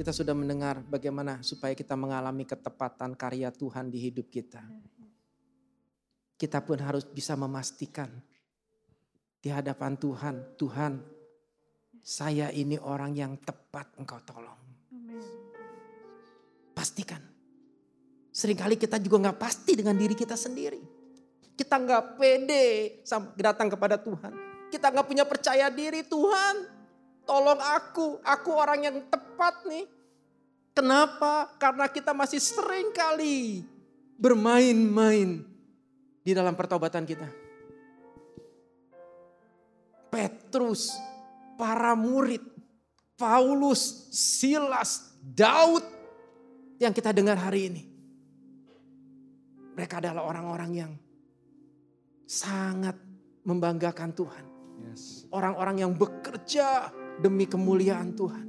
kita 0.00 0.16
sudah 0.16 0.32
mendengar 0.32 0.80
bagaimana 0.88 1.44
supaya 1.44 1.76
kita 1.76 1.92
mengalami 1.92 2.48
ketepatan 2.48 3.12
karya 3.12 3.52
Tuhan 3.52 3.92
di 3.92 4.00
hidup 4.00 4.32
kita. 4.32 4.64
Kita 6.40 6.64
pun 6.64 6.80
harus 6.80 7.04
bisa 7.04 7.36
memastikan 7.36 8.08
di 9.44 9.52
hadapan 9.52 10.00
Tuhan, 10.00 10.56
Tuhan, 10.56 11.04
saya 12.00 12.48
ini 12.48 12.80
orang 12.80 13.12
yang 13.12 13.36
tepat 13.44 13.92
engkau 14.00 14.24
tolong. 14.24 14.56
Pastikan. 16.72 17.20
Seringkali 18.32 18.80
kita 18.80 18.96
juga 19.04 19.28
nggak 19.28 19.36
pasti 19.36 19.76
dengan 19.76 20.00
diri 20.00 20.16
kita 20.16 20.32
sendiri. 20.32 20.80
Kita 21.52 21.76
nggak 21.76 22.16
pede 22.16 23.04
datang 23.36 23.68
kepada 23.68 24.00
Tuhan. 24.00 24.32
Kita 24.72 24.88
nggak 24.88 25.04
punya 25.04 25.28
percaya 25.28 25.68
diri 25.68 26.00
Tuhan. 26.08 26.75
Tolong 27.26 27.58
aku, 27.58 28.22
aku 28.22 28.50
orang 28.54 28.80
yang 28.86 28.96
tepat 29.10 29.66
nih. 29.66 29.84
Kenapa? 30.70 31.50
Karena 31.58 31.90
kita 31.90 32.14
masih 32.14 32.38
sering 32.38 32.94
kali 32.94 33.66
bermain-main 34.14 35.42
di 36.22 36.32
dalam 36.32 36.54
pertobatan 36.54 37.02
kita. 37.02 37.26
Petrus, 40.06 40.94
para 41.58 41.98
murid, 41.98 42.40
Paulus, 43.18 44.06
Silas, 44.14 45.18
Daud 45.18 45.82
yang 46.78 46.94
kita 46.94 47.10
dengar 47.10 47.36
hari 47.40 47.72
ini. 47.72 47.82
Mereka 49.76 50.00
adalah 50.00 50.24
orang-orang 50.24 50.70
yang 50.72 50.92
sangat 52.24 52.96
membanggakan 53.44 54.10
Tuhan. 54.16 54.44
Yes. 54.88 55.24
Orang-orang 55.32 55.84
yang 55.84 55.92
bekerja 55.92 56.90
demi 57.20 57.48
kemuliaan 57.48 58.12
Tuhan. 58.12 58.46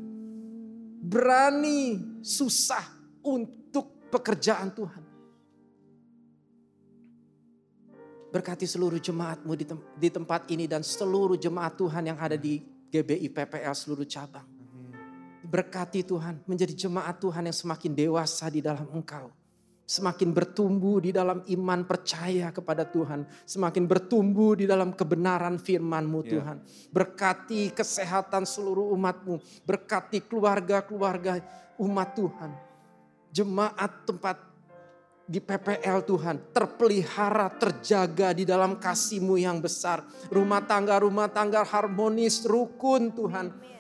Berani 0.98 2.00
susah 2.20 2.84
untuk 3.24 4.12
pekerjaan 4.12 4.72
Tuhan. 4.76 5.04
Berkati 8.28 8.68
seluruh 8.68 9.00
jemaatmu 9.00 9.52
di, 9.56 9.66
tem- 9.66 9.88
di 9.96 10.10
tempat 10.12 10.52
ini 10.52 10.68
dan 10.68 10.84
seluruh 10.84 11.40
jemaat 11.40 11.80
Tuhan 11.80 12.12
yang 12.12 12.20
ada 12.20 12.36
di 12.36 12.60
GBI 12.92 13.32
PPL 13.32 13.72
seluruh 13.72 14.04
cabang. 14.04 14.46
Berkati 15.48 16.04
Tuhan 16.04 16.44
menjadi 16.44 16.76
jemaat 16.76 17.24
Tuhan 17.24 17.48
yang 17.48 17.56
semakin 17.56 17.96
dewasa 17.96 18.52
di 18.52 18.60
dalam 18.60 18.84
engkau. 18.92 19.32
Semakin 19.88 20.36
bertumbuh 20.36 21.00
di 21.00 21.16
dalam 21.16 21.40
iman 21.48 21.88
percaya 21.88 22.52
kepada 22.52 22.84
Tuhan. 22.84 23.24
Semakin 23.48 23.88
bertumbuh 23.88 24.60
di 24.60 24.68
dalam 24.68 24.92
kebenaran 24.92 25.56
firman-Mu 25.56 26.28
Ya. 26.28 26.30
Tuhan. 26.36 26.58
Berkati 26.92 27.72
kesehatan 27.72 28.44
seluruh 28.44 28.92
umatmu. 28.92 29.40
Berkati 29.64 30.28
keluarga-keluarga 30.28 31.40
umat 31.80 32.20
Tuhan. 32.20 32.52
Jemaat 33.32 34.04
tempat 34.04 34.44
di 35.28 35.40
PPL 35.44 36.04
Tuhan 36.08 36.36
terpelihara, 36.56 37.52
terjaga 37.56 38.32
di 38.32 38.44
dalam 38.44 38.80
kasih-Mu 38.80 39.36
yang 39.40 39.64
besar. 39.64 40.04
Rumah 40.28 40.64
tangga-rumah 40.68 41.32
tangga 41.32 41.64
harmonis, 41.64 42.44
rukun 42.44 43.16
Tuhan. 43.16 43.77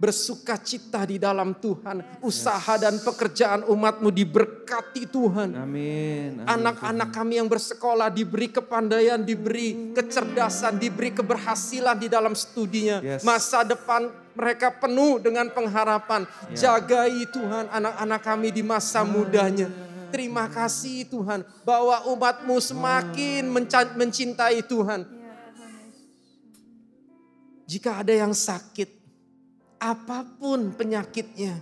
Bersuka 0.00 0.56
cita 0.56 1.04
di 1.04 1.20
dalam 1.20 1.52
Tuhan. 1.60 2.24
Usaha 2.24 2.80
dan 2.80 2.96
pekerjaan 3.04 3.68
umatmu 3.68 4.08
diberkati 4.08 5.04
Tuhan. 5.04 5.52
Amin. 5.60 6.40
Anak-anak 6.48 7.12
kami 7.12 7.36
yang 7.36 7.52
bersekolah 7.52 8.08
diberi 8.08 8.48
kepandaian, 8.48 9.20
diberi 9.20 9.92
kecerdasan, 9.92 10.80
diberi 10.80 11.12
keberhasilan 11.12 12.00
di 12.00 12.08
dalam 12.08 12.32
studinya. 12.32 13.04
Yes. 13.04 13.20
Masa 13.28 13.60
depan 13.60 14.08
mereka 14.32 14.72
penuh 14.72 15.20
dengan 15.20 15.52
pengharapan. 15.52 16.24
Ya. 16.56 16.80
Jagai 16.80 17.28
Tuhan 17.28 17.68
anak-anak 17.68 18.20
kami 18.24 18.48
di 18.56 18.64
masa 18.64 19.04
mudanya. 19.04 19.68
Terima 20.08 20.48
kasih 20.50 21.06
Tuhan 21.06 21.44
bahwa 21.62 22.08
umatmu 22.08 22.56
semakin 22.58 23.46
mencintai 23.94 24.64
Tuhan. 24.64 25.06
Jika 27.70 28.02
ada 28.02 28.10
yang 28.10 28.34
sakit, 28.34 28.99
apa 29.80 30.28
pun 30.36 30.70
penyakitnya, 30.70 31.56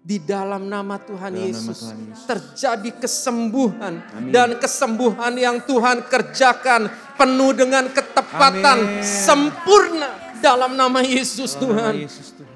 di 0.00 0.16
dalam 0.16 0.64
nama 0.64 0.96
Tuhan 0.96 1.28
Dalam 1.28 1.44
nama 1.44 1.48
Yesus 1.52 1.76
Tuhan 1.78 1.96
Yesus. 2.08 2.24
terjadi 2.24 2.90
kesembuhan 2.96 3.94
Amin. 4.12 4.32
dan 4.32 4.56
kesembuhan 4.56 5.32
yang 5.36 5.60
Tuhan 5.60 6.04
kerjakan 6.04 6.88
penuh 7.16 7.52
dengan 7.52 7.84
ketepatan 7.88 8.78
Amin. 8.80 9.04
sempurna 9.04 10.08
dalam 10.40 10.72
nama 10.72 11.00
Yesus 11.00 11.52
Dalam 11.52 11.60
nama 11.60 11.72
Tuhan. 11.92 11.94
Yesus 12.00 12.28
Tuhan. 12.32 12.48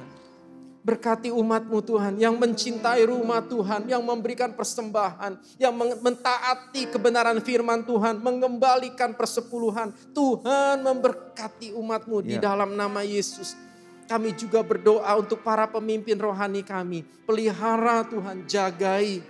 Berkati 0.84 1.32
umatmu 1.32 1.80
Tuhan 1.80 2.12
yang 2.16 2.36
mencintai 2.36 3.08
rumah 3.08 3.40
Tuhan, 3.40 3.88
yang 3.88 4.04
memberikan 4.04 4.52
persembahan, 4.52 5.40
yang 5.56 5.72
men- 5.72 5.96
mentaati 5.96 6.92
kebenaran 6.92 7.40
firman 7.40 7.80
Tuhan, 7.82 8.20
mengembalikan 8.20 9.16
persepuluhan. 9.16 9.96
Tuhan 10.12 10.80
memberkati 10.80 11.72
umatmu 11.72 12.20
di 12.20 12.36
Ya. 12.36 12.52
dalam 12.52 12.72
nama 12.72 13.00
Yesus. 13.00 13.56
Kami 14.04 14.36
juga 14.36 14.60
berdoa 14.60 15.08
untuk 15.16 15.40
para 15.40 15.64
pemimpin 15.64 16.20
rohani 16.20 16.60
kami. 16.60 17.04
Pelihara 17.24 18.04
Tuhan, 18.04 18.44
jagai 18.44 19.24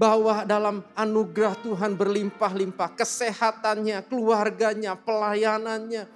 bahwa 0.00 0.48
dalam 0.48 0.80
anugerah 0.96 1.52
Tuhan 1.60 1.92
berlimpah-limpah, 1.92 2.96
kesehatannya, 2.96 4.00
keluarganya, 4.08 4.96
pelayanannya. 4.96 6.08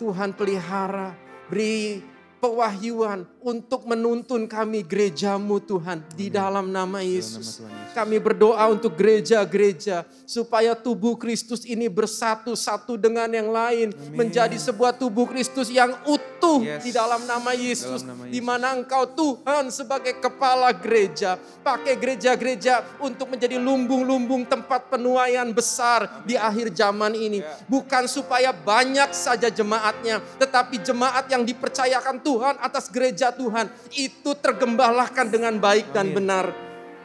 Tuhan 0.00 0.32
pelihara, 0.32 1.12
beri 1.52 2.00
pewahyuan 2.40 3.28
untuk 3.42 3.86
menuntun 3.86 4.50
kami 4.50 4.82
gerejamu 4.82 5.62
Tuhan 5.62 6.02
di 6.14 6.28
dalam 6.28 6.70
nama 6.70 7.02
Yesus. 7.02 7.62
Kami 7.94 8.18
berdoa 8.18 8.66
untuk 8.70 8.94
gereja-gereja 8.98 10.06
supaya 10.28 10.74
tubuh 10.74 11.14
Kristus 11.18 11.64
ini 11.64 11.86
bersatu 11.86 12.54
satu 12.54 12.94
dengan 12.98 13.30
yang 13.30 13.50
lain 13.50 13.94
menjadi 14.14 14.54
sebuah 14.58 14.94
tubuh 14.98 15.26
Kristus 15.26 15.70
yang 15.70 15.94
utuh 16.06 16.28
Yes. 16.58 16.86
di 16.86 16.90
dalam 16.94 17.26
nama 17.26 17.50
Yesus 17.52 18.06
di 18.30 18.38
mana 18.38 18.72
engkau 18.78 19.04
Tuhan 19.10 19.74
sebagai 19.74 20.16
kepala 20.22 20.70
gereja 20.70 21.34
pakai 21.66 21.98
gereja-gereja 21.98 22.82
untuk 23.02 23.34
menjadi 23.34 23.58
lumbung-lumbung 23.58 24.46
tempat 24.46 24.86
penuaian 24.86 25.50
besar 25.50 26.22
di 26.24 26.38
akhir 26.38 26.72
zaman 26.72 27.12
ini. 27.18 27.42
Bukan 27.66 28.06
supaya 28.06 28.54
banyak 28.54 29.10
saja 29.12 29.50
jemaatnya 29.50 30.22
tetapi 30.38 30.78
jemaat 30.78 31.26
yang 31.26 31.42
dipercayakan 31.42 32.22
Tuhan 32.22 32.54
atas 32.62 32.86
gereja 32.88 33.27
Tuhan 33.32 33.68
itu 33.96 34.30
tergembalakan 34.38 35.26
dengan 35.28 35.54
baik 35.56 35.92
dan 35.92 36.12
benar 36.12 36.50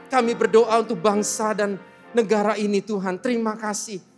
kami 0.07 0.37
berdoa 0.37 0.83
untuk 0.83 0.99
bangsa 0.99 1.55
dan 1.57 1.75
negara 2.11 2.53
ini 2.59 2.79
Tuhan 2.83 3.17
terima 3.17 3.57
kasih 3.57 4.13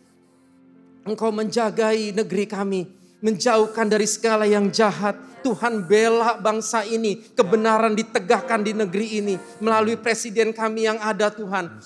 Engkau 1.06 1.30
menjagai 1.30 2.18
negeri 2.18 2.50
kami, 2.50 2.90
menjauhkan 3.22 3.86
dari 3.86 4.10
segala 4.10 4.50
yang 4.50 4.74
jahat. 4.74 5.14
Tuhan 5.46 5.86
bela 5.86 6.42
bangsa 6.42 6.82
ini, 6.82 7.22
kebenaran 7.38 7.94
ditegakkan 7.94 8.66
di 8.66 8.74
negeri 8.74 9.22
ini 9.22 9.38
melalui 9.62 10.02
presiden 10.02 10.50
kami 10.50 10.90
yang 10.90 10.98
ada 10.98 11.30
Tuhan. 11.30 11.78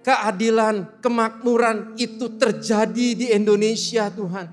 Keadilan, 0.00 0.96
kemakmuran 1.04 1.92
itu 2.00 2.32
terjadi 2.40 3.08
di 3.12 3.26
Indonesia 3.36 4.08
Tuhan. 4.08 4.48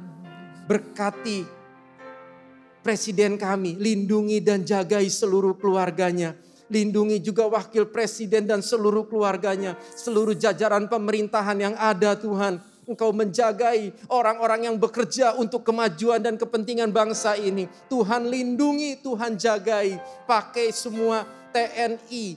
Berkati 0.67 1.62
presiden 2.83 3.39
kami, 3.39 3.79
lindungi 3.79 4.43
dan 4.43 4.67
jagai 4.67 5.07
seluruh 5.07 5.55
keluarganya. 5.55 6.35
Lindungi 6.67 7.23
juga 7.23 7.47
wakil 7.47 7.87
presiden 7.87 8.43
dan 8.43 8.59
seluruh 8.59 9.07
keluarganya, 9.07 9.79
seluruh 9.95 10.35
jajaran 10.35 10.91
pemerintahan 10.91 11.57
yang 11.57 11.75
ada 11.79 12.13
Tuhan. 12.19 12.59
Engkau 12.83 13.15
menjagai 13.15 13.95
orang-orang 14.11 14.67
yang 14.67 14.75
bekerja 14.75 15.39
untuk 15.39 15.63
kemajuan 15.63 16.19
dan 16.19 16.35
kepentingan 16.35 16.91
bangsa 16.91 17.39
ini. 17.39 17.71
Tuhan 17.87 18.27
lindungi, 18.27 18.99
Tuhan 18.99 19.39
jagai. 19.39 19.95
Pakai 20.27 20.75
semua 20.75 21.23
TNI, 21.55 22.35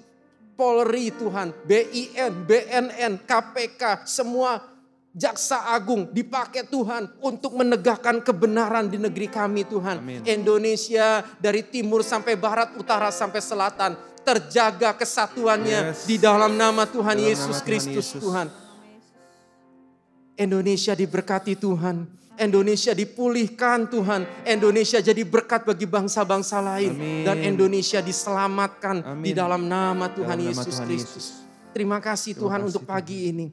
Polri 0.55 1.11
Tuhan, 1.11 1.51
BIN, 1.67 2.33
BNN, 2.47 3.27
KPK, 3.27 4.07
semua 4.07 4.76
Jaksa 5.17 5.73
Agung 5.73 6.13
dipakai 6.13 6.69
Tuhan 6.69 7.09
untuk 7.25 7.57
menegakkan 7.57 8.21
kebenaran 8.21 8.85
di 8.85 9.01
negeri 9.01 9.33
kami 9.33 9.65
Tuhan. 9.65 10.05
Amin. 10.05 10.21
Indonesia 10.29 11.25
dari 11.41 11.65
timur 11.65 12.05
sampai 12.05 12.37
barat, 12.37 12.77
utara 12.77 13.09
sampai 13.09 13.41
selatan 13.41 13.97
terjaga 14.21 14.93
kesatuannya 14.93 15.97
Yes. 15.97 16.05
di 16.05 16.21
dalam 16.21 16.53
nama 16.53 16.85
Tuhan 16.85 17.17
Dalam 17.17 17.31
Yesus 17.33 17.57
Tuhan 17.57 17.65
Kristus. 17.65 18.07
Tuhan. 18.21 18.47
Indonesia 20.37 20.93
diberkati 20.93 21.57
Tuhan. 21.57 22.05
Indonesia 22.37 22.93
dipulihkan 22.93 23.89
Tuhan. 23.89 24.29
Indonesia 24.45 25.01
jadi 25.01 25.25
berkat 25.25 25.65
bagi 25.65 25.89
bangsa-bangsa 25.89 26.61
lain. 26.61 26.93
Amin. 26.93 27.25
Dan 27.25 27.41
Indonesia 27.41 28.05
diselamatkan 28.05 29.01
di 29.25 29.33
Amin. 29.33 29.33
dalam 29.33 29.65
nama 29.65 30.13
Tuhan 30.13 30.37
Dalam 30.37 30.45
nama 30.45 30.53
Yesus 30.53 30.77
Tuhan 30.77 30.85
Kristus. 30.93 31.25
Yesus. 31.25 31.27
Terima 31.73 31.97
kasih 32.05 32.37
Terima 32.37 32.43
Tuhan 32.45 32.61
kasih, 32.61 32.69
untuk 32.69 32.85
Tuhan. 32.85 32.93
pagi 32.93 33.19
ini. 33.33 33.47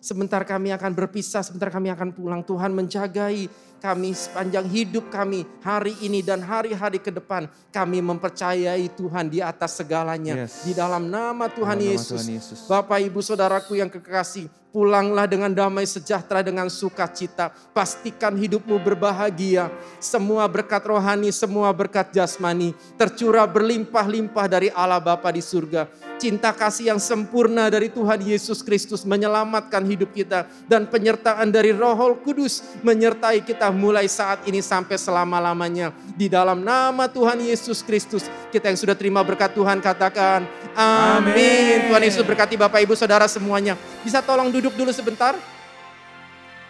Sebentar 0.00 0.40
kami 0.48 0.72
akan 0.72 0.96
berpisah, 0.96 1.44
sebentar 1.44 1.68
kami 1.68 1.92
akan 1.92 2.16
pulang. 2.16 2.40
Tuhan 2.40 2.72
menjagai 2.72 3.52
kami 3.80 4.12
sepanjang 4.12 4.68
hidup 4.68 5.08
kami 5.08 5.48
hari 5.64 5.96
ini 6.04 6.20
dan 6.20 6.44
hari-hari 6.44 7.00
ke 7.00 7.08
depan. 7.08 7.48
Kami 7.72 8.04
mempercayai 8.04 8.92
Tuhan 8.92 9.32
di 9.32 9.40
atas 9.40 9.80
segalanya. 9.80 10.44
Yes. 10.44 10.68
Di 10.68 10.76
dalam 10.76 11.08
nama 11.08 11.48
Tuhan 11.48 11.80
Dalam 11.80 11.88
nama 11.88 11.96
Yesus. 11.96 12.20
Tuhan 12.20 12.36
Yesus. 12.36 12.58
Bapak 12.68 13.00
ibu 13.00 13.24
saudaraku 13.24 13.80
yang 13.80 13.88
kekasih. 13.88 14.52
Pulanglah 14.70 15.26
dengan 15.26 15.50
damai 15.50 15.82
sejahtera 15.82 16.46
dengan 16.46 16.70
sukacita. 16.70 17.50
Pastikan 17.74 18.38
hidupmu 18.38 18.78
berbahagia. 18.78 19.66
Semua 19.98 20.46
berkat 20.46 20.86
rohani, 20.86 21.34
semua 21.34 21.74
berkat 21.74 22.14
jasmani. 22.14 22.70
Tercurah 22.94 23.50
berlimpah-limpah 23.50 24.46
dari 24.46 24.70
Allah 24.70 25.02
Bapa 25.02 25.34
di 25.34 25.42
surga. 25.42 25.90
Cinta 26.22 26.54
kasih 26.54 26.94
yang 26.94 27.00
sempurna 27.02 27.66
dari 27.66 27.90
Tuhan 27.90 28.22
Yesus 28.22 28.62
Kristus 28.62 29.02
menyelamatkan 29.02 29.82
hidup 29.88 30.14
kita. 30.14 30.46
Dan 30.70 30.86
penyertaan 30.86 31.50
dari 31.50 31.74
Roh 31.74 32.14
Kudus 32.22 32.62
menyertai 32.86 33.42
kita 33.42 33.69
mulai 33.72 34.06
saat 34.06 34.44
ini 34.46 34.60
sampai 34.60 34.98
selama-lamanya. 35.00 35.94
Di 36.14 36.30
dalam 36.30 36.60
nama 36.60 37.08
Tuhan 37.10 37.40
Yesus 37.40 37.80
Kristus. 37.82 38.26
Kita 38.50 38.70
yang 38.70 38.78
sudah 38.78 38.94
terima 38.94 39.22
berkat 39.22 39.54
Tuhan 39.54 39.78
katakan 39.78 40.46
amin. 40.74 41.32
Amin. 41.34 41.78
Tuhan 41.90 42.02
Yesus 42.06 42.22
berkati 42.26 42.54
Bapak 42.58 42.82
Ibu 42.84 42.94
Saudara 42.94 43.26
semuanya. 43.30 43.74
Bisa 44.04 44.20
tolong 44.20 44.52
duduk 44.52 44.74
dulu 44.74 44.90
sebentar? 44.92 45.34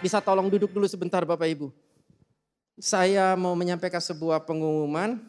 Bisa 0.00 0.22
tolong 0.22 0.48
duduk 0.48 0.72
dulu 0.72 0.88
sebentar 0.88 1.20
Bapak 1.28 1.48
Ibu. 1.50 1.68
Saya 2.80 3.36
mau 3.36 3.52
menyampaikan 3.52 4.00
sebuah 4.00 4.40
pengumuman 4.48 5.20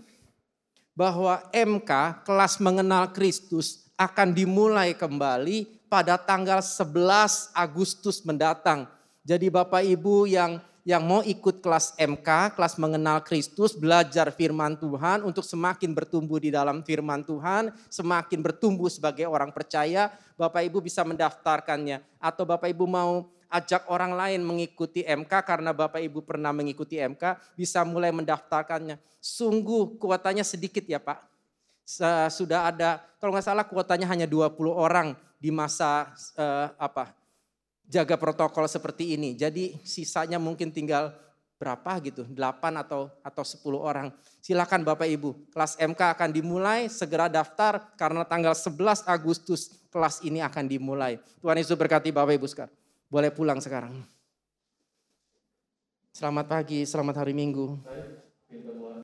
bahwa 0.95 1.43
MK 1.52 2.23
kelas 2.23 2.56
mengenal 2.64 3.11
Kristus 3.11 3.91
akan 3.99 4.31
dimulai 4.31 4.95
kembali 4.95 5.84
pada 5.91 6.15
tanggal 6.15 6.64
11 6.64 7.52
Agustus 7.52 8.23
mendatang. 8.23 8.88
Jadi 9.22 9.52
Bapak 9.52 9.84
Ibu 9.84 10.26
yang 10.31 10.64
yang 10.82 11.06
mau 11.06 11.22
ikut 11.22 11.62
kelas 11.62 11.94
MK, 11.94 12.58
kelas 12.58 12.82
mengenal 12.82 13.22
Kristus, 13.22 13.78
belajar 13.78 14.34
firman 14.34 14.74
Tuhan 14.82 15.22
untuk 15.22 15.45
semakin 15.45 15.94
bertumbuh 15.94 16.41
di 16.41 16.49
dalam 16.49 16.82
firman 16.82 17.22
Tuhan, 17.22 17.70
semakin 17.86 18.40
bertumbuh 18.41 18.90
sebagai 18.90 19.30
orang 19.30 19.53
percaya, 19.53 20.10
Bapak 20.34 20.66
Ibu 20.66 20.82
bisa 20.82 21.06
mendaftarkannya. 21.06 22.02
Atau 22.18 22.49
Bapak 22.49 22.74
Ibu 22.74 22.90
mau 22.90 23.30
ajak 23.53 23.86
orang 23.94 24.18
lain 24.18 24.41
mengikuti 24.41 25.06
MK 25.06 25.30
karena 25.45 25.70
Bapak 25.70 26.02
Ibu 26.02 26.26
pernah 26.26 26.49
mengikuti 26.49 26.98
MK, 26.98 27.53
bisa 27.53 27.86
mulai 27.86 28.10
mendaftarkannya. 28.10 28.98
Sungguh 29.22 30.02
kuotanya 30.02 30.41
sedikit 30.41 30.82
ya 30.90 30.98
Pak. 30.98 31.30
Sudah 32.34 32.74
ada, 32.74 33.06
kalau 33.22 33.38
nggak 33.38 33.45
salah 33.45 33.66
kuotanya 33.70 34.10
hanya 34.10 34.26
20 34.26 34.58
orang 34.74 35.14
di 35.38 35.53
masa 35.53 36.10
eh, 36.38 36.68
apa 36.78 37.20
jaga 37.91 38.15
protokol 38.15 38.72
seperti 38.72 39.19
ini. 39.19 39.35
Jadi 39.35 39.76
sisanya 39.84 40.39
mungkin 40.39 40.72
tinggal 40.72 41.11
berapa 41.59 41.91
gitu, 42.01 42.23
8 42.26 42.81
atau 42.81 43.11
atau 43.22 43.43
10 43.45 43.77
orang. 43.77 44.07
Silakan 44.41 44.81
Bapak 44.81 45.05
Ibu, 45.05 45.53
kelas 45.53 45.77
MK 45.77 46.01
akan 46.18 46.30
dimulai, 46.34 46.89
segera 46.89 47.30
daftar 47.30 47.93
karena 47.99 48.26
tanggal 48.26 48.57
11 48.57 49.05
Agustus 49.05 49.69
kelas 49.91 50.23
ini 50.26 50.41
akan 50.41 50.65
dimulai. 50.65 51.22
Tuhan 51.43 51.59
Yesus 51.59 51.77
berkati 51.77 52.09
Bapak 52.09 52.34
Ibu 52.39 52.47
sekarang. 52.49 52.73
Boleh 53.11 53.30
pulang 53.30 53.59
sekarang. 53.59 53.93
Selamat 56.15 56.47
pagi, 56.47 56.88
selamat 56.88 57.22
hari 57.22 57.35
Minggu. 57.35 57.77